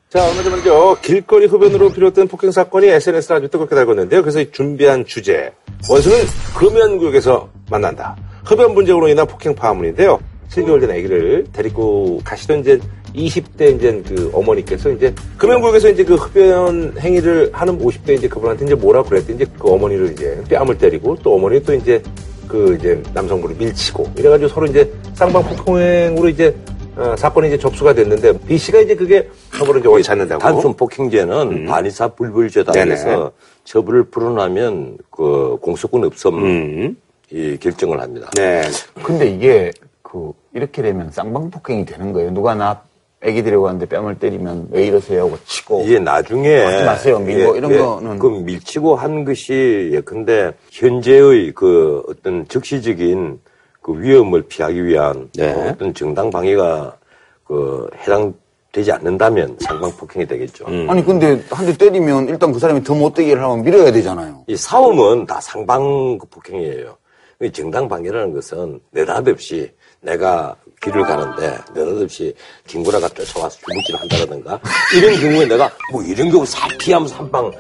자, 0.09 0.29
얼마 0.29 0.43
전 0.43 0.53
말이죠. 0.53 0.97
길거리 1.03 1.47
흡연으로 1.47 1.91
비롯된 1.91 2.27
폭행 2.29 2.51
사건이 2.51 2.89
SNS를 2.89 3.37
아주 3.37 3.49
뜨겁게 3.49 3.77
달궜는데요. 3.77 4.23
그래서 4.23 4.41
이 4.41 4.51
준비한 4.51 5.05
주제. 5.05 5.53
원수는 5.89 6.19
금연구역에서 6.57 7.49
만난다. 7.71 8.17
흡연 8.45 8.75
분쟁으로 8.75 9.09
인한 9.09 9.27
폭행 9.27 9.55
파문인데요. 9.55 10.19
7개월 10.51 10.81
된 10.81 10.91
아기를 10.91 11.47
데리고 11.53 12.21
가시던 12.25 12.61
이제 12.61 12.81
20대 13.15 13.77
이제 13.77 14.03
그 14.07 14.31
어머니께서 14.33 14.91
이제 14.91 15.15
금연구역에서 15.39 15.91
이제 15.91 16.05
그 16.05 16.15
흡연 16.15 16.95
행위를 16.99 17.51
하는 17.53 17.79
50대 17.79 18.11
이제 18.11 18.29
그분한테 18.29 18.67
이제 18.67 18.75
뭐라 18.75 19.03
그랬대. 19.03 19.35
이제 19.35 19.47
그 19.59 19.69
어머니를 19.71 20.13
이제 20.13 20.43
뺨을 20.49 20.79
때리고 20.79 21.17
또 21.23 21.35
어머니 21.35 21.63
또 21.63 21.75
이제 21.75 22.03
그 22.47 22.77
이제 22.79 23.01
남성분을 23.15 23.57
밀치고 23.57 24.11
이래가지고 24.17 24.49
서로 24.49 24.67
이제 24.67 24.93
쌍방 25.15 25.43
폭행으로 25.43 26.29
이제 26.29 26.55
어, 26.97 27.15
사건이 27.17 27.49
이제 27.49 27.59
접수가 27.59 27.95
됐는데 27.95 28.39
B 28.41 28.59
씨가 28.59 28.81
이제 28.81 28.95
그게 28.95 29.29
처벌을 29.57 29.81
이제 29.81 29.89
원치 29.89 30.11
않는다고. 30.11 30.41
단순 30.41 30.75
폭행죄는 30.75 31.67
반의사 31.67 32.09
불벌죄다 32.09 32.73
네네. 32.73 32.93
해서 32.93 33.33
처벌을 33.65 34.05
불어나면 34.05 34.99
그 35.11 35.57
공소권 35.63 36.05
없음 36.05 36.35
음. 36.35 36.97
이 37.31 37.57
결정을 37.59 38.01
합니다. 38.01 38.29
네. 38.37 38.63
근데 39.03 39.29
이게 39.31 39.71
그 40.03 40.33
이렇게 40.53 40.83
되면 40.83 41.11
쌍방폭행이 41.13 41.85
되는 41.85 42.13
거예요. 42.13 42.33
누가 42.33 42.55
나 42.55 42.83
애기 43.23 43.43
데리고 43.43 43.65
갔는데 43.65 43.87
뺨을 43.87 44.19
때리면 44.19 44.69
왜 44.71 44.87
이러세요 44.87 45.25
하고 45.27 45.37
치고 45.45 45.83
이게 45.85 45.99
나중에 45.99 46.63
하지 46.63 46.85
마세요. 46.85 47.19
밀고 47.19 47.57
이런 47.57 47.77
거는. 47.77 48.19
그 48.19 48.27
밀치고 48.29 48.97
한 48.97 49.25
것이 49.25 49.91
예컨대 49.93 50.53
현재의 50.71 51.53
그 51.53 52.03
어떤 52.09 52.49
적시적인 52.49 53.39
그 53.83 54.01
위험을 54.01 54.43
피하기 54.49 54.85
위한 54.87 55.29
네. 55.37 55.53
그 55.53 55.61
어떤 55.69 55.93
정당 55.95 56.31
방해가 56.31 56.97
그 57.45 57.89
해당 58.03 58.33
되지 58.73 58.93
않는다면 58.93 59.57
상방 59.61 59.91
폭행이 59.97 60.27
되겠죠. 60.27 60.65
아니 60.89 61.05
근데 61.05 61.43
한 61.51 61.67
대 61.67 61.77
때리면 61.77 62.29
일단 62.29 62.53
그 62.53 62.59
사람이 62.59 62.85
더 62.85 62.95
못되게 62.95 63.35
하면 63.35 63.63
밀어야 63.63 63.91
되잖아요. 63.93 64.45
이 64.47 64.57
싸움은 64.57 65.27
다 65.27 65.41
상방 65.41 66.17
폭행이에요. 66.31 66.97
이 67.43 67.51
정당 67.53 67.89
방해라는 67.89 68.33
것은 68.33 68.81
느닷없이 68.93 69.73
내가 70.01 70.57
길을 70.83 71.03
가는데 71.03 71.59
느닷없이 71.75 72.35
김구라가 72.67 73.09
쫓아와서 73.11 73.59
주먹질을 73.67 74.01
한다라든가 74.01 74.61
이런 74.97 75.21
경우에 75.21 75.47
내가 75.47 75.71
뭐 75.93 76.03
이런 76.03 76.31
경우 76.31 76.45
사 76.47 76.67
피하면서 76.79 77.17
한 77.17 77.31
방 77.31 77.51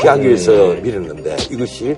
피하기 0.00 0.26
위해서 0.28 0.52
밀었는데 0.82 1.36
이것이 1.50 1.96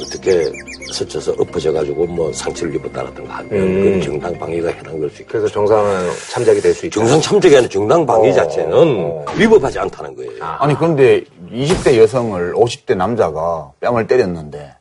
어떻게 0.00 0.44
스쳐서 0.92 1.32
엎어져가지고 1.38 2.06
뭐 2.06 2.32
상처를 2.32 2.74
입었다라든가 2.76 3.38
하면 3.38 3.48
그건 3.50 4.00
정당 4.02 4.38
방해가 4.38 4.68
해당될 4.68 5.10
수 5.10 5.22
있고 5.22 5.32
그래서 5.32 5.48
정상 5.48 5.84
참작이 6.30 6.60
될 6.60 6.74
수 6.74 6.86
있죠. 6.86 7.00
정상 7.00 7.20
참작이 7.20 7.56
아니라 7.56 7.68
정당 7.70 8.06
방해 8.06 8.30
어. 8.30 8.34
자체는 8.34 8.72
어. 9.00 9.24
위법하지 9.36 9.78
않다는 9.78 10.14
거예요. 10.14 10.30
아니 10.40 10.74
그런데 10.76 11.24
20대 11.50 11.96
여성을 11.96 12.52
50대 12.54 12.96
남자가 12.96 13.72
뺨을 13.80 14.06
때렸는데 14.06 14.74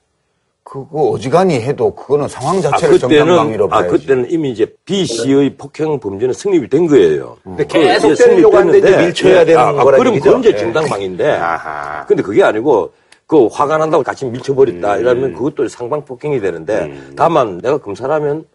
그거 0.72 1.09
어지간히 1.09 1.55
해도 1.55 1.93
그거는 1.93 2.30
상황 2.30 2.59
아, 2.59 2.61
자체를 2.61 2.97
정당방위로 2.97 3.65
아, 3.65 3.80
봐야지. 3.80 3.89
그때는 3.89 4.32
이미 4.32 4.51
이제 4.51 4.65
B 4.86 5.03
씨의 5.05 5.57
폭행 5.57 5.99
범죄는 5.99 6.34
성립이 6.34 6.69
된 6.69 6.88
거예요. 6.88 7.36
근데 7.43 7.67
계속 7.67 8.11
예, 8.11 8.15
때리려고 8.15 8.55
하는데 8.55 8.97
밀쳐야 8.97 9.43
되는 9.43 9.59
아, 9.59 9.67
아, 9.67 9.74
거라는 9.74 9.97
그럼? 9.97 10.19
그건 10.22 10.39
이제 10.39 10.51
예. 10.51 10.55
정당방인데. 10.55 11.30
아하. 11.30 12.05
근데 12.05 12.24
그게 12.24 12.41
아니고 12.41 12.93
그 13.28 13.47
화가 13.47 13.80
난다고 13.80 14.01
같이 14.01 14.24
밀쳐버렸다 14.24 14.95
음. 14.95 14.99
이러면 15.01 15.34
그것도 15.34 15.67
상방 15.67 16.05
폭행이 16.05 16.39
되는데 16.39 16.89
다만 17.17 17.57
내가 17.57 17.78
검사라면 17.78 18.45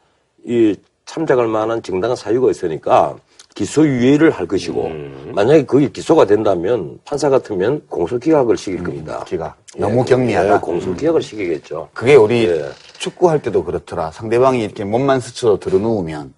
이 0.46 0.74
참작할 1.04 1.46
만한 1.46 1.82
정당한 1.82 2.16
사유가 2.16 2.50
있으니까 2.50 3.14
기소유예를 3.56 4.30
할 4.30 4.46
것이고 4.46 4.84
음. 4.86 5.32
만약에 5.34 5.64
그게 5.64 5.88
기소가 5.88 6.26
된다면 6.26 7.00
판사 7.04 7.30
같으면 7.30 7.82
공소기각을 7.88 8.56
시킬 8.56 8.84
겁니다. 8.84 9.24
기각. 9.26 9.56
너무 9.76 10.04
경미하다. 10.04 10.54
예, 10.54 10.58
공소기각을 10.58 11.22
시키겠죠. 11.22 11.88
그게 11.94 12.14
우리 12.14 12.44
예. 12.44 12.70
축구할 12.98 13.40
때도 13.40 13.64
그렇더라. 13.64 14.10
상대방이 14.12 14.62
이렇게 14.62 14.84
몸만 14.84 15.20
스쳐 15.20 15.58
들어누우면 15.58 16.34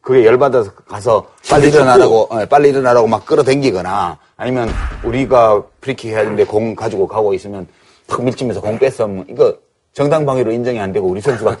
그게 0.00 0.24
열받아서 0.24 0.72
가서 0.74 1.26
빨리 1.50 1.64
축구. 1.64 1.76
일어나라고, 1.76 2.28
예, 2.40 2.46
빨리 2.46 2.70
일어나라고 2.70 3.06
막 3.06 3.26
끌어당기거나 3.26 4.18
아니면 4.38 4.70
우리가 5.04 5.62
프리킥 5.82 6.12
해야 6.12 6.22
되는데 6.22 6.44
공 6.44 6.74
가지고 6.74 7.06
가고 7.06 7.34
있으면 7.34 7.66
팍 8.06 8.24
밀치면서 8.24 8.62
공 8.62 8.78
뺐으면 8.78 9.26
이거 9.28 9.54
정당 9.98 10.24
방위로 10.24 10.52
인정이 10.52 10.78
안 10.78 10.92
되고 10.92 11.08
우리 11.08 11.20
선수가 11.20 11.58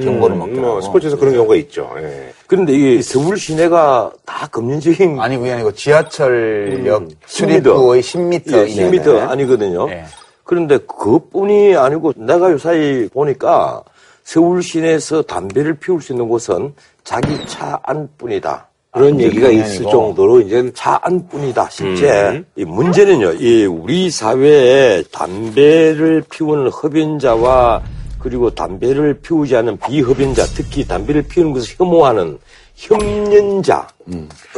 경고를 0.00 0.36
먹더라고. 0.36 0.60
뭐 0.60 0.80
스포츠에서 0.80 1.16
그런 1.16 1.34
경우가 1.34 1.56
있죠. 1.56 1.92
예. 1.96 2.32
그런데 2.46 2.74
이게 2.74 3.02
서울 3.02 3.36
시내가 3.36 4.12
다 4.24 4.46
금연적인 4.46 5.18
아니 5.18 5.36
그게 5.36 5.50
아니고 5.50 5.72
지하철역 5.72 7.02
음, 7.02 7.10
출입구의 7.26 8.00
10m, 8.00 8.52
예, 8.52 8.68
이내네. 8.68 8.98
10m 8.98 9.28
아니거든요. 9.28 9.90
예. 9.90 10.04
그런데 10.44 10.78
그뿐이 10.78 11.74
아니고 11.74 12.12
내가 12.14 12.52
요사이 12.52 13.08
보니까 13.08 13.82
서울 14.22 14.62
시내에서 14.62 15.22
담배를 15.22 15.74
피울 15.74 16.00
수 16.00 16.12
있는 16.12 16.28
곳은 16.28 16.74
자기 17.02 17.44
차 17.48 17.80
안뿐이다. 17.82 18.68
그런 18.92 19.14
아, 19.18 19.22
얘기가 19.22 19.48
있을 19.48 19.76
아니고. 19.86 19.90
정도로 19.90 20.40
이제 20.42 20.70
차 20.74 21.00
안뿐이다. 21.02 21.68
실제 21.70 22.44
이 22.56 22.64
문제는요. 22.64 23.32
이 23.32 23.64
우리 23.64 24.10
사회에 24.10 25.02
담배를 25.10 26.22
피우는 26.30 26.68
흡연자와 26.68 27.80
그리고 28.18 28.50
담배를 28.50 29.14
피우지 29.20 29.56
않은 29.56 29.78
비흡연자, 29.78 30.44
특히 30.54 30.86
담배를 30.86 31.22
피우는 31.22 31.54
것을 31.54 31.74
혐오하는 31.78 32.38
혐연자 32.76 33.88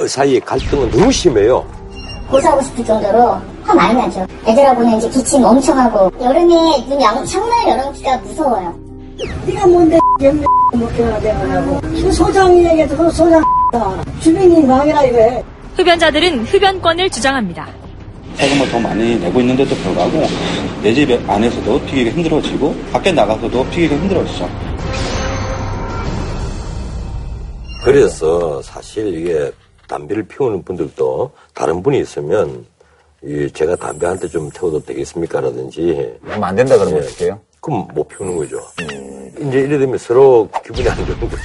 사이의 0.09 0.41
갈등은 0.41 0.91
너무 0.91 1.13
심해요. 1.13 1.65
고소하고 2.29 2.61
싶을 2.63 2.85
정도로 2.85 3.37
화 3.63 3.75
많이 3.75 3.95
나죠. 3.97 4.27
애들하고는 4.49 4.99
이제 4.99 5.09
기침 5.11 5.45
엄청 5.45 5.79
하고 5.79 6.11
여름에 6.21 6.85
눈 6.89 7.01
양, 7.01 7.25
창문을 7.25 7.69
열어놓기가 7.69 8.17
무서워요. 8.19 8.75
네가 9.47 9.67
뭔데 9.69 9.97
먹혀야 10.75 11.21
되냐고. 11.21 11.81
그 11.83 12.11
소장이 12.13 12.65
얘기해서 12.65 13.11
소장 13.11 13.41
주민이 14.21 14.65
망이라 14.67 15.05
이거해. 15.05 15.43
흡연자들은 15.77 16.45
흡연권을 16.45 17.11
주장합니다. 17.11 17.69
세금을 18.37 18.69
더 18.71 18.79
많이 18.81 19.17
내고 19.19 19.41
있는데도 19.41 19.75
불구하고 19.77 20.23
내 20.83 20.93
집 20.95 21.11
안에서도 21.29 21.81
피기가 21.87 22.11
힘들어지고 22.11 22.75
밖에 22.93 23.13
나가서도 23.13 23.65
피기가 23.71 23.95
힘들어지죠. 23.97 24.49
그래서 27.85 28.63
사실 28.63 29.15
이게 29.15 29.51
담배를 29.89 30.23
피우는 30.25 30.63
분들도 30.65 31.31
다른 31.55 31.83
분이 31.83 31.99
있으면 32.01 32.65
이 33.23 33.49
제가 33.53 33.77
담배 33.77 34.07
한 34.07 34.19
대 34.19 34.29
좀 34.29 34.51
태워도 34.51 34.85
되겠습니까?라든지 34.85 36.15
그러면 36.23 36.45
안 36.45 36.57
된다 36.57 36.77
그러면 36.77 37.03
예. 37.03 37.07
어떻게 37.07 37.25
해요? 37.27 37.41
그럼 37.61 37.87
못 37.95 38.09
피우는 38.09 38.37
거죠. 38.37 38.59
이제 39.41 39.61
이래 39.61 39.79
되면 39.79 39.99
서로 39.99 40.49
기분이 40.65 40.89
안 40.89 40.97
좋은 40.97 41.19
거죠. 41.21 41.37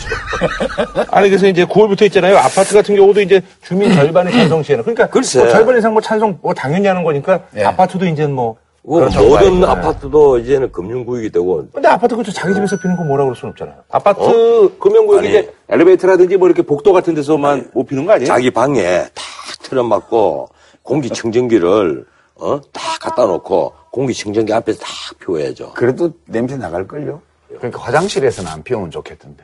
아니 1.12 1.30
그래서 1.30 1.48
이제 1.48 1.66
9월부터 1.66 2.04
있잖아요. 2.04 2.38
아파트 2.38 2.74
같은 2.74 2.96
경우도 2.96 3.22
이제 3.22 3.42
주민 3.62 3.92
절반이 3.94 4.32
찬성 4.32 4.64
시에는 4.64 4.84
그러니까 4.84 5.08
글쎄. 5.08 5.40
뭐 5.40 5.50
절반 5.50 5.78
이상 5.78 5.94
뭐 5.94 6.02
찬성 6.02 6.38
뭐 6.42 6.54
당연히 6.54 6.88
하는 6.88 7.04
거니까 7.04 7.42
예. 7.56 7.64
아파트도 7.64 8.06
이제 8.06 8.28
뭐뭐 8.28 8.58
모든. 8.84 9.64
아파트도 9.64 10.40
이제는 10.40 10.72
금융구역이 10.72 11.32
되고 11.32 11.66
근데 11.74 11.88
아파트 11.88 12.16
그쵸 12.16 12.32
자기 12.32 12.54
집에서 12.54 12.78
피는 12.78 12.96
거 12.98 13.04
뭐라 13.04 13.24
그럴 13.24 13.36
수는 13.36 13.52
없잖아요. 13.52 13.76
아파트 13.90 14.78
금연구역이 14.80 15.28
아니. 15.28 15.30
이제 15.30 15.54
엘리베이터라든지 15.70 16.38
뭐 16.38 16.48
이렇게 16.48 16.62
복도 16.62 16.94
같은 16.94 17.14
데서만 17.16 17.72
못 17.74 17.86
피는 17.86 18.06
거 18.06 18.14
아니에요? 18.14 18.28
자기 18.28 18.52
방에 18.52 19.04
다 19.14 19.24
틀어막고 19.64 20.50
공기청정기를 20.84 22.06
어? 22.42 22.60
다 22.72 22.82
갖다 23.02 23.26
놓고 23.26 23.74
공기청정기 23.92 24.54
앞에서 24.54 24.80
다 24.80 24.88
피워야죠. 25.20 25.72
그래도 25.74 26.12
냄새 26.26 26.56
나갈걸요? 26.56 27.22
그러니까 27.58 27.80
화장실에서는 27.82 28.52
안 28.52 28.64
피우면 28.64 28.92
좋겠던데. 28.92 29.44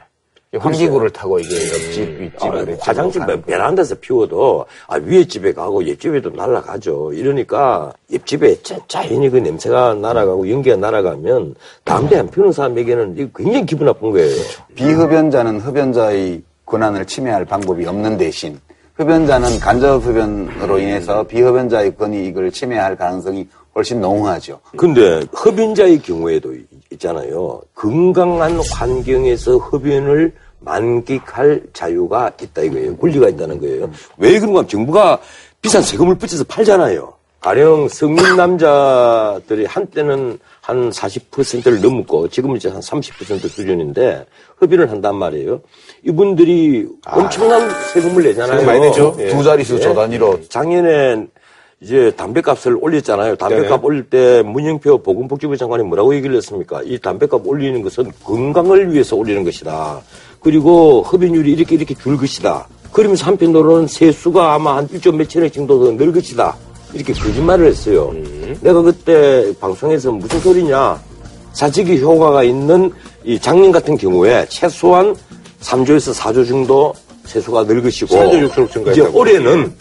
이 0.53 0.57
환기구를 0.57 1.09
타고 1.09 1.37
이게 1.39 1.53
옆집, 1.55 2.21
윗집, 2.21 2.41
아, 2.43 2.65
화장실 2.79 3.25
거. 3.25 3.41
베란다에서 3.41 3.95
피워도 3.95 4.65
아, 4.87 4.95
위에 5.03 5.25
집에 5.27 5.51
가고 5.53 5.85
옆집에도 5.85 6.29
날아가죠. 6.29 7.11
이러니까 7.13 7.91
옆집에 8.13 8.61
자, 8.61 8.77
자연히 8.87 9.29
그 9.29 9.37
냄새가 9.37 9.95
날아가고 9.95 10.49
연기가 10.49 10.77
날아가면 10.77 11.55
담배 11.83 12.17
안 12.17 12.29
피우는 12.29 12.53
사람에게는 12.53 13.17
이거 13.17 13.29
굉장히 13.35 13.65
기분 13.65 13.87
나쁜 13.87 14.11
거예요. 14.11 14.33
비흡연자는 14.75 15.59
흡연자의 15.59 16.41
권한을 16.65 17.05
침해할 17.05 17.43
방법이 17.43 17.85
없는 17.85 18.17
대신 18.17 18.57
흡연자는 18.95 19.59
간접 19.59 20.05
흡연으로 20.05 20.79
인해서 20.79 21.23
비흡연자의 21.23 21.97
권익을 21.97 22.49
침해할 22.51 22.95
가능성이 22.95 23.45
훨씬 23.75 23.99
농후하죠. 23.99 24.61
근데 24.77 25.19
흡연자의 25.33 25.99
경우에도 26.01 26.53
이- 26.53 26.65
있잖아요. 26.95 27.61
건강한 27.73 28.59
환경에서 28.71 29.57
흡연을 29.57 30.33
만끽할 30.59 31.61
자유가 31.73 32.31
있다 32.41 32.63
이거예요. 32.63 32.97
권리가 32.97 33.29
있다는 33.29 33.59
거예요. 33.59 33.89
왜 34.17 34.39
그런가 34.39 34.59
하면 34.59 34.67
정부가 34.67 35.19
비싼 35.61 35.81
세금을 35.81 36.15
붙여서 36.15 36.43
팔잖아요. 36.45 37.13
가령 37.41 37.89
성인 37.89 38.35
남자들이 38.35 39.65
한때는 39.65 40.39
한 40.61 40.89
40%를 40.89 41.79
넘고 41.79 42.27
지금은 42.29 42.57
이제 42.57 42.69
한 42.69 42.79
30% 42.79 43.47
수준인데 43.47 44.25
흡연을 44.57 44.89
한단 44.89 45.15
말이에요. 45.15 45.61
이분들이 46.03 46.87
엄청난 47.05 47.69
세금을 47.93 48.23
내잖아요. 48.23 48.65
많이 48.65 48.79
내죠. 48.79 49.15
예. 49.19 49.27
두 49.27 49.43
자릿수 49.43 49.79
저 49.79 49.93
단위로 49.93 50.47
작년에 50.49 51.27
이제 51.85 52.11
담배값을 52.17 52.79
올렸잖아요. 52.81 53.35
담배값 53.35 53.69
네네. 53.69 53.81
올릴 53.83 54.09
때 54.09 54.41
문영표 54.41 55.03
보건복지부 55.03 55.55
장관이 55.55 55.83
뭐라고 55.83 56.15
얘기를 56.15 56.35
했습니까? 56.35 56.81
이 56.83 56.97
담배값 56.97 57.45
올리는 57.45 57.79
것은 57.83 58.11
건강을 58.23 58.91
위해서 58.91 59.15
올리는 59.15 59.43
것이다. 59.43 60.01
그리고 60.39 61.03
흡연율이 61.03 61.51
이렇게 61.51 61.75
이렇게 61.75 61.93
줄 61.93 62.17
것이다. 62.17 62.67
그러면서 62.91 63.27
한편으로는 63.27 63.85
세수가 63.85 64.55
아마 64.55 64.77
한 64.77 64.87
1조 64.87 65.13
몇천억 65.15 65.53
정도 65.53 65.79
더 65.85 65.91
늘 65.95 66.11
것이다. 66.11 66.57
이렇게 66.91 67.13
거짓말을 67.13 67.67
했어요. 67.67 68.11
내가 68.61 68.81
그때 68.81 69.53
방송에서 69.59 70.11
무슨 70.11 70.39
소리냐. 70.39 70.99
사직이 71.53 72.01
효과가 72.01 72.43
있는 72.43 72.91
이 73.23 73.39
작년 73.39 73.71
같은 73.71 73.95
경우에 73.95 74.45
최소한 74.49 75.15
3조에서 75.61 76.15
4조 76.15 76.47
정도 76.47 76.93
세수가 77.25 77.65
늘 77.67 77.83
것이고 77.83 78.15
4조 78.15 78.49
6조 78.49 78.71
증가했다고. 78.71 78.91
이제 78.91 79.01
올해는 79.01 79.73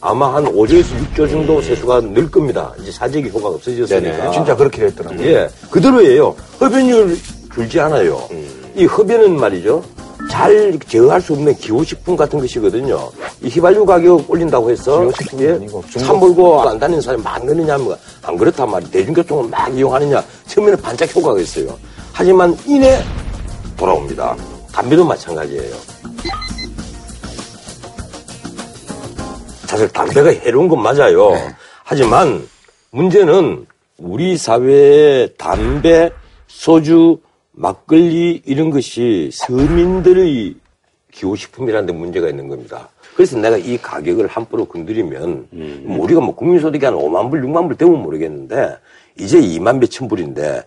아마 0.00 0.34
한 0.34 0.44
5조에서 0.44 0.84
6조 1.14 1.30
정도 1.30 1.60
세수가 1.60 2.00
늘 2.00 2.30
겁니다. 2.30 2.72
이제 2.80 2.92
사직이 2.92 3.28
효과가 3.30 3.56
없어졌으니까. 3.56 4.16
네네. 4.16 4.32
진짜 4.32 4.54
그렇게 4.54 4.82
됐더라고요. 4.82 5.26
예, 5.26 5.48
그대로예요. 5.70 6.34
흡연율 6.58 7.18
줄지 7.52 7.80
않아요. 7.80 8.28
이 8.76 8.84
흡연은 8.84 9.38
말이죠. 9.38 9.82
잘 10.30 10.78
제어할 10.86 11.20
수 11.20 11.32
없는 11.32 11.54
기호식품 11.56 12.14
같은 12.16 12.38
것이거든요. 12.38 13.10
이 13.40 13.48
휘발유 13.48 13.86
가격 13.86 14.30
올린다고 14.30 14.70
해서 14.70 15.00
기호식품이 15.00 15.42
예, 15.44 15.58
차 15.98 16.12
몰고 16.12 16.68
안 16.68 16.78
다니는 16.78 17.00
사람이 17.00 17.22
많느냐 17.22 17.78
뭐, 17.78 17.96
안 18.22 18.36
그렇단 18.36 18.70
말이에요. 18.70 18.92
대중교통을 18.92 19.48
막 19.48 19.74
이용하느냐 19.76 20.22
처음에는 20.46 20.80
반짝 20.82 21.14
효과가 21.16 21.40
있어요. 21.40 21.76
하지만 22.12 22.56
이내 22.66 23.02
돌아옵니다. 23.76 24.36
담배도 24.72 25.04
마찬가지예요. 25.04 25.74
사실 29.68 29.86
담배가 29.88 30.30
해로운 30.30 30.66
건 30.66 30.82
맞아요. 30.82 31.32
하지만 31.84 32.42
문제는 32.90 33.66
우리 33.98 34.38
사회에 34.38 35.28
담배, 35.36 36.10
소주, 36.46 37.18
막걸리 37.52 38.42
이런 38.46 38.70
것이 38.70 39.28
서민들의 39.30 40.54
기호식품이라는 41.12 41.86
데 41.86 41.92
문제가 41.92 42.30
있는 42.30 42.48
겁니다. 42.48 42.88
그래서 43.14 43.36
내가 43.36 43.58
이 43.58 43.76
가격을 43.76 44.26
함부로 44.28 44.64
건드리면 44.64 45.48
뭐 45.84 46.02
우리가 46.02 46.22
뭐 46.22 46.34
국민소득이 46.34 46.86
한 46.86 46.94
5만 46.94 47.30
불, 47.30 47.42
6만 47.42 47.66
불 47.66 47.76
되면 47.76 48.00
모르겠는데 48.00 48.74
이제 49.18 49.38
2만 49.38 49.80
몇천 49.80 50.08
불인데 50.08 50.62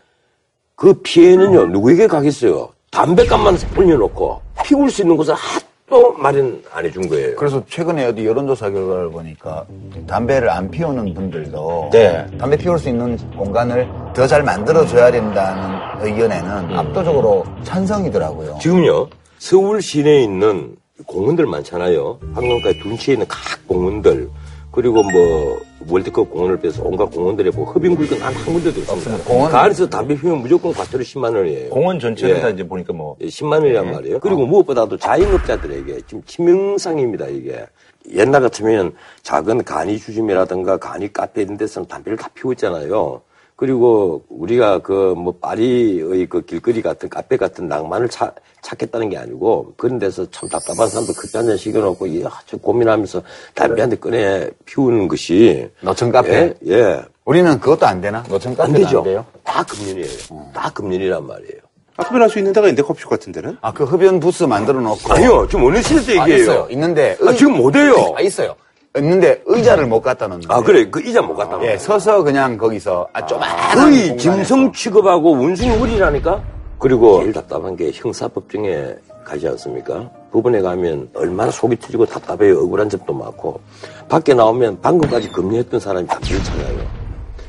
그 0.75 0.93
피해는요 0.93 1.65
누구에게 1.67 2.05
가겠어요? 2.05 2.69
담배값만 2.91 3.57
올려놓고 3.75 4.41
피울 4.63 4.91
수 4.91 5.01
있는 5.01 5.17
곳을 5.17 5.33
하 5.33 5.59
도 5.91 6.13
마련 6.13 6.63
안 6.71 6.85
해준 6.85 7.09
거예요. 7.09 7.35
그래서 7.35 7.61
최근에 7.67 8.05
어디 8.05 8.25
여론조사 8.25 8.69
결과를 8.69 9.09
보니까 9.11 9.65
담배를 10.07 10.49
안 10.49 10.71
피우는 10.71 11.13
분들도 11.13 11.89
네. 11.91 12.25
담배 12.37 12.55
피울 12.55 12.79
수 12.79 12.87
있는 12.87 13.17
공간을 13.37 13.89
더 14.15 14.25
잘 14.25 14.41
만들어줘야 14.41 15.11
된다는 15.11 16.05
의견에는 16.05 16.77
압도적으로 16.77 17.43
찬성이더라고요. 17.65 18.59
지금요 18.61 19.09
서울 19.39 19.81
시내에 19.81 20.23
있는 20.23 20.77
공원들 21.05 21.45
많잖아요. 21.45 22.19
한강가에 22.35 22.79
둔치에 22.79 23.15
있는 23.15 23.27
각 23.27 23.39
공원들 23.67 24.29
그리고 24.71 25.03
뭐 25.03 25.61
월드컵 25.89 26.29
공원을 26.29 26.59
빼서 26.61 26.81
온갖 26.83 27.05
공원들에 27.11 27.51
뭐 27.51 27.65
흡연구역은 27.65 28.19
단한 28.19 28.45
군데도 28.45 28.79
없습니다. 28.93 29.23
공원- 29.25 29.51
그 29.51 29.57
안에서 29.57 29.89
담배 29.89 30.15
피우면 30.15 30.41
무조건 30.41 30.71
과태료 30.73 31.03
10만 31.03 31.35
원이에요. 31.35 31.69
공원 31.69 31.99
전체를 31.99 32.37
예. 32.37 32.41
다 32.41 32.49
이제 32.49 32.65
보니까 32.65 32.93
뭐 32.93 33.17
10만 33.19 33.53
원이란 33.63 33.91
말이에요. 33.91 34.19
그리고 34.19 34.45
무엇보다도 34.45 34.97
자영업자들에게 34.97 36.01
지금 36.07 36.23
치명상입니다, 36.25 37.27
이게. 37.27 37.65
옛날 38.13 38.41
같으면 38.41 38.93
작은 39.23 39.63
간이 39.63 39.99
주점이라든가 39.99 40.77
간이 40.77 41.11
카페 41.11 41.41
이런 41.43 41.57
데서는 41.57 41.87
담배를 41.87 42.17
다 42.17 42.29
피우고 42.33 42.53
있잖아요. 42.53 43.21
그리고 43.65 44.23
우리가 44.29 44.79
그 44.79 45.13
뭐 45.15 45.35
파리의 45.39 46.25
그 46.25 46.41
길거리 46.41 46.81
같은 46.81 47.07
카페 47.09 47.37
같은 47.37 47.67
낭만을 47.67 48.09
찾, 48.09 48.33
찾겠다는 48.63 49.09
게 49.09 49.17
아니고 49.19 49.73
그런 49.77 49.99
데서 49.99 50.25
참 50.31 50.49
답답한 50.49 50.87
사람들 50.89 51.13
커피 51.13 51.37
한 51.37 51.45
잔 51.45 51.57
시켜놓고 51.57 52.07
이저 52.07 52.57
고민하면서 52.59 53.21
담배 53.53 53.81
한 53.81 53.91
대 53.91 53.97
꺼내 53.97 54.49
피우는 54.65 55.07
것이 55.07 55.69
노천 55.81 56.11
카페. 56.11 56.55
예, 56.65 56.73
예. 56.73 57.01
우리는 57.25 57.59
그것도 57.59 57.85
안 57.85 58.01
되나? 58.01 58.23
노천 58.27 58.53
안 58.53 58.57
카페도 58.57 58.79
되죠. 58.79 58.97
안 58.99 59.03
돼요? 59.03 59.25
다 59.43 59.63
금년이에요. 59.63 60.07
다 60.55 60.71
금년이란 60.73 61.27
말이에요. 61.27 61.61
아, 61.97 62.03
흡연할 62.03 62.29
수 62.31 62.39
있는 62.39 62.53
데가 62.53 62.65
있는데 62.67 62.81
커피숍 62.81 63.09
같은 63.09 63.31
데는? 63.31 63.57
아, 63.61 63.71
그 63.71 63.83
흡연 63.83 64.19
부스 64.19 64.43
만들어 64.45 64.79
놓고. 64.81 65.13
아니요, 65.13 65.45
지금 65.51 65.65
어느 65.65 65.79
시대 65.83 66.17
아, 66.17 66.23
얘기예요? 66.27 66.41
있어요. 66.41 66.67
있는데. 66.71 67.15
아, 67.27 67.31
지금 67.33 67.57
못 67.57 67.75
해요. 67.75 68.15
아, 68.17 68.21
있어요. 68.21 68.55
있는데 68.97 69.41
의자를 69.45 69.85
못 69.87 70.01
갖다 70.01 70.27
놓는. 70.27 70.43
아, 70.49 70.61
그래. 70.61 70.89
그 70.89 70.99
이자 71.01 71.21
못 71.21 71.35
갖다 71.35 71.55
놔. 71.55 71.63
예, 71.65 71.77
서서 71.77 72.23
그냥 72.23 72.57
거기서 72.57 73.07
아, 73.13 73.25
조만한 73.25 73.75
거의. 73.85 74.17
짐승 74.17 74.73
취급하고 74.73 75.31
원숭이 75.31 75.69
홀이라니까? 75.77 76.41
그리고 76.77 77.19
제일 77.21 77.31
답답한 77.31 77.75
게 77.77 77.91
형사법정에 77.93 78.87
가지 79.23 79.47
않습니까? 79.47 80.09
법원에 80.31 80.61
가면 80.61 81.09
얼마나 81.13 81.51
속이 81.51 81.77
터지고 81.79 82.05
답답해요. 82.05 82.59
억울한 82.59 82.89
점도 82.89 83.13
많고. 83.13 83.61
밖에 84.09 84.33
나오면 84.33 84.81
방금까지 84.81 85.29
금리했던 85.31 85.79
사람이 85.79 86.07
담배를 86.07 86.43
찾아요. 86.43 86.79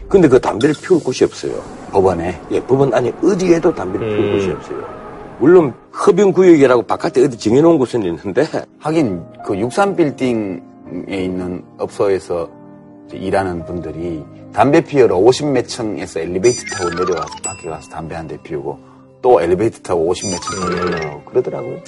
근데 0.08 0.28
그 0.28 0.38
담배를 0.38 0.74
피울 0.80 1.02
곳이 1.02 1.24
없어요. 1.24 1.54
법원에. 1.90 2.38
예, 2.52 2.60
법원 2.60 2.94
안에 2.94 3.12
어디에도 3.24 3.74
담배를 3.74 4.16
피울 4.16 4.32
곳이 4.34 4.50
없어요. 4.50 5.02
물론 5.40 5.74
흡연 5.90 6.32
구역이라고 6.32 6.82
바깥에 6.82 7.24
어디 7.24 7.36
정해놓은 7.36 7.78
곳은 7.78 8.04
있는데 8.04 8.46
하긴 8.78 9.24
그 9.44 9.58
63 9.58 9.96
빌딩에 9.96 10.60
있는 11.08 11.64
업소에서 11.78 12.48
일하는 13.12 13.64
분들이 13.66 14.24
담배 14.52 14.80
피우러 14.82 15.16
50몇 15.18 15.66
층에서 15.68 16.20
엘리베이터 16.20 16.62
타고 16.76 16.90
내려와서 16.90 17.34
밖에 17.44 17.68
가서 17.68 17.90
담배 17.90 18.14
한 18.14 18.26
대 18.26 18.36
피우고 18.42 18.78
또 19.20 19.40
엘리베이터 19.40 19.78
타고 19.80 20.12
50몇 20.12 20.40
층 20.42 20.62
올라가고 20.64 21.22
그러더라고요. 21.24 21.80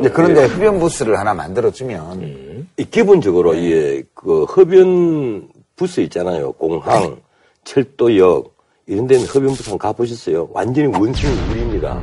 이제 0.00 0.10
그런데 0.10 0.44
흡연 0.46 0.78
부스를 0.80 1.18
하나 1.18 1.34
만들어주면 1.34 2.66
이 2.76 2.84
기본적으로 2.90 3.54
이그 3.54 4.44
흡연 4.44 5.48
부스 5.76 6.00
있잖아요. 6.02 6.52
공항, 6.52 7.16
철도역 7.64 8.54
이런 8.86 9.06
데는 9.06 9.24
흡연 9.24 9.48
부스 9.54 9.70
한번 9.70 9.78
가보셨어요? 9.78 10.48
완전히 10.52 10.88
원숭이 10.88 11.34
물입니다. 11.48 12.02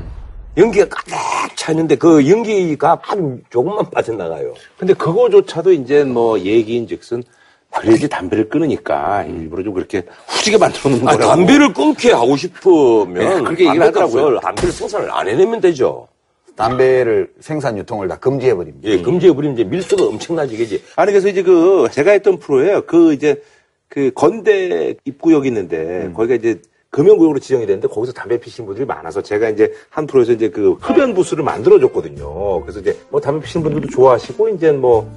연기가 0.57 0.85
가득 0.89 1.13
차 1.55 1.71
있는데 1.71 1.95
그 1.95 2.27
연기가 2.29 2.99
아주 3.07 3.39
조금만 3.49 3.89
빠져나가요. 3.89 4.53
근데 4.77 4.93
그거조차도 4.93 5.71
이제 5.71 6.03
뭐 6.03 6.39
얘기인즉슨 6.39 7.23
그래야지 7.73 8.09
담배를 8.09 8.49
끊으니까 8.49 9.23
일부러 9.23 9.63
좀 9.63 9.73
그렇게 9.73 10.03
후지게 10.27 10.57
만들어 10.57 10.89
놓은 10.89 11.07
아, 11.07 11.11
거라고. 11.13 11.31
담배를 11.31 11.73
끊게 11.73 12.11
하고 12.11 12.35
싶으면 12.35 13.13
네, 13.13 13.41
그렇게 13.41 13.65
얘기를 13.65 13.87
하더라고요. 13.87 14.39
담배를 14.41 14.71
생산을 14.73 15.09
안 15.09 15.27
해내면 15.27 15.61
되죠. 15.61 16.07
담배를 16.57 17.31
생산 17.39 17.77
유통을 17.77 18.09
다 18.09 18.17
금지해 18.17 18.53
버립니다. 18.53 18.89
예, 18.89 19.01
금지해 19.01 19.33
버리면 19.33 19.57
이제 19.57 19.63
밀수가 19.63 20.03
엄청나지겠지. 20.03 20.83
아니 20.97 21.13
그래서 21.13 21.29
이제 21.29 21.43
그 21.43 21.87
제가 21.93 22.11
했던 22.11 22.39
프로예요. 22.39 22.81
그 22.85 23.13
이제 23.13 23.41
그 23.87 24.11
건대 24.13 24.95
입구역이 25.05 25.47
있는데 25.47 26.11
거기가 26.13 26.35
이제 26.35 26.61
금연구역으로 26.91 27.39
지정이 27.39 27.65
됐는데 27.65 27.87
거기서 27.87 28.13
담배 28.13 28.37
피시는 28.37 28.67
분들이 28.67 28.85
많아서 28.85 29.21
제가 29.21 29.49
이제 29.49 29.71
한 29.89 30.05
프로에서 30.05 30.33
이제 30.33 30.49
그 30.49 30.73
흡연 30.81 31.13
부스를 31.13 31.43
만들어줬거든요. 31.43 32.61
그래서 32.61 32.79
이제 32.79 32.97
뭐 33.09 33.19
담배 33.19 33.45
피시는 33.45 33.63
분들도 33.63 33.87
좋아하시고 33.89 34.49
이제 34.49 34.71
뭐 34.71 35.09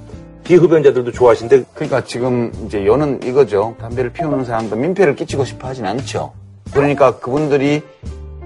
비흡연자들도 0.45 1.11
좋아하시는데 1.11 1.65
그러니까 1.73 2.03
지금 2.03 2.51
이제 2.65 2.85
요는 2.85 3.21
이거죠. 3.23 3.75
담배를 3.79 4.11
피우는 4.13 4.45
사람도 4.45 4.75
민폐를 4.75 5.15
끼치고 5.15 5.43
싶어 5.43 5.67
하진 5.67 5.85
않죠. 5.85 6.31
그러니까 6.73 7.19
그분들이 7.19 7.81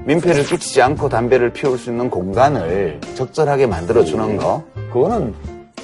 민폐를 0.05 0.43
끼치지 0.43 0.81
않고 0.81 1.09
담배를 1.09 1.51
피울 1.51 1.77
수 1.77 1.91
있는 1.91 2.09
공간을 2.09 2.99
적절하게 3.15 3.67
만들어주는 3.67 4.37
거, 4.37 4.63
그거는 4.91 5.35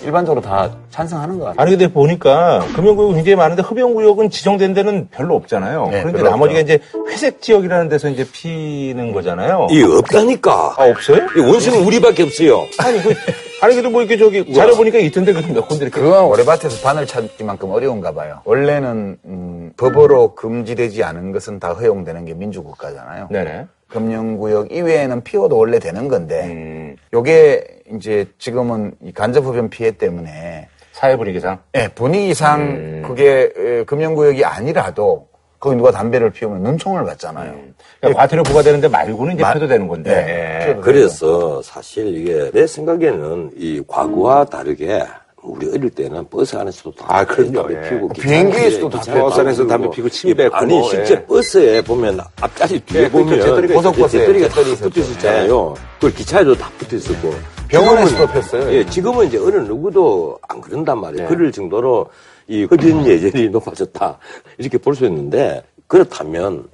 일반적으로 0.05 0.41
다 0.41 0.71
찬성하는 0.91 1.39
것 1.39 1.45
같아요. 1.45 1.61
아니 1.61 1.71
근데 1.71 1.91
보니까 1.91 2.65
금연구역 2.75 3.15
굉장히 3.15 3.35
많은데 3.35 3.61
흡연구역은 3.63 4.29
지정된 4.29 4.73
데는 4.73 5.07
별로 5.11 5.35
없잖아요. 5.35 5.87
네, 5.91 5.99
그런데 6.01 6.19
별로 6.19 6.29
나머지가 6.31 6.61
없죠. 6.61 6.73
이제 6.73 6.83
회색 7.07 7.41
지역이라는 7.41 7.89
데서 7.89 8.09
이제 8.09 8.25
피는 8.31 9.11
거잖아요. 9.11 9.67
이게 9.71 9.83
없다니까. 9.83 10.75
아 10.77 10.89
없어요? 10.89 11.27
이 11.35 11.39
원수는 11.39 11.83
우리밖에 11.83 12.23
없어요. 12.23 12.65
아니 12.79 13.01
그 13.01 13.13
아니 13.61 13.73
그래도 13.73 13.89
뭐 13.89 14.01
이렇게 14.01 14.17
저기 14.17 14.53
자료 14.53 14.75
보니까 14.75 14.99
있던데 14.99 15.33
그몇 15.33 15.67
군데 15.67 15.85
이렇게 15.85 15.99
그건 15.99 16.25
오래밭에서 16.25 16.81
바늘 16.83 17.05
찾기만큼 17.07 17.71
어려운가 17.71 18.13
봐요. 18.13 18.41
원래는 18.45 19.17
음, 19.25 19.71
법으로 19.77 20.35
금지되지 20.35 21.03
않은 21.03 21.31
것은 21.31 21.59
다 21.59 21.73
허용되는 21.73 22.25
게 22.25 22.33
민주국가잖아요. 22.33 23.29
네네. 23.31 23.65
금융구역 23.87 24.71
이외에는 24.71 25.21
피워도 25.23 25.57
원래 25.57 25.79
되는 25.79 26.07
건데, 26.07 26.43
음, 26.45 26.95
요게 27.13 27.63
이제 27.95 28.25
지금은 28.39 28.93
이 29.03 29.11
간접흡연 29.11 29.69
피해 29.69 29.91
때문에 29.91 30.67
사회 30.91 31.15
분위기상 31.15 31.59
예, 31.75 31.87
분위기상 31.89 32.61
음. 32.61 33.03
그게 33.05 33.51
에, 33.55 33.83
금연구역이 33.85 34.43
아니라도 34.43 35.27
거기 35.59 35.75
누가 35.75 35.91
담배를 35.91 36.29
피우면 36.31 36.61
눈총을 36.63 37.03
받잖아요. 37.05 37.53
그러니까 37.99 38.21
과태료 38.21 38.43
부과되는데 38.43 38.87
말고는 38.87 39.33
이제 39.35 39.41
마- 39.43 39.53
펴도 39.53 39.67
되는 39.67 39.87
건데. 39.87 40.11
네. 40.11 40.69
예. 40.69 40.75
그래서 40.81 41.61
사실 41.61 42.15
이게 42.15 42.51
내 42.51 42.67
생각에는 42.67 43.51
이 43.55 43.81
과거와 43.87 44.45
다르게 44.45 45.03
우리 45.45 45.67
어릴 45.69 45.89
때는 45.89 46.27
버스 46.29 46.55
안에서도 46.55 46.91
다 46.95 47.05
아, 47.07 47.25
그럼요. 47.25 47.53
담배 47.67 47.75
예. 47.85 47.89
피우고 47.89 48.07
비행기에서도 48.09 48.89
담배 48.89 49.21
버스 49.21 49.39
안에서 49.39 49.67
담배. 49.67 49.89
피우고 49.91 50.09
침 50.09 50.35
뱉고 50.35 50.55
아니 50.55 50.73
뭐, 50.79 50.89
실제 50.89 51.13
예. 51.13 51.25
버스에 51.25 51.81
보면 51.83 52.19
앞자리 52.41 52.79
뒤에 52.81 53.03
예, 53.03 53.09
보면 53.09 53.39
재떨이 53.39 53.67
붙어. 53.67 54.99
있었잖아요. 55.01 55.73
그 55.99 56.11
기차에도 56.13 56.55
다 56.55 56.69
붙어 56.77 56.95
있었고 56.95 57.33
병원에서도 57.67 58.25
지금은- 58.27 58.33
폈어요. 58.33 58.73
예, 58.73 58.85
지금은 58.85 59.27
이제 59.27 59.37
어느 59.37 59.55
누구도 59.57 60.37
안 60.47 60.61
그런단 60.61 60.99
말이에요. 60.99 61.27
네. 61.29 61.35
그럴 61.35 61.51
정도로 61.51 62.07
이 62.47 62.63
흡연 62.63 63.05
예절이 63.05 63.49
높아졌다 63.51 64.17
이렇게 64.57 64.77
볼 64.77 64.95
수 64.95 65.05
있는데 65.05 65.63
그렇다면 65.87 66.67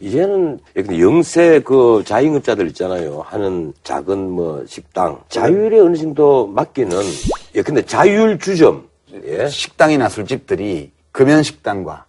이제는 0.00 0.58
영세 0.98 1.60
그 1.60 2.02
자영업자들 2.04 2.66
있잖아요. 2.68 3.20
하는 3.24 3.72
작은 3.84 4.30
뭐 4.30 4.64
식당 4.66 5.20
자율에 5.28 5.78
어느 5.78 5.96
정도 5.96 6.46
맡기는 6.48 6.96
예 7.54 7.62
근데 7.62 7.82
자율 7.82 8.38
주점 8.38 8.88
예. 9.24 9.48
식당이나 9.48 10.08
술집들이 10.08 10.90
금연식당과 11.12 12.04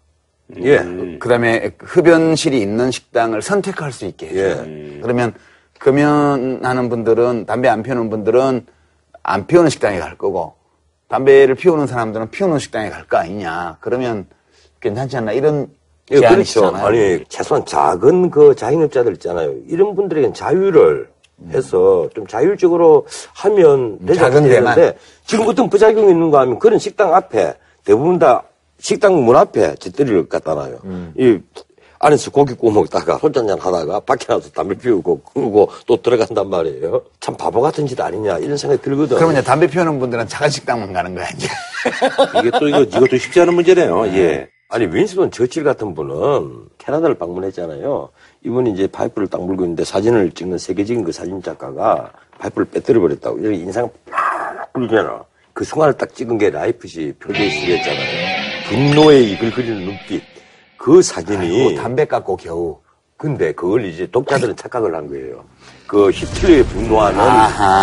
예. 0.57 1.17
그다음에 1.19 1.71
흡연실이 1.79 2.59
있는 2.59 2.89
식당을 2.89 3.41
선택할 3.41 3.91
수 3.91 4.05
있게 4.05 4.29
해줘요. 4.29 4.65
예. 4.67 4.99
그러면 5.01 5.33
금연하는 5.79 6.89
분들은 6.89 7.45
담배 7.45 7.67
안 7.67 7.83
피우는 7.83 8.09
분들은 8.09 8.65
안 9.21 9.45
피우는 9.45 9.69
식당에 9.69 9.99
갈 9.99 10.17
거고 10.17 10.55
담배를 11.07 11.55
피우는 11.55 11.85
사람들은 11.85 12.31
피우는 12.31 12.59
식당에 12.59 12.89
갈 12.89 13.05
거 13.07 13.17
아니냐. 13.17 13.77
그러면 13.79 14.25
괜찮지 14.79 15.17
않나 15.17 15.31
이런 15.33 15.67
예, 16.11 16.19
그렇죠. 16.19 16.67
아니, 16.67 17.23
최소한 17.27 17.65
작은 17.65 18.29
그 18.29 18.55
자영업자들 18.55 19.13
있잖아요. 19.13 19.53
이런 19.67 19.95
분들에겐 19.95 20.33
자유를 20.33 21.09
해서 21.51 22.09
좀 22.15 22.25
자율적으로 22.25 23.05
하면 23.33 23.99
되지 24.05 24.19
작은 24.19 24.43
데만. 24.43 24.75
되는데 24.75 24.97
지금 25.25 25.47
어떤 25.47 25.69
부작용이 25.69 26.09
있는가 26.09 26.39
하면 26.41 26.59
그런 26.59 26.79
식당 26.79 27.13
앞에 27.13 27.53
대부분 27.83 28.17
다 28.17 28.43
식당 28.79 29.23
문 29.23 29.35
앞에 29.35 29.75
짓들이를 29.75 30.29
갖다 30.29 30.55
놔요. 30.55 30.79
음. 30.85 31.13
이 31.17 31.39
안에서 31.99 32.31
고기 32.31 32.53
구워 32.53 32.71
먹다가 32.73 33.15
한잔 33.15 33.59
하다가 33.59 33.99
밖에 34.01 34.25
나와서 34.27 34.49
담배 34.51 34.75
피우고 34.75 35.21
그러고 35.33 35.69
또 35.87 36.01
들어간단 36.01 36.49
말이에요. 36.49 37.01
참 37.19 37.35
바보 37.35 37.61
같은 37.61 37.85
짓 37.87 37.99
아니냐 37.99 38.37
이런 38.39 38.55
생각이 38.55 38.81
들거든. 38.81 39.17
그러면 39.17 39.35
이제 39.35 39.43
담배 39.43 39.67
피우는 39.67 39.99
분들은 39.99 40.27
작은 40.27 40.49
식당만 40.49 40.93
가는 40.93 41.13
거야 41.13 41.27
이제. 41.29 41.47
이게 42.39 42.51
또 42.59 42.67
이거 42.67 42.81
이것도 42.81 43.17
쉽지 43.17 43.41
않은 43.41 43.53
문제네요. 43.53 44.07
예. 44.07 44.47
아니 44.69 44.85
윈스턴 44.85 45.31
처칠 45.31 45.63
같은 45.63 45.95
분은 45.95 46.65
캐나다를 46.77 47.15
방문했잖아요. 47.15 48.09
이분이 48.43 48.71
이제 48.71 48.87
파이프를 48.87 49.29
딱 49.29 49.41
물고 49.45 49.63
있는데 49.63 49.85
사진을 49.85 50.31
찍는 50.31 50.57
세계적인 50.57 51.05
그 51.05 51.11
사진 51.13 51.41
작가가 51.41 52.11
파이프를 52.39 52.67
빼뜨려 52.71 52.99
버렸다고. 52.99 53.39
이렇게 53.39 53.55
인상 53.57 53.89
팍 54.09 54.73
쓰잖아. 54.73 55.23
그 55.53 55.63
순간을 55.63 55.93
딱 55.93 56.13
찍은 56.13 56.37
게 56.37 56.49
라이프시 56.49 57.13
표지였잖아요. 57.19 58.67
분노의 58.67 59.31
이글거리는 59.31 59.85
눈빛. 59.85 60.21
그 60.77 61.01
사진이. 61.01 61.73
뭐 61.73 61.81
담배 61.81 62.03
깎고 62.03 62.35
겨우. 62.35 62.77
근데 63.15 63.53
그걸 63.53 63.85
이제 63.85 64.05
독자들은 64.11 64.57
착각을 64.57 64.93
한 64.93 65.07
거예요. 65.07 65.45
그 65.87 66.11
히틀러에 66.11 66.63
분노하는. 66.63 67.19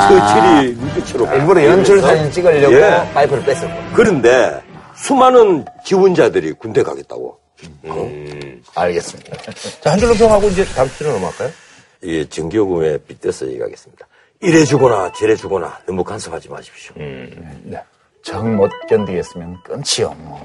처칠이 0.08 0.74
눈빛으로. 0.74 1.34
일부러 1.34 1.64
연출 1.64 2.00
사진 2.02 2.30
찍으려고 2.30 2.74
예. 2.74 3.10
파이프를 3.14 3.42
뺐었고. 3.42 3.72
그런데 3.94 4.62
수많은 4.96 5.64
지원자들이 5.84 6.52
군대 6.52 6.82
가겠다고. 6.82 7.38
알겠습니다. 8.74 9.36
자, 9.80 9.92
한 9.92 9.98
줄로 9.98 10.14
평하고 10.14 10.48
이제 10.48 10.64
다음 10.64 10.88
주로 10.90 11.12
넘어갈까요? 11.12 11.50
이 12.02 12.26
정기요금에 12.28 12.98
빗대서 12.98 13.46
얘기하겠습니다. 13.48 14.06
이래 14.40 14.64
주거나 14.64 15.12
저래 15.12 15.36
주거나 15.36 15.78
너무 15.86 16.04
간섭하지 16.04 16.50
마십시오. 16.50 16.94
네. 16.96 17.30
정못 18.22 18.70
견디겠으면 18.88 19.62
끊지요. 19.62 20.12
뭐. 20.18 20.40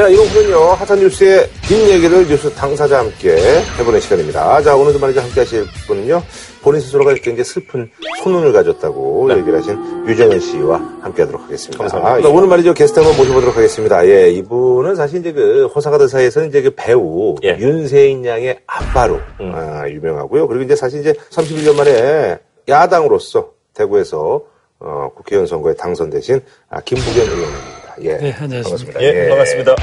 자, 0.00 0.08
이번은요, 0.08 0.56
하산 0.56 0.98
뉴스의 0.98 1.46
뒷얘기를 1.68 2.26
뉴스 2.26 2.50
당사자와 2.54 3.02
함께 3.02 3.36
해보는 3.78 4.00
시간입니다. 4.00 4.62
자, 4.62 4.74
오늘도 4.74 4.98
말이죠, 4.98 5.20
함께 5.20 5.40
하실 5.40 5.66
분은요, 5.86 6.22
본인 6.62 6.80
스스로가 6.80 7.12
굉장히 7.16 7.44
슬픈 7.44 7.90
소눈을 8.22 8.50
가졌다고 8.50 9.30
얘기를 9.36 9.58
하신 9.58 10.08
유정현 10.08 10.40
씨와 10.40 10.78
함께 11.02 11.20
하도록 11.20 11.42
하겠습니다. 11.42 11.84
감사합니다. 11.84 12.30
오늘 12.30 12.48
말이죠, 12.48 12.72
게스트 12.72 12.98
한번 12.98 13.14
모셔보도록 13.18 13.54
하겠습니다. 13.54 14.06
예, 14.06 14.30
이분은 14.30 14.94
사실 14.94 15.20
이제 15.20 15.32
그 15.34 15.66
호사가들 15.66 16.08
사이에서는 16.08 16.48
이제 16.48 16.62
그 16.62 16.70
배우 16.74 17.34
예. 17.44 17.58
윤세인 17.58 18.24
양의 18.24 18.60
아빠로 18.66 19.20
아, 19.52 19.84
유명하고요. 19.86 20.48
그리고 20.48 20.64
이제 20.64 20.76
사실 20.76 21.00
이제 21.00 21.12
31년 21.12 21.76
만에 21.76 22.38
야당으로서 22.66 23.50
대구에서 23.74 24.40
어, 24.78 25.10
국회의원 25.14 25.46
선거에 25.46 25.74
당선되신 25.74 26.40
아, 26.70 26.80
김부겸 26.80 27.22
의원입니다. 27.22 27.79
예. 28.02 28.16
네, 28.16 28.32
안녕하십니까. 28.38 28.98
반갑습니다. 28.98 29.28
반갑습니다. 29.28 29.74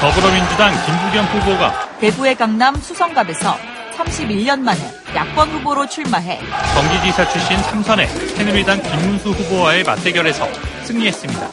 더불어민주당 0.00 0.72
김부겸 0.86 1.24
후보가 1.26 1.98
대구의 2.00 2.34
강남 2.34 2.74
수성갑에서 2.76 3.54
31년 3.96 4.60
만에 4.60 4.80
야권 5.14 5.48
후보로 5.50 5.86
출마해 5.86 6.38
경기지사 6.74 7.28
출신 7.28 7.56
3선의 7.58 8.06
새누리당 8.36 8.80
김문수 8.82 9.30
후보와의 9.30 9.84
맞대결에서 9.84 10.46
승리했습니다. 10.84 11.50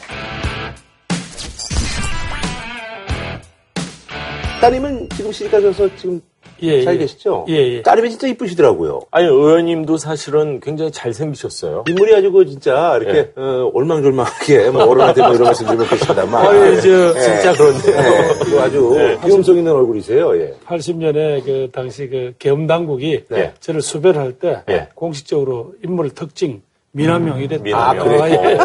따님은 4.60 5.08
지금 5.14 5.30
시집가셔서 5.30 5.94
지금 5.96 6.20
예, 6.62 6.82
잘 6.84 6.94
예. 6.94 6.98
계시죠? 6.98 7.44
예, 7.48 7.54
예. 7.76 7.82
따님이 7.82 8.10
진짜 8.10 8.26
이쁘시더라고요. 8.28 9.00
아니 9.10 9.26
의원님도 9.26 9.96
사실은 9.96 10.60
굉장히 10.60 10.90
잘생기셨어요. 10.92 11.84
인물이 11.88 12.14
아주 12.14 12.30
그 12.32 12.46
진짜 12.46 12.98
이렇게 13.00 13.18
예. 13.18 13.32
어, 13.40 13.70
올망졸망하게 13.72 14.70
뭐 14.70 14.84
어른한테 14.84 15.22
뭐 15.22 15.30
이런 15.34 15.44
말씀 15.44 15.66
좀 15.66 15.82
해주시다만 15.82 16.46
아, 16.46 16.54
예, 16.54 16.76
저- 16.76 17.14
진짜 17.20 17.52
그런데 17.52 18.58
아주 18.60 18.94
위험성 19.26 19.56
있는 19.56 19.72
얼굴이세요. 19.72 20.36
예. 20.40 20.54
80년에 20.66 21.44
그 21.44 21.68
당시 21.72 22.08
그 22.08 22.32
계엄당국이 22.38 23.24
네. 23.28 23.52
저를 23.60 23.80
수배를 23.82 24.20
할때 24.20 24.62
예. 24.68 24.88
공식적으로 24.94 25.72
인물 25.84 26.10
특징 26.10 26.62
미남형이 26.92 27.48
됐다. 27.48 27.62
미남형. 27.62 28.00
아, 28.00 28.02
그래요? 28.04 28.24
예. 28.24 28.58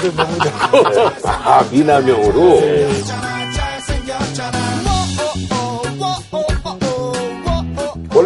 그런데 0.00 0.16
너무 0.16 0.86
아 1.24 1.64
미남형으로 1.70 2.60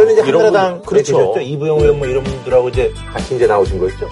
예. 0.06 0.10
원래는 0.10 0.12
이제 0.12 0.22
한나라당 0.22 0.72
분, 0.82 0.82
그렇죠. 0.86 1.16
계셨죠? 1.18 1.40
이부영 1.40 1.80
의원 1.80 1.98
뭐 1.98 2.06
이런 2.06 2.22
분들하고 2.24 2.68
이제 2.68 2.92
같이 3.12 3.36
이제 3.36 3.46
나오신 3.46 3.78
거였죠? 3.78 4.08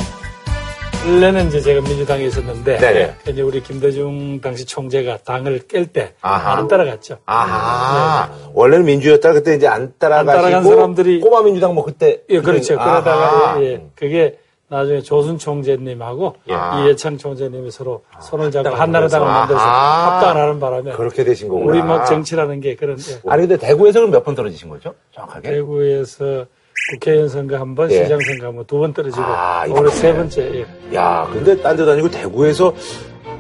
원래는 1.06 1.48
이제 1.48 1.60
제가 1.60 1.82
민주당에 1.82 2.24
있었는데 2.24 2.78
네네. 2.78 3.14
이제 3.28 3.42
우리 3.42 3.62
김대중 3.62 4.40
당시 4.40 4.64
총재가 4.64 5.18
당을 5.18 5.60
깰때 5.68 6.12
아하. 6.22 6.56
안 6.56 6.66
따라갔죠. 6.66 7.18
아 7.26 8.30
원래는 8.54 8.86
민주였다 8.86 9.34
그때 9.34 9.54
이제 9.54 9.66
안 9.66 9.92
따라가시고 9.98 10.30
안 10.30 10.42
따라간 10.42 10.64
사람들이- 10.94 11.20
꼬마 11.20 11.42
민주당 11.42 11.74
뭐 11.74 11.84
그때 11.84 12.20
예, 12.30 12.40
그렇죠. 12.40 12.76
아하. 12.80 13.02
그러다가 13.02 13.56
예, 13.60 13.64
예. 13.72 13.86
그게 13.94 14.38
나중에 14.68 15.00
조순 15.02 15.38
총재님하고 15.38 16.34
이해창 16.46 17.18
총재님이 17.18 17.70
서로 17.70 18.02
손을 18.20 18.50
잡고 18.50 18.70
한나라당을 18.70 19.26
아하. 19.26 19.38
만들어서 19.40 19.64
합당을 19.64 20.40
하는 20.42 20.60
바람에 20.60 20.92
그렇게 20.92 21.22
되신 21.24 21.48
거구나. 21.48 21.66
우리 21.70 21.82
막 21.82 22.04
정치라는 22.06 22.60
게 22.60 22.74
그런 22.74 22.96
예. 22.98 23.30
아니 23.30 23.42
근데 23.46 23.56
대구에서 23.58 24.00
그럼 24.00 24.10
몇번 24.12 24.34
떨어지신 24.34 24.68
거죠? 24.70 24.94
정확하게? 25.12 25.50
대구에서 25.50 26.46
국회의원 26.92 27.28
선거 27.28 27.56
한 27.56 27.74
번, 27.74 27.90
예. 27.90 28.02
시장 28.04 28.18
선거 28.20 28.46
한 28.48 28.56
번, 28.56 28.64
두 28.66 28.78
번 28.78 28.92
떨어지고 28.92 29.22
아, 29.22 29.64
올해. 29.68 29.90
세 29.90 30.14
번째. 30.14 30.64
예. 30.90 30.94
야 30.96 31.28
근데 31.32 31.60
딴 31.60 31.76
데도 31.76 31.92
아니고 31.92 32.10
대구에서 32.10 32.74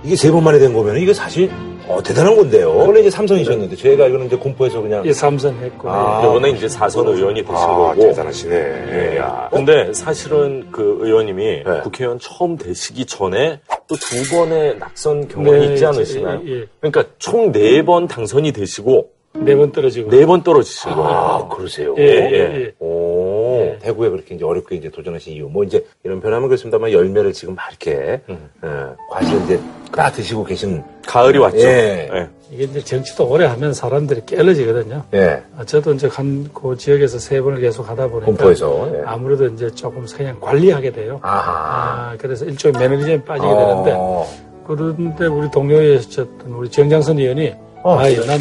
이게 0.02 0.16
세 0.16 0.30
번 0.30 0.44
만에 0.44 0.58
된 0.58 0.72
거면 0.74 0.96
이게 0.98 1.12
사실 1.14 1.50
어, 1.86 2.02
대단한 2.02 2.34
건데요. 2.34 2.74
원래 2.74 3.00
이제 3.00 3.10
삼성이셨는데 3.10 3.76
저희가 3.76 4.06
이거는 4.06 4.26
이제 4.26 4.36
공포에서 4.36 4.80
그냥 4.80 5.04
예, 5.04 5.12
삼선 5.12 5.58
했고. 5.62 5.90
아. 5.90 6.22
예. 6.22 6.26
이번에 6.28 6.50
이제 6.50 6.66
사선 6.68 7.06
의원이 7.06 7.42
되신 7.42 7.54
아, 7.54 7.66
거고. 7.66 7.94
대단하시네. 8.00 8.54
예. 9.12 9.16
야. 9.18 9.48
근데 9.52 9.92
사실은 9.92 10.68
그 10.70 10.98
의원님이 11.00 11.62
네. 11.64 11.80
국회의원 11.82 12.18
처음 12.18 12.56
되시기 12.56 13.04
전에 13.06 13.60
또 13.86 13.94
두 13.96 14.34
번의 14.34 14.78
낙선 14.78 15.28
경험이 15.28 15.58
네, 15.58 15.72
있지 15.74 15.84
않으시나요? 15.84 16.40
예, 16.46 16.50
예. 16.60 16.64
그러니까 16.80 17.04
총 17.18 17.52
네 17.52 17.82
번 17.82 18.08
당선이 18.08 18.52
되시고 18.52 19.10
네 19.34 19.54
번 19.56 19.72
떨어지고. 19.72 20.10
네 20.10 20.24
번 20.26 20.42
떨어지신 20.42 20.92
거예요. 20.92 21.08
아, 21.08 21.48
그러세요. 21.48 21.94
예, 21.98 22.02
예, 22.02 22.32
예. 22.62 22.74
오, 23.76 23.78
대구에 23.78 24.08
그렇게 24.10 24.34
이제 24.34 24.44
어렵게 24.44 24.76
이제 24.76 24.90
도전하신 24.90 25.34
이유. 25.34 25.48
뭐 25.48 25.64
이제 25.64 25.84
이런 26.02 26.20
변함은 26.20 26.48
그렇습니다만 26.48 26.92
열매를 26.92 27.32
지금 27.32 27.54
막 27.54 27.64
이렇게, 27.68 28.20
음. 28.28 28.50
어, 28.62 28.96
과실을 29.10 29.42
이제 29.44 29.60
까 29.92 30.10
드시고 30.10 30.44
계신. 30.44 30.82
가을이 31.06 31.38
왔죠. 31.38 31.58
예. 31.58 32.10
예. 32.12 32.28
이게 32.50 32.64
이제 32.64 32.80
정치도 32.80 33.28
오래 33.28 33.46
하면 33.46 33.72
사람들이 33.72 34.22
깨어지거든요. 34.26 35.04
예. 35.14 35.42
아, 35.56 35.64
저도 35.64 35.92
이제 35.92 36.06
한그 36.08 36.76
지역에서 36.76 37.18
세 37.18 37.40
번을 37.40 37.60
계속 37.60 37.88
하다 37.88 38.08
보니까 38.08 38.26
공포에서. 38.26 38.90
예. 38.94 39.02
아무래도 39.04 39.46
이제 39.46 39.70
조금 39.74 40.04
그냥 40.06 40.38
관리하게 40.40 40.90
돼요. 40.92 41.20
아하. 41.22 42.12
아, 42.12 42.16
그래서 42.18 42.44
일종의 42.44 42.80
매너리즘에 42.80 43.24
빠지게 43.24 43.48
되는데 43.48 43.92
어. 43.94 44.26
그런데 44.66 45.26
우리 45.26 45.50
동료였었던 45.50 46.46
우리 46.48 46.70
정장선 46.70 47.18
의원이 47.18 47.54
어. 47.82 47.98
아이 47.98 48.16
난 48.26 48.40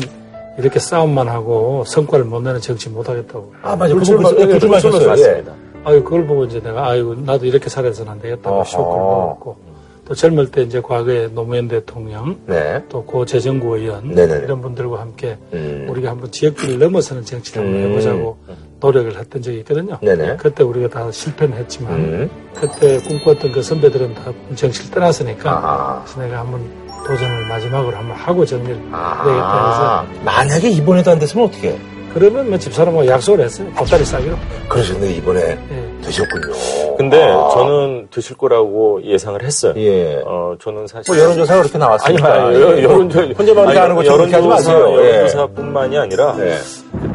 이렇게 0.58 0.80
싸움만 0.80 1.28
하고 1.28 1.84
성과를 1.88 2.26
못 2.26 2.42
내는 2.42 2.62
정치 2.62 2.90
못 2.90 3.08
하겠다고. 3.10 3.54
아, 3.62 3.76
맞아. 3.76 3.94
불출- 3.94 4.18
그걸 4.18 4.36
불출을 4.48 4.70
마셨어요. 4.70 5.08
놨습니다. 5.08 5.54
아유 5.86 6.04
그걸 6.04 6.26
보고 6.26 6.46
이제 6.46 6.62
내가 6.62 6.88
아이고 6.90 7.14
나도 7.16 7.46
이렇게 7.46 7.70
살아서는 7.70 8.12
안 8.14 8.20
되겠다고. 8.22 8.64
쇼크를 8.64 9.00
먹었고 9.02 9.58
또 10.06 10.14
젊을 10.14 10.52
때 10.52 10.62
이제 10.64 10.82
과거에 10.82 11.28
노무현 11.28 11.68
대통령 11.70 12.38
네. 12.46 12.84
또고 12.90 13.26
재정구 13.26 13.78
의원 13.78 14.10
네네네. 14.10 14.44
이런 14.44 14.62
분들과 14.62 15.00
함께 15.00 15.38
음. 15.54 15.88
우리가 15.90 16.12
한번 16.12 16.30
지역길을 16.32 16.78
넘어서는 16.80 17.24
정치를 17.24 17.64
한번 17.66 17.82
음. 17.82 17.90
해보자고 17.92 18.38
노력을 18.82 19.18
했던 19.18 19.42
적이 19.42 19.60
있거든요. 19.60 19.98
네네. 20.02 20.36
그때 20.38 20.62
우리가 20.64 20.90
다 20.90 21.10
실패는 21.12 21.58
했지만 21.58 21.94
음. 21.94 22.30
그때 22.54 23.00
꿈꿨던 23.00 23.52
그 23.54 23.62
선배들은 23.64 24.14
다 24.16 24.32
정치를 24.56 24.92
떠났으니까 24.92 25.50
아하. 25.52 26.04
그래서 26.04 26.22
내가 26.22 26.40
한번 26.42 26.62
도전을 27.06 27.48
마지막으로 27.48 27.96
한번 27.96 28.16
하고 28.18 28.46
정리를 28.46 28.76
되겠다 28.76 28.92
아, 28.92 30.06
만약에 30.24 30.70
이번에도 30.70 31.12
안 31.12 31.20
됐으면 31.20 31.46
어떻게 31.48 31.70
해? 31.70 31.72
해서 31.74 31.84
그러면 32.14 32.50
뭐 32.50 32.60
집사람하고 32.60 33.08
약속을 33.08 33.44
했어요. 33.44 33.68
보따리 33.76 34.06
싸기로. 34.06 34.38
그러셨는데 34.70 35.14
이번에 35.16 35.42
예. 35.72 35.93
되셨군요. 36.04 36.96
근데 36.98 37.24
아. 37.24 37.50
저는 37.54 38.08
드실 38.12 38.38
거라고 38.38 39.02
예상을 39.04 39.42
했어요. 39.44 39.74
예. 39.78 40.22
어, 40.26 40.56
저는 40.62 40.88
사실. 40.88 41.14
뭐 41.14 41.22
여론조사가 41.22 41.62
그렇게 41.62 41.78
아니, 41.78 41.86
나왔으니까. 41.86 42.34
아니, 42.48 42.56
여- 42.62 42.84
여론조, 42.84 43.20
혼자만 43.20 43.66
이렇게 43.66 43.80
하는 43.80 43.96
것처럼 43.96 44.18
그렇게 44.20 44.36
하지 44.36 44.48
마세요. 44.48 44.88
예. 45.02 45.10
여론조사뿐만이 45.16 45.98
아니라 45.98 46.36
네. 46.36 46.58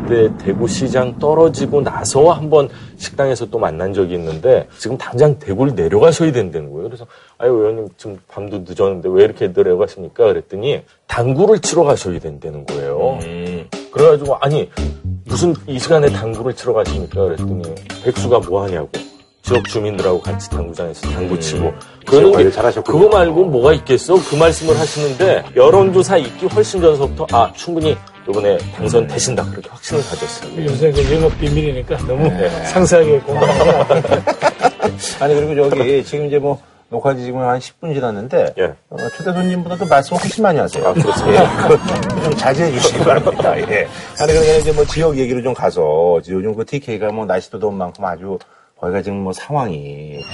그때 0.09 0.30
대구시장 0.45 1.18
떨어지고 1.18 1.82
나서 1.82 2.30
한번 2.30 2.68
식당에서 2.97 3.47
또 3.47 3.59
만난 3.59 3.93
적이 3.93 4.14
있는데 4.14 4.66
지금 4.78 4.97
당장 4.99 5.39
대구를 5.39 5.74
내려가셔야 5.74 6.32
된다는 6.32 6.72
거예요. 6.72 6.89
그래서 6.89 7.07
아유 7.39 7.53
의원님 7.53 7.89
지금 7.97 8.18
밤도 8.28 8.64
늦었는데 8.66 9.09
왜 9.12 9.24
이렇게 9.24 9.53
내려가십니까? 9.55 10.24
그랬더니 10.24 10.82
당구를 11.07 11.61
치러 11.61 11.84
가셔야 11.84 12.18
된다는 12.18 12.64
거예요. 12.66 13.18
음. 13.22 13.38
그래가지고 13.91 14.36
아니 14.36 14.70
무슨 15.24 15.55
이 15.66 15.78
시간에 15.78 16.09
당구를 16.11 16.55
치러 16.55 16.72
가십니까? 16.72 17.24
그랬더니 17.24 17.62
백수가 18.05 18.41
뭐 18.41 18.62
하냐고. 18.64 18.91
지역 19.43 19.66
주민들하고 19.66 20.20
같이 20.20 20.51
당구장에서 20.51 21.09
당구 21.09 21.41
치고 21.41 21.72
그러는 22.05 22.28
음. 22.28 22.32
관리 22.32 22.45
게 22.47 22.51
잘하셨군요. 22.51 22.99
그거 22.99 23.16
말고 23.16 23.47
뭐가 23.47 23.72
있겠어? 23.74 24.16
그 24.16 24.36
말씀을 24.36 24.78
하시는데 24.78 25.45
여론조사 25.57 26.18
있기 26.18 26.47
훨씬 26.47 26.82
전서부터 26.82 27.26
아 27.32 27.51
충분히 27.57 27.97
이번에 28.28 28.59
당선 28.76 29.07
되신다 29.07 29.43
그렇게 29.51 29.70
확신을 29.70 30.03
가졌어요. 30.05 30.64
요새 30.66 30.93
그 30.93 31.14
영업 31.14 31.39
비밀이니까 31.39 31.97
너무 32.07 32.28
네. 32.28 32.51
상세하게 32.66 33.20
공부하고 33.24 33.95
아니 35.20 35.34
그리고 35.34 35.70
저기 35.70 36.05
지금 36.05 36.26
이제 36.26 36.39
뭐 36.39 36.61
녹화지 36.91 37.22
지금 37.22 37.41
한 37.41 37.59
10분 37.59 37.93
지났는데 37.95 38.55
예. 38.59 38.74
어, 38.89 38.97
초대 39.16 39.32
손님보다도 39.32 39.86
말씀을 39.86 40.22
훨씬 40.22 40.43
많이 40.43 40.59
하세요. 40.59 40.89
아, 40.89 40.95
그렇습니다. 40.95 41.43
예, 41.43 42.22
좀 42.22 42.34
자제해 42.34 42.72
주시기 42.72 42.99
바랍니다. 43.01 43.59
예. 43.59 43.89
아니 44.20 44.32
그러니까 44.32 44.55
이제 44.59 44.72
뭐 44.72 44.84
지역 44.86 45.18
얘기로 45.18 45.43
좀 45.43 45.53
가서 45.53 46.20
요즘 46.28 46.55
그 46.55 46.64
TK가 46.64 47.12
뭐 47.12 47.26
날씨도 47.26 47.59
더운 47.59 47.76
만큼 47.76 48.05
아주 48.05 48.39
거기가 48.80 49.03
지금 49.03 49.18
뭐 49.18 49.32
상황이 49.32 50.24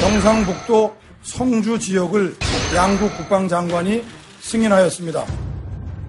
경상북도 0.00 0.96
성주 1.22 1.78
지역을 1.78 2.36
양국 2.74 3.14
국방장관이 3.18 4.02
승인하였습니다. 4.40 5.24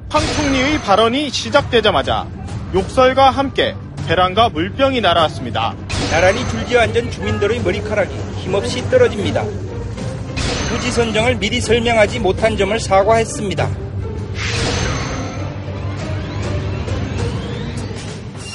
황 0.09 0.21
총리의 0.35 0.79
발언이 0.79 1.29
시작되자마자 1.29 2.25
욕설과 2.73 3.31
함께 3.31 3.75
계란과 4.07 4.49
물병이 4.49 5.01
날아왔습니다. 5.01 5.75
나란히 6.09 6.47
줄지어앉은 6.47 7.11
주민들의 7.11 7.59
머리카락이 7.59 8.15
힘없이 8.37 8.81
떨어집니다. 8.89 9.68
부지 10.69 10.91
선정을 10.91 11.39
미리 11.39 11.59
설명하지 11.59 12.19
못한 12.19 12.55
점을 12.55 12.79
사과했습니다. 12.79 13.65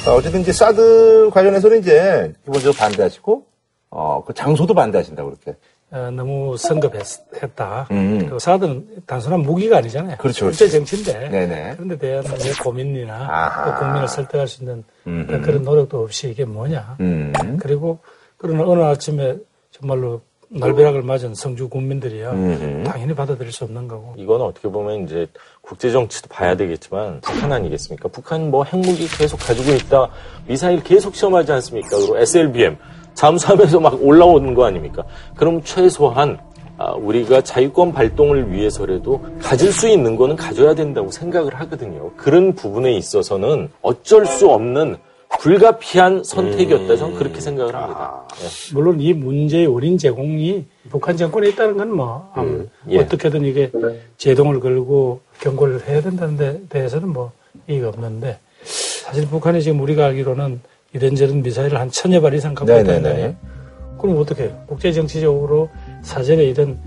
어, 0.07 0.11
어쨌든 0.11 0.39
이제 0.41 0.53
사드 0.53 1.29
관련해서는 1.33 1.79
이제 1.79 2.31
기본적으로 2.45 2.73
반대하시고 2.77 3.45
어, 3.89 4.23
그 4.25 4.33
장소도 4.33 4.73
반대하신다고 4.73 5.31
그렇게. 5.31 5.57
어, 5.91 6.09
너무 6.11 6.55
성급했다. 6.57 7.87
음. 7.91 8.29
그 8.29 8.39
사드는 8.39 9.03
단순한 9.05 9.41
무기가 9.41 9.77
아니잖아요. 9.77 10.15
그렇죠, 10.17 10.51
실제 10.51 10.67
그렇죠. 10.67 10.85
정치인데 10.85 11.29
네네. 11.29 11.73
그런데 11.75 11.97
대한 11.97 12.23
내 12.23 12.51
고민이나 12.63 13.27
아하. 13.29 13.65
또 13.65 13.79
국민을 13.79 14.07
설득할 14.07 14.47
수 14.47 14.63
있는 14.63 14.83
음흠. 15.05 15.41
그런 15.41 15.63
노력도 15.63 16.03
없이 16.03 16.29
이게 16.29 16.45
뭐냐. 16.45 16.95
음. 17.01 17.33
그리고 17.59 17.99
그러나 18.37 18.63
어느 18.63 18.81
아침에 18.83 19.35
정말로 19.71 20.21
날벼락을 20.59 21.01
맞은 21.01 21.35
성주 21.35 21.69
국민들이야 21.69 22.31
음흠. 22.31 22.83
당연히 22.85 23.13
받아들일 23.13 23.51
수 23.51 23.63
없는 23.65 23.87
거고. 23.87 24.13
이건 24.17 24.41
어떻게 24.41 24.69
보면 24.69 25.03
이제 25.03 25.27
국제 25.61 25.91
정치도 25.91 26.29
봐야 26.29 26.55
되겠지만 26.55 27.21
북한 27.21 27.51
아니겠습니까? 27.51 28.07
북한 28.09 28.49
뭐 28.49 28.63
핵무기 28.63 29.07
계속 29.07 29.37
가지고 29.37 29.73
있다, 29.73 30.09
미사일 30.47 30.81
계속 30.83 31.15
시험하지 31.15 31.51
않습니까? 31.51 31.89
그리고 31.97 32.17
SLBM 32.17 32.77
잠수하면서 33.13 33.79
막 33.79 34.01
올라오는 34.03 34.53
거 34.53 34.65
아닙니까? 34.65 35.03
그럼 35.35 35.61
최소한 35.63 36.37
아, 36.77 36.91
우리가 36.91 37.39
자유권 37.41 37.93
발동을 37.93 38.51
위해서라도 38.51 39.23
가질 39.41 39.71
수 39.71 39.87
있는 39.87 40.17
거는 40.17 40.35
가져야 40.35 40.75
된다고 40.75 41.09
생각을 41.09 41.55
하거든요. 41.55 42.11
그런 42.17 42.53
부분에 42.53 42.91
있어서는 42.93 43.69
어쩔 43.81 44.25
수 44.25 44.49
없는 44.49 44.97
불가피한 45.39 46.23
선택이었다. 46.23 46.95
저는 46.95 47.15
그렇게 47.15 47.39
생각을 47.39 47.75
합니다. 47.75 48.23
예. 48.41 48.73
물론 48.73 48.99
이 48.99 49.13
문제의 49.13 49.67
원인 49.67 49.97
제공이 49.97 50.65
북한 50.89 51.17
정권에 51.17 51.49
있다는 51.49 51.77
건뭐 51.77 52.67
예. 52.89 52.99
어떻게든 52.99 53.45
이게 53.45 53.71
제동을 54.17 54.59
걸고 54.59 55.21
경고를 55.39 55.87
해야 55.87 56.01
된다는 56.01 56.37
데 56.37 56.61
대해서는 56.69 57.09
뭐 57.09 57.31
이의가 57.67 57.89
없는데 57.89 58.39
사실 58.63 59.27
북한이 59.27 59.61
지금 59.61 59.81
우리가 59.81 60.05
알기로는 60.05 60.59
이런저런 60.93 61.41
미사일을 61.43 61.79
한 61.79 61.91
천여 61.91 62.21
발 62.21 62.33
이상 62.33 62.53
갖고 62.53 62.73
네네네. 62.73 62.99
있다는 62.99 63.37
그럼 63.99 64.17
어떻게 64.19 64.43
해요? 64.43 64.63
국제 64.67 64.91
정치적으로 64.91 65.69
사전에 66.01 66.43
이런 66.43 66.77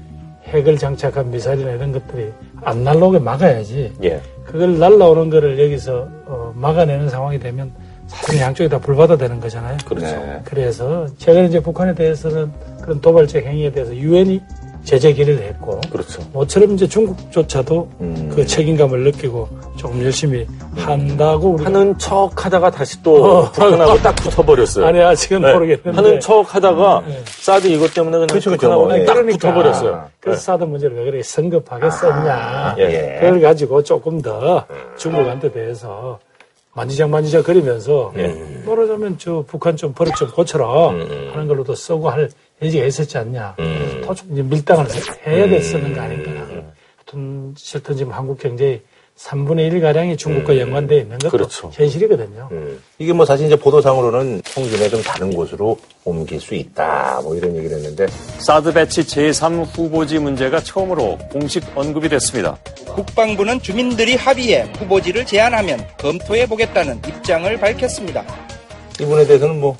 핵을 0.44 0.78
장착한 0.78 1.30
미사일이나 1.30 1.72
이런 1.72 1.92
것들이 1.92 2.32
안 2.62 2.82
날라오게 2.84 3.18
막아야지. 3.18 3.92
예. 4.03 4.20
그걸 4.44 4.78
날라오는 4.78 5.28
거를 5.28 5.62
여기서 5.62 6.09
어, 6.26 6.53
막아내는 6.57 7.11
상황이 7.11 7.38
되면 7.38 7.70
사실 8.09 8.41
양쪽이 8.41 8.69
다 8.69 8.79
불바다되는 8.79 9.41
거잖아요. 9.41 9.77
그렇죠. 9.85 10.07
네. 10.07 10.41
그래서 10.45 11.07
최근에 11.19 11.47
이제 11.47 11.61
북한에 11.61 11.95
대해서는 11.95 12.51
그런 12.83 13.01
도발적 13.01 13.45
행위에 13.45 13.71
대해서 13.71 13.95
유엔이 13.95 14.41
제재 14.85 15.13
기를 15.13 15.39
했고, 15.43 15.81
그렇죠. 15.93 16.23
모처럼 16.33 16.73
이제 16.73 16.89
중국조차도 16.89 17.91
음. 18.01 18.33
그 18.35 18.47
책임감을 18.47 19.05
느끼고 19.05 19.47
조금 19.77 20.03
열심히 20.03 20.47
한다고 20.77 21.51
우리가 21.51 21.69
하는 21.69 21.99
척 21.99 22.31
하다가 22.43 22.71
다시 22.71 23.03
또 23.03 23.23
어. 23.23 23.53
북한하고 23.53 23.99
딱 23.99 24.17
붙어버렸어요. 24.17 24.87
아니 24.87 25.03
아직은 25.03 25.43
네. 25.43 25.53
모르겠는데 25.53 25.91
하는 25.91 26.21
척 26.21 26.55
하다가 26.55 27.03
사드 27.27 27.67
이것 27.67 27.93
때문에 27.93 28.13
그냥 28.13 28.27
그렇죠, 28.29 28.51
그렇죠. 28.51 28.69
북한하고 28.69 28.99
예. 28.99 29.05
딱 29.05 29.15
그러니까. 29.15 29.37
붙어버렸어요. 29.37 30.05
그래서 30.21 30.41
사드 30.41 30.65
문제를 30.65 30.97
왜 30.97 31.05
그렇게 31.05 31.23
성급하게 31.23 31.91
썼냐. 31.91 32.77
예. 32.79 33.19
그걸 33.21 33.43
가지고 33.43 33.83
조금 33.83 34.23
더 34.23 34.65
중국한테 34.97 35.53
대해서 35.53 36.19
만지작 36.79 37.11
만지작 37.11 37.45
거리면서 37.45 38.12
말하자면 38.64 39.18
저 39.18 39.45
북한 39.47 39.76
좀 39.76 39.93
버릇 39.93 40.14
좀 40.14 40.31
고쳐라 40.31 40.91
하는 41.33 41.49
걸로도 41.49 41.74
쓰고 41.74 42.09
할 42.09 42.31
여지가 42.62 42.87
있었지 42.87 43.18
않냐. 43.18 43.57
더좀 44.05 44.33
이제 44.33 44.43
밀당을 44.43 44.87
해야 45.26 45.49
됐었는 45.49 45.93
거 45.93 46.01
아닌가. 46.01 46.31
하여튼 46.97 47.55
실은 47.57 47.97
지금 47.97 48.12
한국 48.12 48.39
경제의 48.39 48.81
3분의 49.19 49.73
1 49.73 49.81
가량이 49.81 50.16
중국과 50.16 50.59
연관되어 50.59 50.99
있는 50.99 51.19
것도 51.19 51.31
그렇죠. 51.31 51.71
현실이거든요. 51.75 52.49
이게 52.99 53.12
뭐 53.12 53.27
사실 53.27 53.47
이제 53.47 53.57
보도상으로는 53.57 54.43
통진에 54.55 54.89
좀 54.89 55.03
다른 55.03 55.35
곳으로 55.35 55.79
옮길 56.05 56.41
수 56.41 56.55
있다. 56.55 57.21
뭐 57.23 57.35
이런 57.35 57.57
얘기를 57.57 57.77
했는데 57.77 58.07
사드 58.39 58.73
배치 58.73 59.03
제3 59.03 59.66
후보지 59.75 60.21
문제가 60.21 60.61
처음으로 60.61 61.19
공식 61.33 61.64
언급이 61.75 62.09
됐습니다. 62.09 62.57
국방부는 62.87 63.61
주민들이 63.61 64.14
합의해 64.14 64.71
후보지를 64.79 65.27
제안하면 65.27 65.85
검토해 65.99 66.47
보겠다는 66.47 67.03
입장을 67.07 67.59
밝혔습니다. 67.59 68.25
이분에 69.01 69.27
대해서는 69.27 69.61
뭐 69.61 69.77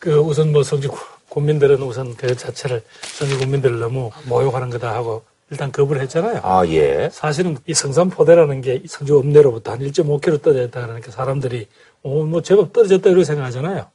그 0.00 0.16
우선 0.16 0.50
뭐 0.50 0.62
성주 0.62 0.90
국민들은 1.28 1.82
우선 1.82 2.16
그 2.16 2.34
자체를 2.34 2.82
성주 3.02 3.38
국민들을 3.38 3.78
너무 3.78 4.10
모욕하는 4.24 4.70
거다 4.70 4.94
하고 4.94 5.22
일단 5.50 5.72
거부를 5.72 6.00
했잖아요. 6.02 6.40
아 6.42 6.64
예. 6.66 7.08
사실은 7.10 7.56
이 7.66 7.74
성산포대라는 7.74 8.60
게 8.60 8.82
성주 8.86 9.18
읍내로부터 9.18 9.72
한 9.72 9.80
1.5km 9.80 10.42
떨어졌다 10.42 10.80
그러니까 10.80 11.10
사람들이 11.10 11.66
어, 12.02 12.08
뭐 12.24 12.40
제법 12.42 12.72
떨어졌다 12.72 13.08
이렇게 13.10 13.24
생각하잖아요. 13.24 13.86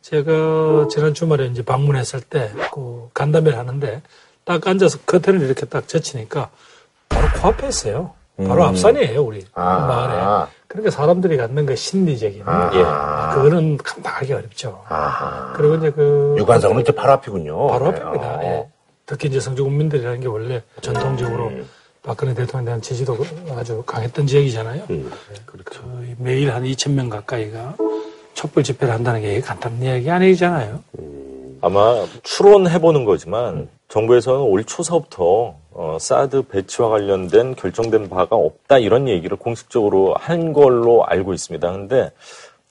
제가 0.00 0.88
지난 0.90 1.12
주말에 1.12 1.46
이제 1.46 1.62
방문했을 1.62 2.20
때 2.20 2.50
그 2.72 3.08
간담회를 3.14 3.58
하는데 3.58 4.02
딱 4.44 4.66
앉아서 4.66 4.98
커튼을 5.04 5.42
이렇게 5.42 5.66
딱 5.66 5.88
젖히니까 5.88 6.50
바로 7.08 7.28
코앞에 7.40 7.68
있어요. 7.68 8.12
바로 8.36 8.62
음. 8.62 8.68
앞산이에요, 8.68 9.20
우리 9.20 9.44
아. 9.54 9.78
마을에. 9.86 10.46
그러니까 10.68 10.90
사람들이 10.92 11.36
갖는 11.36 11.66
그 11.66 11.74
심리적인 11.74 12.44
아. 12.46 12.70
예. 12.72 13.34
그거는 13.34 13.76
감당하기 13.78 14.32
어렵죠. 14.32 14.84
아하. 14.88 15.52
그리고 15.56 15.74
이제 15.74 15.90
그 15.90 16.36
유관상은 16.38 16.80
이제 16.82 16.92
바로 16.92 17.14
앞이군요. 17.14 17.66
바로 17.66 17.90
네. 17.90 17.98
앞입니다. 18.00 18.26
어. 18.36 18.40
예. 18.44 18.68
특히 19.08 19.28
이제 19.28 19.40
성주 19.40 19.64
국민들이라는 19.64 20.20
게 20.20 20.28
원래 20.28 20.62
전통적으로 20.82 21.48
음. 21.48 21.66
박근혜 22.02 22.34
대통령에 22.34 22.66
대한 22.66 22.82
지지도 22.82 23.16
아주 23.56 23.82
강했던 23.86 24.26
지역이잖아요. 24.26 24.84
음. 24.90 25.10
그렇죠. 25.46 25.82
매일 26.18 26.52
한 26.52 26.62
2천 26.62 26.92
명 26.92 27.08
가까이가 27.08 27.76
촛불 28.34 28.62
집회를 28.62 28.92
한다는 28.92 29.22
게 29.22 29.40
간단한 29.40 29.82
이야기 29.82 30.10
아니잖아요. 30.10 30.84
아마 31.62 32.04
추론해보는 32.22 33.06
거지만 33.06 33.68
정부에서는 33.88 34.40
올 34.40 34.62
초서부터 34.64 35.56
어, 35.70 35.96
사드 35.98 36.42
배치와 36.42 36.90
관련된 36.90 37.54
결정된 37.54 38.10
바가 38.10 38.36
없다 38.36 38.78
이런 38.78 39.08
얘기를 39.08 39.38
공식적으로 39.38 40.14
한 40.18 40.52
걸로 40.52 41.04
알고 41.06 41.32
있습니다. 41.32 41.72
근데 41.72 42.12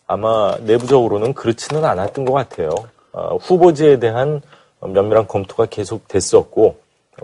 아마 0.06 0.56
내부적으로는 0.62 1.34
그렇지는 1.34 1.84
않았던 1.84 2.26
것 2.26 2.34
같아요. 2.34 2.70
어, 3.12 3.38
후보지에 3.38 3.98
대한 4.00 4.42
면밀한 4.82 5.28
검토가 5.28 5.66
계속 5.66 6.08
됐었고 6.08 6.80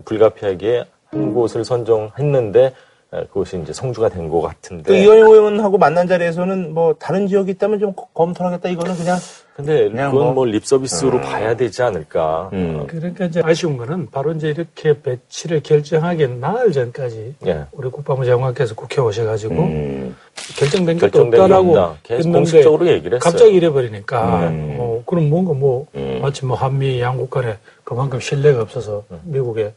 불가피하게 0.06 0.86
한 1.06 1.34
곳을 1.34 1.64
선정했는데 1.64 2.68
어, 2.68 2.72
그것이 3.32 3.60
이제 3.62 3.72
성주가 3.74 4.10
된것그 4.10 4.48
같은데. 4.48 5.00
이현희 5.02 5.22
의원하고 5.22 5.78
만난 5.78 6.08
자리에서는 6.08 6.74
뭐 6.74 6.96
다른 7.00 7.28
지역이 7.28 7.52
있다면 7.52 7.80
좀 7.80 7.94
검토하겠다 8.14 8.70
이거는 8.70 8.96
그냥 8.96 9.18
근데 9.56 9.88
그냥 9.88 10.10
그건 10.10 10.26
뭐- 10.28 10.34
뭐 10.34 10.46
립서비스로 10.46 11.18
음. 11.18 11.22
봐야 11.22 11.56
되지 11.56 11.84
않을까. 11.84 12.50
어, 12.52 12.86
그러니까 12.88 13.26
이제 13.26 13.40
아쉬운 13.44 13.78
거는 13.78 14.10
바로 14.10 14.32
이제 14.32 14.50
이렇게 14.50 15.00
배치를 15.00 15.62
결정하기 15.62 16.28
나흘 16.40 16.72
전까지 16.72 17.36
예. 17.46 17.66
우리 17.72 17.88
국방부 17.90 18.26
장관께서 18.26 18.74
국회 18.74 19.00
오셔가지고 19.00 19.54
음. 19.54 20.16
결정된 20.58 20.98
게 20.98 21.06
없다라고 21.06 21.78
없다. 21.78 21.98
계속 22.02 22.32
공식적으로 22.32 22.88
얘기를 22.88 23.18
했어요. 23.18 23.32
갑자기 23.32 23.54
이래버리니까 23.54 24.48
음. 24.48 24.78
어, 24.80 25.04
그럼 25.06 25.30
뭔가 25.30 25.54
뭐 25.54 25.86
마치 26.20 26.46
뭐 26.46 26.58
한미 26.58 27.00
양국 27.00 27.30
간에 27.30 27.58
그만큼 27.84 28.20
신뢰가 28.20 28.64
없어서 28.64 29.04
음. 29.12 29.20
미국의 29.26 29.72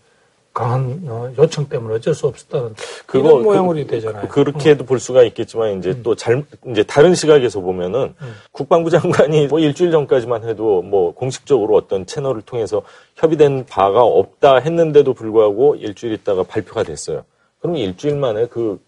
강한 0.57 1.03
어, 1.07 1.31
요청 1.37 1.69
때문에 1.69 1.97
어쩔 1.97 2.15
수 2.15 2.27
없었다는 2.29 2.75
그거 3.05 3.29
이런 3.29 3.43
모양으로 3.43 3.77
그, 3.77 3.87
되잖아요. 3.89 4.23
음. 4.23 4.29
그, 4.31 4.41
렇게도볼 4.41 4.99
수가 4.99 5.23
있겠지만 5.25 5.79
이제 5.79 6.03
또잘 6.03 6.45
이제 6.71 6.83
다른 6.83 7.15
시각에서 7.15 7.61
보면은 7.61 8.15
음. 8.19 8.35
국방부 8.53 8.89
장관이 8.89 9.49
뭐 9.49 9.59
일주일 9.59 9.91
전까지만 9.91 10.49
해도 10.49 10.81
뭐 10.81 11.13
공식적으로 11.13 11.77
어떤 11.77 12.07
채널을 12.07 12.41
통해서 12.41 12.81
협의된 13.17 13.67
바가 13.67 14.03
없다 14.03 14.57
했는데도 14.57 15.13
불구하고 15.13 15.75
일주일 15.75 16.15
있다가 16.15 16.45
발표가 16.45 16.85
됐어요. 16.85 17.25
그럼 17.61 17.77
일주일 17.77 18.17
만에 18.17 18.47
그 18.47 18.81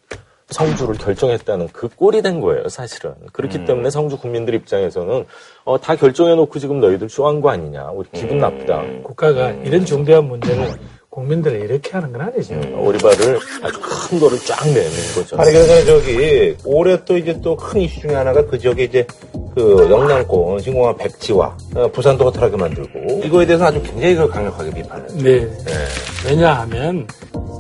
성주를 0.49 0.97
결정했다는 0.97 1.69
그 1.75 1.89
꼴이 1.89 2.23
된 2.23 2.41
거예요, 2.41 2.71
사실은. 2.71 3.13
그렇기 3.35 3.67
때문에 3.67 3.91
성주 3.91 4.17
국민들 4.17 4.55
입장에서는 4.55 5.27
어, 5.65 5.79
다 5.79 5.95
결정해놓고 5.95 6.59
지금 6.59 6.81
너희들 6.81 7.11
쇼한 7.11 7.43
거 7.43 7.51
아니냐, 7.51 7.91
우리 7.91 8.09
기분 8.15 8.39
나쁘다. 8.39 8.83
국가가 9.03 9.51
이런 9.51 9.85
중대한 9.85 10.25
문제를 10.25 10.79
국민들을 11.19 11.61
이렇게 11.63 11.91
하는 11.93 12.13
건 12.13 12.23
아니죠. 12.23 12.55
오리발을 12.77 13.39
아주 13.63 13.81
큰 13.81 14.21
거를 14.21 14.39
쫙 14.39 14.65
내는 14.67 14.91
거죠. 15.15 15.37
아니 15.37 15.53
그래서 15.53 15.85
저기 15.85 16.57
올해 16.65 17.05
또 17.05 17.17
이제 17.17 17.39
또 17.41 17.57
큰 17.57 17.81
이슈 17.81 18.01
중에 18.01 18.15
하나가 18.15 18.45
그 18.47 18.59
지역에 18.59 18.85
이제 18.85 19.07
그 19.55 19.89
영남권 19.91 20.61
신공항 20.61 20.97
백지화 20.97 21.57
어, 21.75 21.89
부산도 21.93 22.25
허탈하게 22.27 22.57
만들고 22.57 23.21
이거에 23.25 23.45
대해서 23.47 23.65
아주 23.67 23.83
굉장히 23.83 24.15
그 24.15 24.29
강력하게 24.29 24.71
비판을. 24.73 25.07
네. 25.23 25.49
왜냐하면 26.27 27.07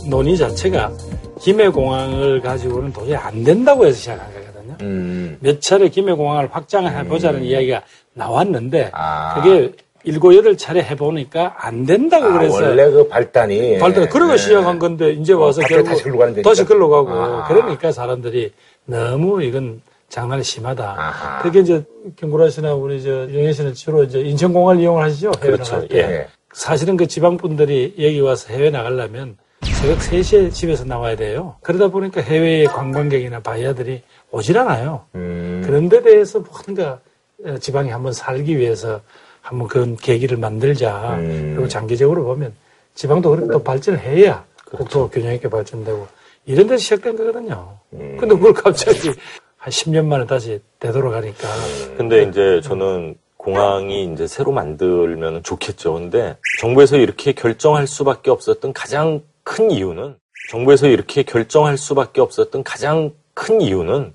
논의 0.08 0.36
자체가 0.36 0.92
김해공항을 1.40 2.40
가지고는 2.40 2.92
도저히 2.92 3.16
안 3.16 3.42
된다고 3.44 3.86
해서 3.86 3.96
시작한 3.98 4.26
거거든요. 4.32 4.76
음. 4.82 5.36
몇 5.40 5.60
차례 5.60 5.88
김해공항을 5.88 6.48
확장을 6.52 6.90
해보자는 6.96 7.42
이야기가 7.44 7.82
나왔는데 8.14 8.90
아. 8.92 9.34
그게 9.40 9.72
일곱 10.04 10.34
여덟 10.34 10.56
차례 10.56 10.82
해보니까 10.82 11.54
안 11.58 11.84
된다고 11.84 12.26
아, 12.26 12.32
그래서 12.38 12.54
원래 12.62 12.90
그 12.90 13.08
발단이 13.08 13.78
발단 13.78 14.08
그러고 14.08 14.32
네. 14.32 14.38
시작한 14.38 14.78
건데 14.78 15.10
이제 15.12 15.32
와서 15.32 15.60
갑자기 15.60 15.74
결국 15.74 15.88
다시 15.90 16.02
글로 16.04 16.18
가는. 16.18 16.42
다시 16.42 16.64
글로 16.64 16.88
가고 16.88 17.10
아. 17.10 17.44
그러니까 17.48 17.92
사람들이 17.92 18.52
너무 18.86 19.42
이건 19.42 19.82
장난이 20.08 20.42
심하다. 20.42 20.94
아하. 20.96 21.42
특히 21.42 21.60
이제 21.60 21.84
김구라 22.16 22.48
씨나 22.50 22.74
우리 22.74 23.02
저 23.02 23.10
영애 23.10 23.52
씨는 23.52 23.74
주로 23.74 24.04
이제 24.04 24.20
인천공항을 24.20 24.80
이용을 24.80 25.02
하시죠. 25.04 25.32
해외 25.42 25.52
그렇죠. 25.52 25.72
나갈 25.74 25.88
때. 25.88 25.98
예. 25.98 26.26
사실은 26.52 26.96
그 26.96 27.06
지방 27.06 27.36
분들이 27.36 27.94
여기 27.98 28.20
와서 28.20 28.52
해외 28.52 28.70
나가려면 28.70 29.36
새벽 29.62 29.98
3시에 29.98 30.52
집에서 30.52 30.84
나와야 30.84 31.14
돼요. 31.16 31.56
그러다 31.62 31.88
보니까 31.88 32.20
해외의 32.22 32.66
관광객이나 32.66 33.40
바이어들이 33.40 34.02
오질 34.30 34.56
않아요. 34.58 35.04
음. 35.14 35.62
그런 35.66 35.88
데 35.88 36.02
대해서 36.02 36.40
뭔가 36.40 37.00
어, 37.44 37.58
지방에 37.58 37.90
한번 37.90 38.12
살기 38.12 38.56
위해서 38.56 39.00
한번 39.48 39.66
그런 39.66 39.96
계기를 39.96 40.36
만들자. 40.36 41.16
음. 41.16 41.52
그리고 41.54 41.68
장기적으로 41.68 42.24
보면 42.24 42.52
지방도 42.94 43.30
그렇게 43.30 43.50
또 43.50 43.62
발전을 43.62 43.98
해야 43.98 44.44
그렇죠. 44.66 44.84
국토가 44.84 45.08
균형 45.10 45.32
있게 45.34 45.48
발전되고 45.48 46.06
이런 46.44 46.66
데서 46.66 46.76
시작된 46.78 47.16
거거든요. 47.16 47.78
음. 47.94 48.16
근데 48.20 48.34
그걸 48.34 48.52
갑자기 48.52 49.08
한 49.56 49.70
10년 49.70 50.04
만에 50.04 50.26
다시 50.26 50.60
되돌아가니까. 50.78 51.48
근데 51.96 52.24
이제 52.24 52.60
저는 52.62 53.16
공항이 53.38 54.12
이제 54.12 54.26
새로 54.26 54.52
만들면 54.52 55.42
좋겠죠. 55.42 55.94
근데 55.94 56.36
정부에서 56.60 56.98
이렇게 56.98 57.32
결정할 57.32 57.86
수밖에 57.86 58.30
없었던 58.30 58.74
가장 58.74 59.22
큰 59.44 59.70
이유는 59.70 60.16
정부에서 60.50 60.88
이렇게 60.88 61.22
결정할 61.22 61.78
수밖에 61.78 62.20
없었던 62.20 62.64
가장 62.64 63.12
큰 63.32 63.62
이유는 63.62 64.12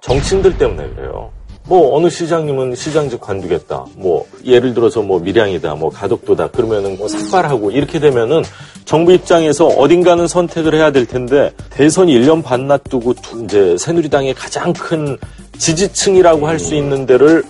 정치인들 0.00 0.58
때문에 0.58 0.88
그래요. 0.94 1.32
뭐 1.68 1.96
어느 1.96 2.08
시장님은 2.08 2.76
시장직 2.76 3.20
관두겠다. 3.20 3.84
뭐 3.96 4.24
예를 4.44 4.72
들어서 4.72 5.02
뭐 5.02 5.18
밀양이다, 5.18 5.74
뭐 5.74 5.90
가덕도다. 5.90 6.48
그러면은 6.48 6.96
뭐 6.96 7.08
삭발하고 7.08 7.72
이렇게 7.72 7.98
되면은 7.98 8.42
정부 8.84 9.12
입장에서 9.12 9.66
어딘가는 9.66 10.26
선택을 10.28 10.74
해야 10.74 10.92
될 10.92 11.06
텐데 11.06 11.52
대선 11.70 12.06
1년 12.06 12.42
반 12.44 12.68
놔두고 12.68 13.14
두- 13.14 13.42
이제 13.44 13.76
새누리당의 13.78 14.34
가장 14.34 14.72
큰 14.72 15.16
지지층이라고 15.58 16.46
할 16.46 16.58
수 16.60 16.74
있는 16.76 17.04
데를 17.04 17.42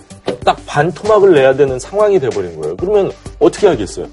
딱 0.43 0.57
반토막을 0.65 1.33
내야 1.33 1.55
되는 1.55 1.77
상황이 1.79 2.19
돼버린 2.19 2.59
거예요. 2.59 2.75
그러면 2.75 3.11
어떻게 3.39 3.67
하겠어요? 3.67 4.07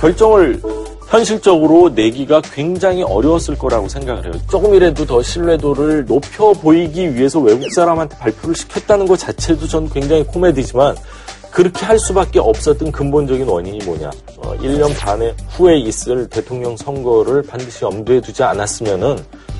결정을 0.00 0.60
현실적으로 1.08 1.90
내기가 1.90 2.40
굉장히 2.40 3.02
어려웠을 3.02 3.56
거라고 3.56 3.88
생각을 3.88 4.24
해요. 4.24 4.32
조금이라도 4.50 5.06
더 5.06 5.22
신뢰도를 5.22 6.06
높여 6.06 6.52
보이기 6.52 7.14
위해서 7.14 7.40
외국 7.40 7.70
사람한테 7.72 8.16
발표를 8.18 8.54
시켰다는 8.54 9.06
것 9.06 9.18
자체도 9.18 9.66
전 9.68 9.88
굉장히 9.88 10.24
코미디지만 10.24 10.96
그렇게 11.50 11.86
할 11.86 11.98
수밖에 12.00 12.40
없었던 12.40 12.90
근본적인 12.90 13.46
원인이 13.46 13.78
뭐냐. 13.84 14.10
어, 14.38 14.56
1년 14.56 14.92
반 14.98 15.20
후에 15.50 15.78
있을 15.78 16.28
대통령 16.28 16.76
선거를 16.76 17.42
반드시 17.42 17.84
염두에 17.84 18.20
두지 18.20 18.42
않았으면은 18.42 19.16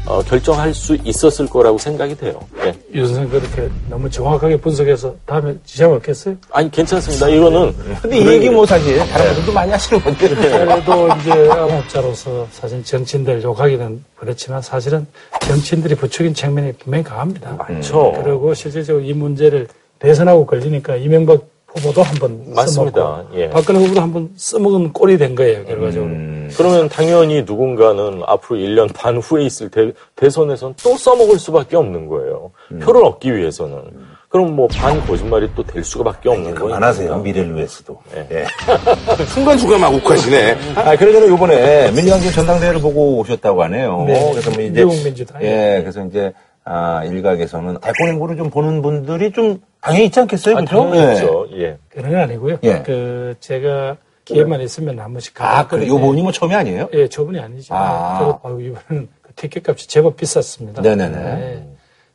어, 0.06 0.22
결정할 0.22 0.74
수 0.74 0.96
있었을 1.02 1.46
거라고 1.46 1.78
생각이 1.78 2.14
돼요. 2.16 2.38
네. 2.62 2.74
유 2.94 3.06
선생 3.06 3.28
그렇게 3.28 3.68
너무 3.88 4.10
정확하게 4.10 4.58
분석해서 4.58 5.14
다음에 5.24 5.54
지장 5.64 5.92
없겠어요? 5.92 6.36
아니 6.52 6.70
괜찮습니다. 6.70 7.28
이거는 7.28 7.74
근데 8.02 8.18
이 8.18 8.26
얘기 8.28 8.50
뭐 8.50 8.66
사실 8.66 8.98
다른 8.98 9.26
분들도 9.28 9.52
많이 9.52 9.70
하시는 9.72 10.02
건데. 10.02 10.28
그래도 10.28 11.08
이제 11.20 11.50
암흑자로서 11.50 12.46
사실 12.52 12.84
정치인들 12.84 13.42
욕하기는 13.42 14.04
그렇지만 14.16 14.60
사실은 14.60 15.06
정치인들이 15.40 15.94
부추긴 15.94 16.34
측면이 16.34 16.72
분명히 16.74 17.02
강합니다. 17.04 17.52
많죠. 17.52 18.12
그리고 18.22 18.52
실질적으로 18.52 19.02
이 19.04 19.12
문제를 19.14 19.68
대선하고 19.98 20.44
걸리니까 20.44 20.96
이명박 20.96 21.46
후보도 21.68 22.02
한번 22.02 22.44
맞습니다. 22.54 23.00
써먹고 23.00 23.40
예. 23.40 23.48
박근혜 23.50 23.80
후보도 23.80 24.00
한번 24.00 24.30
써먹은 24.36 24.92
꼴이 24.92 25.16
된 25.18 25.34
거예요 25.34 25.64
결과적으로. 25.64 26.10
그러면 26.56 26.88
당연히 26.88 27.42
누군가는 27.42 28.22
앞으로 28.26 28.58
1년 28.58 28.92
반 28.94 29.16
후에 29.18 29.44
있을 29.44 29.70
대, 29.70 29.92
대선에선 30.16 30.74
또 30.82 30.96
써먹을 30.96 31.38
수밖에 31.38 31.76
없는 31.76 32.06
거예요. 32.08 32.50
표를 32.82 33.04
얻기 33.04 33.34
위해서는. 33.36 33.82
그럼 34.28 34.56
뭐 34.56 34.66
반 34.66 35.00
거짓말이 35.06 35.48
또 35.54 35.62
될 35.62 35.84
수밖에 35.84 36.28
없는 36.28 36.54
거예요. 36.54 36.66
그만하세요. 36.66 37.18
미래를 37.18 37.54
위해서도. 37.54 37.98
네. 38.12 38.28
예. 38.32 38.44
순간순간 39.26 39.80
막 39.80 39.94
욱하시네. 39.94 40.56
아, 40.74 40.96
그러저는 40.96 41.28
요번에 41.28 41.90
민주당 41.92 42.18
지금 42.20 42.32
전당대회를 42.34 42.80
보고 42.80 43.18
오셨다고 43.18 43.62
하네요. 43.64 44.04
네. 44.06 44.30
그래서 44.32 44.50
뭐 44.50 44.60
이제. 44.60 44.84
민주당. 45.04 45.40
예, 45.42 45.78
그래서 45.82 46.04
이제, 46.06 46.32
아, 46.64 47.04
일각에서는 47.04 47.78
대권 47.80 48.08
행보를 48.08 48.36
좀 48.36 48.50
보는 48.50 48.82
분들이 48.82 49.30
좀 49.30 49.60
당연히 49.80 50.06
있지 50.06 50.18
않겠어요? 50.18 50.56
아, 50.56 50.60
그렇죠? 50.64 50.90
당연히 50.90 51.14
있죠. 51.14 51.46
예. 51.56 51.76
그런 51.90 52.10
건 52.10 52.20
아니고요. 52.20 52.56
예. 52.64 52.82
그 52.84 53.34
제가 53.38 53.96
기회만 54.24 54.60
있으면 54.62 54.98
한 55.00 55.12
번씩 55.12 55.34
아, 55.40 55.66
그래. 55.66 55.86
가봤거든요. 55.86 55.88
요번이 55.88 56.22
뭐 56.22 56.32
처음이 56.32 56.54
아니에요? 56.54 56.88
예, 56.94 57.08
저분이 57.08 57.38
아니죠. 57.38 57.74
아. 57.74 58.38
바로 58.42 58.60
이번은 58.60 59.08
그 59.22 59.32
티켓 59.36 59.68
값이 59.68 59.88
제법 59.88 60.16
비쌌습니다. 60.16 60.82
네네네. 60.82 61.16
네. 61.18 61.68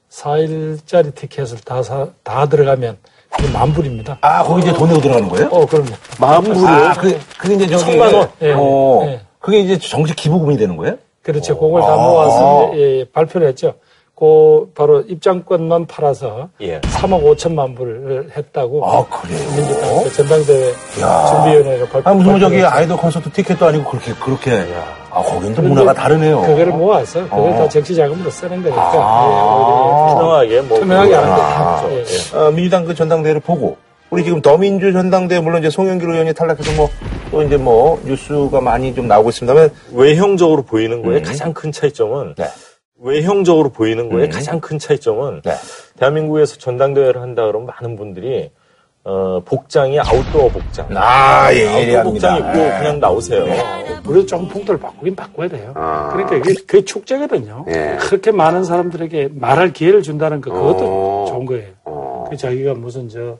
4일짜리 0.10 1.14
티켓을 1.14 1.60
다 1.60 1.84
사, 1.84 2.08
다 2.24 2.48
들어가면 2.48 2.98
그게 3.30 3.52
만 3.52 3.72
불입니다. 3.74 4.18
아, 4.22 4.44
거기 4.44 4.64
이제 4.64 4.74
돈 4.74 4.88
내고 4.90 5.00
들어가는 5.02 5.30
거예요? 5.30 5.48
어, 5.52 5.66
그럼요. 5.68 5.92
만 6.20 6.44
불이요? 6.44 6.66
아, 6.68 6.94
그, 6.94 7.20
그게 7.38 7.56
이제 7.56 7.68
저기. 7.68 7.92
천만 7.92 8.14
원? 8.14 8.30
예. 8.42 8.54
어, 8.56 9.02
예. 9.06 9.22
그게 9.40 9.60
이제 9.60 9.78
정식 9.78 10.16
기부금이 10.16 10.58
되는 10.58 10.76
거예요? 10.78 10.98
그렇죠. 11.22 11.60
그걸 11.60 11.82
다 11.82 11.94
아. 11.94 11.96
모아서 11.96 12.72
예, 12.76 13.06
발표를 13.12 13.48
했죠. 13.50 13.76
그 14.20 14.70
바로 14.76 15.00
입장권만 15.00 15.86
팔아서 15.88 16.50
예. 16.60 16.82
3억 16.82 17.24
5천만 17.24 17.74
불을 17.74 18.32
했다고 18.36 18.86
아, 18.86 19.06
그래요? 19.08 19.40
민주당 19.56 20.04
그 20.04 20.12
전당대회 20.14 20.74
야. 21.02 21.26
준비위원회가 21.28 21.86
발표. 21.90 22.10
아, 22.10 22.14
무슨 22.14 22.32
뭐 22.32 22.40
저기. 22.40 22.62
아이돌 22.62 22.98
콘서트 22.98 23.32
티켓도 23.32 23.66
아니고 23.68 23.90
그렇게, 23.90 24.14
그렇게. 24.16 24.66
아, 25.10 25.24
거긴 25.24 25.56
또 25.56 25.62
문화가 25.62 25.94
다르네요. 25.94 26.42
그거를 26.42 26.74
모아서 26.74 27.24
그걸 27.24 27.52
어. 27.52 27.56
다 27.56 27.70
정치 27.70 27.96
자금으로 27.96 28.30
쓰는 28.30 28.62
거니까 28.62 28.82
아. 28.82 30.10
투명하게 30.14 30.62
뭐. 30.64 30.78
예, 30.78 30.82
투명하게 30.82 31.14
하는 31.14 31.36
게 31.36 31.42
아. 31.42 31.82
낫죠. 31.82 31.92
예. 31.94 32.38
어, 32.38 32.52
민주당 32.52 32.84
그 32.84 32.94
전당대회를 32.94 33.40
보고 33.40 33.78
우리 34.10 34.26
지금 34.26 34.42
더민주 34.42 34.92
전당대회 34.92 35.40
물론 35.40 35.60
이제 35.60 35.70
송영길 35.70 36.10
의원이 36.10 36.34
탈락해서 36.34 36.74
뭐 36.76 36.90
또 37.32 37.44
이제 37.44 37.58
뭐 37.58 38.02
뉴스가 38.06 38.62
많이 38.62 38.94
좀 38.94 39.08
나오고 39.08 39.30
있습니다만 39.30 39.70
외형적으로 39.94 40.64
보이는 40.64 41.02
거에 41.04 41.18
음. 41.18 41.24
가장 41.24 41.54
큰 41.54 41.72
차이점은 41.72 42.36
네. 42.36 42.46
외형적으로 43.02 43.70
보이는 43.70 44.10
거에 44.10 44.26
음. 44.26 44.30
가장 44.30 44.60
큰 44.60 44.78
차이점은 44.78 45.42
네. 45.44 45.54
대한민국에서 45.98 46.58
전당대회를 46.58 47.22
한다 47.22 47.46
그러면 47.46 47.68
많은 47.68 47.96
분들이 47.96 48.52
어, 49.04 49.42
복장이 49.46 50.00
아웃도어 50.00 50.50
복장. 50.50 50.88
아, 50.96 51.52
예, 51.54 51.66
아웃도어 51.66 51.82
예리합니다. 51.82 52.04
복장 52.04 52.38
입고 52.38 52.60
예. 52.60 52.78
그냥 52.78 53.00
나오세요. 53.00 53.46
그래서 54.06 54.26
좀 54.26 54.48
풍토를 54.48 54.80
바꾸긴 54.80 55.16
바꿔야 55.16 55.48
돼요. 55.48 55.72
아. 55.76 56.10
그러니까 56.12 56.36
이게 56.36 56.62
그게 56.66 56.84
축제거든요. 56.84 57.66
예. 57.70 57.98
그렇게 58.02 58.32
많은 58.32 58.64
사람들에게 58.64 59.30
말할 59.34 59.72
기회를 59.74 60.04
준다는 60.04 60.42
거 60.42 60.52
그것도 60.52 60.78
어. 60.82 61.26
좋은 61.30 61.46
거예요. 61.46 61.70
어. 61.86 62.26
그 62.30 62.36
자기가 62.36 62.74
무슨 62.74 63.08
저 63.08 63.38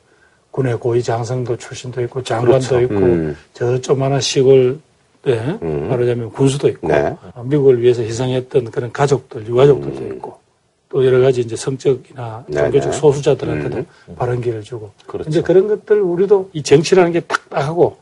군의 0.52 0.78
고위 0.78 1.04
장성도 1.04 1.58
출신도 1.58 2.02
있고 2.04 2.24
장관도 2.24 2.68
그렇죠. 2.68 2.82
있고 2.82 2.96
음. 2.96 3.38
저 3.54 3.80
조만한 3.82 4.22
시골 4.22 4.80
에 5.28 5.34
음. 5.62 5.90
말하자면 5.90 6.32
군수도 6.32 6.70
있고 6.70 6.88
네. 6.88 7.14
어, 7.36 7.44
미국을 7.44 7.82
위해서 7.82 8.02
희생했던 8.02 8.72
그런 8.72 8.92
가족들 8.94 9.46
유가족들도 9.46 10.16
있고 10.16 10.38
또 10.88 11.06
여러 11.06 11.20
가지 11.20 11.42
이제 11.42 11.58
성적이나 11.58 12.46
네, 12.48 12.62
종교적 12.62 12.92
네. 12.92 12.98
소수자들한테도 12.98 13.86
발언 14.16 14.40
기회를 14.40 14.64
주고 14.64 14.92
그렇죠. 15.06 15.30
이제 15.30 15.42
그런 15.42 15.68
것들 15.68 16.02
우리도 16.02 16.52
이 16.54 16.64
정치라는 16.64 17.12
게 17.12 17.20
딱딱하고 17.20 17.98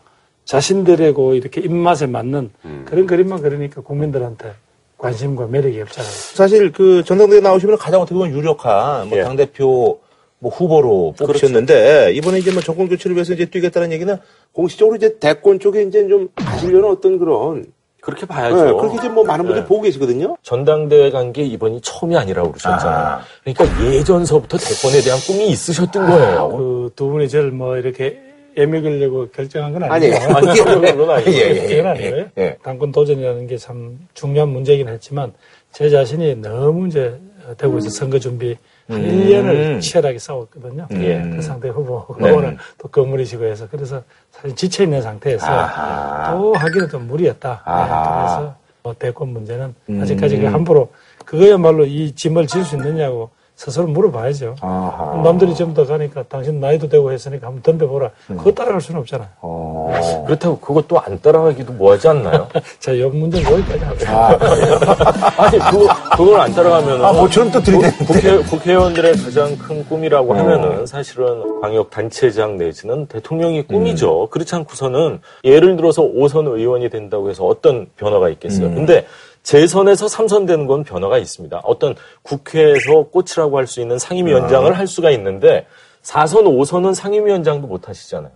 자신들의 0.46 1.14
그 1.16 1.36
이렇게 1.36 1.60
입맛에 1.60 2.06
맞는 2.06 2.52
그런 2.86 3.08
그림만 3.08 3.42
그리니까 3.42 3.82
국민들한테 3.82 4.54
관심과 4.98 5.48
매력이 5.48 5.82
없잖아요. 5.82 6.12
사실 6.12 6.72
그 6.72 7.04
전당대회 7.04 7.40
나오시면 7.40 7.78
가장 7.78 8.02
어떻게 8.02 8.16
보면 8.16 8.32
유력한 8.32 9.10
뭐 9.10 9.18
예. 9.18 9.24
당대표 9.24 10.00
뭐 10.40 10.52
후보로 10.52 11.16
뽑히셨는데 11.18 12.12
이번에 12.14 12.40
이제 12.40 12.52
뭐 12.52 12.62
정권 12.62 12.88
교체를 12.88 13.16
위해서 13.16 13.34
이제 13.34 13.46
뛰겠다는 13.46 13.92
얘기는 13.92 14.16
공식적으로 14.52 14.96
이제 14.96 15.18
대권 15.20 15.60
쪽에 15.60 15.82
이제 15.84 16.08
좀 16.08 16.30
가시려는 16.36 16.90
어떤 16.90 17.18
그런 17.18 17.66
그렇게 18.02 18.22
네, 18.22 18.28
봐야죠. 18.28 18.78
그렇게 18.78 18.98
이제 18.98 19.10
뭐 19.10 19.24
많은 19.24 19.44
분들이 19.46 19.64
네. 19.64 19.68
보고 19.68 19.82
계시거든요. 19.82 20.38
전당대회 20.44 21.10
간 21.12 21.34
게 21.34 21.44
이번이 21.44 21.82
처음이 21.82 22.16
아니라고 22.16 22.52
그러셨잖아요. 22.52 23.06
아. 23.08 23.22
그러니까 23.44 23.84
예전서부터 23.92 24.58
대권에 24.58 25.02
대한 25.02 25.20
꿈이 25.20 25.48
있으셨던 25.50 26.08
거예요. 26.10 26.50
그 26.56 26.90
두 26.96 27.08
분이 27.10 27.28
저를 27.28 27.52
뭐 27.52 27.76
이렇게 27.78 28.18
애먹으려고 28.56 29.28
결정한 29.30 29.74
건 29.74 29.84
아니, 29.84 30.12
아니고 30.12 30.36
아니, 30.36 30.60
그건 30.60 31.10
아니고요. 31.10 31.34
예, 31.34 31.50
예, 31.50 31.68
그건 31.76 31.88
아니고요. 31.88 32.26
예, 32.38 32.42
예. 32.44 32.58
당권 32.64 32.92
도전이라는 32.92 33.48
게 33.48 33.58
참 33.58 34.00
중요한 34.14 34.50
문제이긴 34.50 34.88
했지만 34.88 35.34
제 35.74 35.90
자신이 35.90 36.36
너무 36.36 36.88
이제 36.88 37.20
대구에서 37.58 37.90
선거 37.90 38.18
준비 38.20 38.56
한 38.88 38.98
음. 39.04 39.04
1년을 39.04 39.82
치열하게 39.82 40.18
싸웠거든요. 40.20 40.88
예. 40.92 41.22
그 41.36 41.42
상대 41.42 41.68
후보, 41.70 42.06
네. 42.20 42.30
후보는 42.30 42.58
또 42.78 42.88
건물이시고 42.88 43.44
해서 43.46 43.68
그래서 43.70 44.02
사실 44.32 44.56
지쳐 44.56 44.84
있는 44.84 45.02
상태에서 45.02 45.46
아하. 45.46 46.32
또 46.32 46.54
하기는 46.54 46.90
좀 46.90 47.08
무리였다. 47.08 47.50
네, 47.50 47.62
아하. 47.66 48.20
그래서 48.38 48.56
뭐 48.84 48.94
대권 48.98 49.30
문제는 49.30 49.76
음. 49.90 50.02
아직까지 50.02 50.38
그 50.38 50.46
함부로 50.46 50.90
그거야말로 51.26 51.86
이 51.86 52.14
짐을 52.14 52.48
질 52.48 52.64
수 52.64 52.76
있느냐고 52.78 53.30
스스로 53.58 53.88
물어봐야죠. 53.88 54.56
아하. 54.62 55.20
남들이 55.24 55.56
좀더 55.56 55.84
가니까 55.88 56.24
당신 56.30 56.60
나이도 56.60 56.90
되고 56.90 57.12
했으니까 57.12 57.48
한번 57.48 57.64
덤벼보라. 57.64 58.12
그거 58.28 58.52
따라갈 58.52 58.80
수는 58.80 59.02
없잖아요. 59.02 59.28
어. 59.42 60.24
그렇다고 60.28 60.60
그것도 60.60 61.00
안 61.00 61.20
따라가기도 61.20 61.74
뭐하지 61.74 62.08
않나요? 62.08 62.48
자, 62.80 62.92
이 62.92 63.02
문제는 63.02 63.52
여기까지 63.52 63.84
하죠. 63.84 64.08
아, 64.10 64.38
아니, 65.44 65.58
그거, 65.58 65.88
그걸 66.16 66.40
안 66.40 66.54
따라가면. 66.54 67.04
아, 67.04 67.14
모처럼 67.14 67.52
또 67.52 67.60
들이대는데. 67.60 68.06
국회, 68.06 68.38
국회의원들의 68.44 69.18
가장 69.18 69.58
큰 69.58 69.84
꿈이라고 69.88 70.34
어. 70.34 70.38
하면은 70.38 70.86
사실은 70.86 71.60
광역단체장 71.60 72.60
내지는 72.60 73.08
대통령이 73.08 73.64
꿈이죠. 73.64 74.26
음. 74.26 74.28
그렇지 74.30 74.54
않고서는 74.54 75.20
예를 75.44 75.78
들어서 75.78 76.04
5선 76.04 76.46
의원이 76.46 76.90
된다고 76.92 77.32
해서 77.32 77.44
어떤 77.44 77.88
변화가 77.98 78.30
있겠어요. 78.30 78.68
음. 78.68 78.76
근데 78.76 79.08
재선에서 79.48 80.08
3선 80.08 80.46
되는 80.46 80.68
건 80.68 80.84
변화가 80.84 81.18
있습니다. 81.18 81.62
어떤 81.64 81.96
국회에서 82.22 83.04
꽃이라고 83.04 83.58
할 83.58 83.66
수 83.66 83.80
있는 83.80 83.98
상임위원장을 83.98 84.74
아. 84.74 84.78
할 84.78 84.88
수가 84.88 85.10
있는데 85.12 85.66
4선, 86.04 86.44
5선은 86.44 86.94
상임위원장도 86.94 87.66
못 87.66 87.88
하시잖아요. 87.88 88.32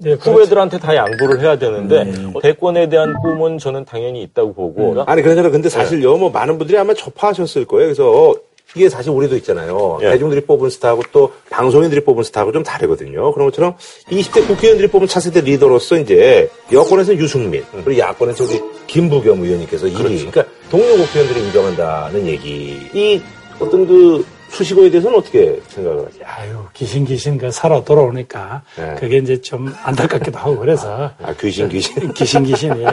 네, 0.00 0.16
그렇죠. 0.16 0.32
후배들한테 0.32 0.78
다 0.78 0.96
양보를 0.96 1.40
해야 1.40 1.58
되는데 1.58 2.02
음. 2.02 2.32
대권에 2.40 2.88
대한 2.88 3.14
꿈은 3.20 3.58
저는 3.58 3.84
당연히 3.84 4.22
있다고 4.22 4.54
보고 4.54 5.02
아니 5.06 5.20
그러잖아 5.22 5.50
근데 5.50 5.68
사실요 5.68 6.16
뭐 6.16 6.30
많은 6.30 6.56
분들이 6.56 6.78
아마 6.78 6.94
접하셨을 6.94 7.66
거예요. 7.66 7.86
그래서 7.86 8.34
이게 8.78 8.88
사실 8.88 9.10
우리도 9.10 9.36
있잖아요. 9.38 9.98
예. 10.02 10.10
대중들이 10.10 10.42
뽑은 10.42 10.70
스타하고 10.70 11.02
또 11.10 11.32
방송인들이 11.50 12.04
뽑은 12.04 12.22
스타하고 12.22 12.52
좀 12.52 12.62
다르거든요. 12.62 13.32
그런 13.32 13.48
것처럼 13.48 13.74
20대 14.08 14.46
국회의원들이 14.46 14.88
뽑은 14.88 15.08
차세대 15.08 15.40
리더로서 15.40 15.98
이제 15.98 16.48
여권에서 16.70 17.16
유승민 17.16 17.64
그리고 17.72 17.98
야권에서 17.98 18.44
우리 18.44 18.60
김부겸 18.86 19.42
의원님께서 19.42 19.86
1위. 19.86 20.30
그러니까 20.30 20.44
동료 20.70 20.96
국회의원들이 20.96 21.46
인정한다는 21.46 22.26
얘기. 22.26 22.78
이 22.94 23.20
어떤 23.58 23.84
그 23.84 24.24
수식어에 24.50 24.88
대해서는 24.90 25.18
어떻게 25.18 25.60
생각을 25.68 26.06
하세요? 26.06 26.24
아유, 26.24 26.64
귀신 26.72 27.04
귀신 27.04 27.36
그 27.36 27.50
살아 27.50 27.82
돌아오니까 27.82 28.62
네. 28.76 28.94
그게 28.98 29.18
이제 29.18 29.40
좀 29.40 29.74
안타깝기도 29.82 30.38
하고 30.38 30.56
그래서 30.58 31.10
아 31.20 31.34
귀신 31.38 31.68
귀신. 31.68 32.12
귀신 32.14 32.44
귀신이 32.44 32.86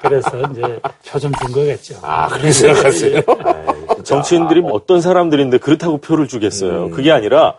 그래서 0.00 0.30
이제 0.50 0.80
표좀 1.08 1.30
준 1.40 1.52
거겠죠. 1.52 1.96
아 2.02 2.26
그렇게 2.28 2.50
생각하세요? 2.50 3.20
아이, 3.44 3.85
정치인들이 4.06 4.60
뭐 4.60 4.72
어떤 4.72 5.00
사람들인데 5.00 5.58
그렇다고 5.58 5.98
표를 5.98 6.28
주겠어요. 6.28 6.90
그게 6.90 7.10
아니라 7.10 7.54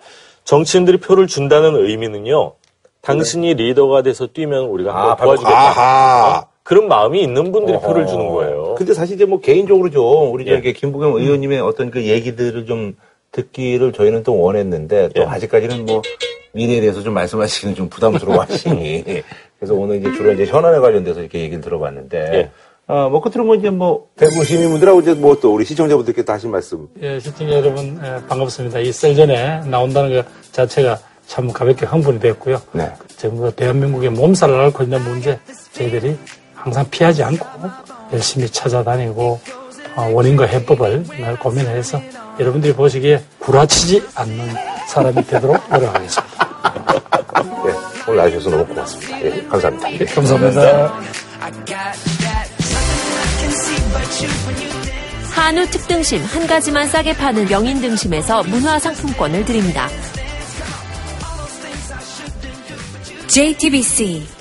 정치인들이 0.45 0.97
표를 0.97 1.27
준다는 1.27 1.75
의미는요. 1.75 2.53
당신이 3.01 3.53
리더가 3.55 4.01
돼서 4.01 4.27
뛰면 4.27 4.63
우리가 4.65 4.93
한번 4.95 5.11
아, 5.11 5.15
바로- 5.15 5.35
도와주겠다. 5.35 5.57
아하. 5.59 6.39
어? 6.39 6.47
그런 6.63 6.87
마음이 6.87 7.21
있는 7.21 7.51
분들이 7.51 7.77
어허. 7.77 7.87
표를 7.87 8.07
주는 8.07 8.27
거예요. 8.29 8.75
근데 8.77 8.93
사실 8.93 9.15
이제 9.15 9.25
뭐 9.25 9.39
개인적으로 9.39 9.89
좀 9.89 10.33
우리 10.33 10.45
예. 10.47 10.55
저기 10.55 10.73
김부겸 10.73 11.13
의원님의 11.15 11.61
어떤 11.61 11.91
그 11.91 12.03
얘기들을 12.05 12.65
좀 12.65 12.95
듣기를 13.31 13.93
저희는 13.93 14.23
또 14.23 14.37
원했는데 14.39 15.09
또 15.15 15.21
예. 15.21 15.25
아직까지는 15.25 15.85
뭐 15.85 16.01
미래에 16.53 16.81
대해서 16.81 17.01
좀 17.01 17.13
말씀하시기는 17.13 17.75
좀 17.75 17.87
부담스러워 17.89 18.41
하시니 18.41 19.03
그래서 19.59 19.73
오늘 19.75 19.97
이제 19.97 20.11
주로 20.13 20.33
이제 20.33 20.45
현안에 20.45 20.79
관련돼서 20.79 21.21
이렇게 21.21 21.39
얘기를 21.39 21.61
들어봤는데 21.61 22.17
예. 22.33 22.49
어, 22.87 23.09
뭐 23.09 23.21
끝으로 23.21 23.43
뭐 23.43 23.55
이제 23.55 23.69
뭐 23.69 24.07
대구 24.15 24.43
시민분들하고 24.45 25.01
이제 25.01 25.13
뭐 25.13 25.37
또 25.41 25.53
우리 25.53 25.65
시청자분들께 25.65 26.23
다시 26.23 26.47
말씀 26.47 26.87
예, 27.01 27.19
시청자 27.19 27.53
여러분 27.55 27.99
예, 28.03 28.25
반갑습니다. 28.27 28.79
이 28.79 28.91
셀전에 28.91 29.61
나온다는 29.65 30.15
것 30.15 30.25
자체가 30.53 30.97
참 31.27 31.51
가볍게 31.51 31.85
흥분이 31.85 32.19
됐고요. 32.21 32.61
네. 32.71 32.91
지금 33.17 33.37
그 33.37 33.51
대한민국의 33.51 34.09
몸살을 34.11 34.57
앓고 34.59 34.83
있는 34.83 35.01
문제 35.03 35.37
저희들이 35.73 36.17
항상 36.55 36.85
피하지 36.89 37.23
않고 37.23 37.45
열심히 38.13 38.47
찾아다니고 38.49 39.39
어, 39.97 40.09
원인과 40.13 40.45
해법을 40.45 41.03
늘 41.03 41.37
고민해서 41.39 42.01
여러분들이 42.39 42.73
보시기에 42.73 43.21
구라치지 43.39 44.01
않는 44.15 44.49
사람이 44.87 45.25
되도록 45.27 45.61
노력하겠습니다. 45.69 46.47
예, 47.67 47.73
오늘 48.07 48.17
나와주셔서 48.17 48.49
너무 48.49 48.65
고맙습니다. 48.65 49.21
예, 49.21 49.43
감사합니다. 49.49 49.91
예, 49.91 50.05
감사합니다. 50.05 50.93
한우 55.33 55.65
특등심 55.67 56.23
한 56.23 56.47
가지만 56.47 56.87
싸게 56.87 57.13
파는 57.13 57.47
명인 57.47 57.79
등심에서 57.79 58.43
문화 58.43 58.79
상품권을 58.79 59.45
드립니다. 59.45 59.87
JTBC 63.27 64.36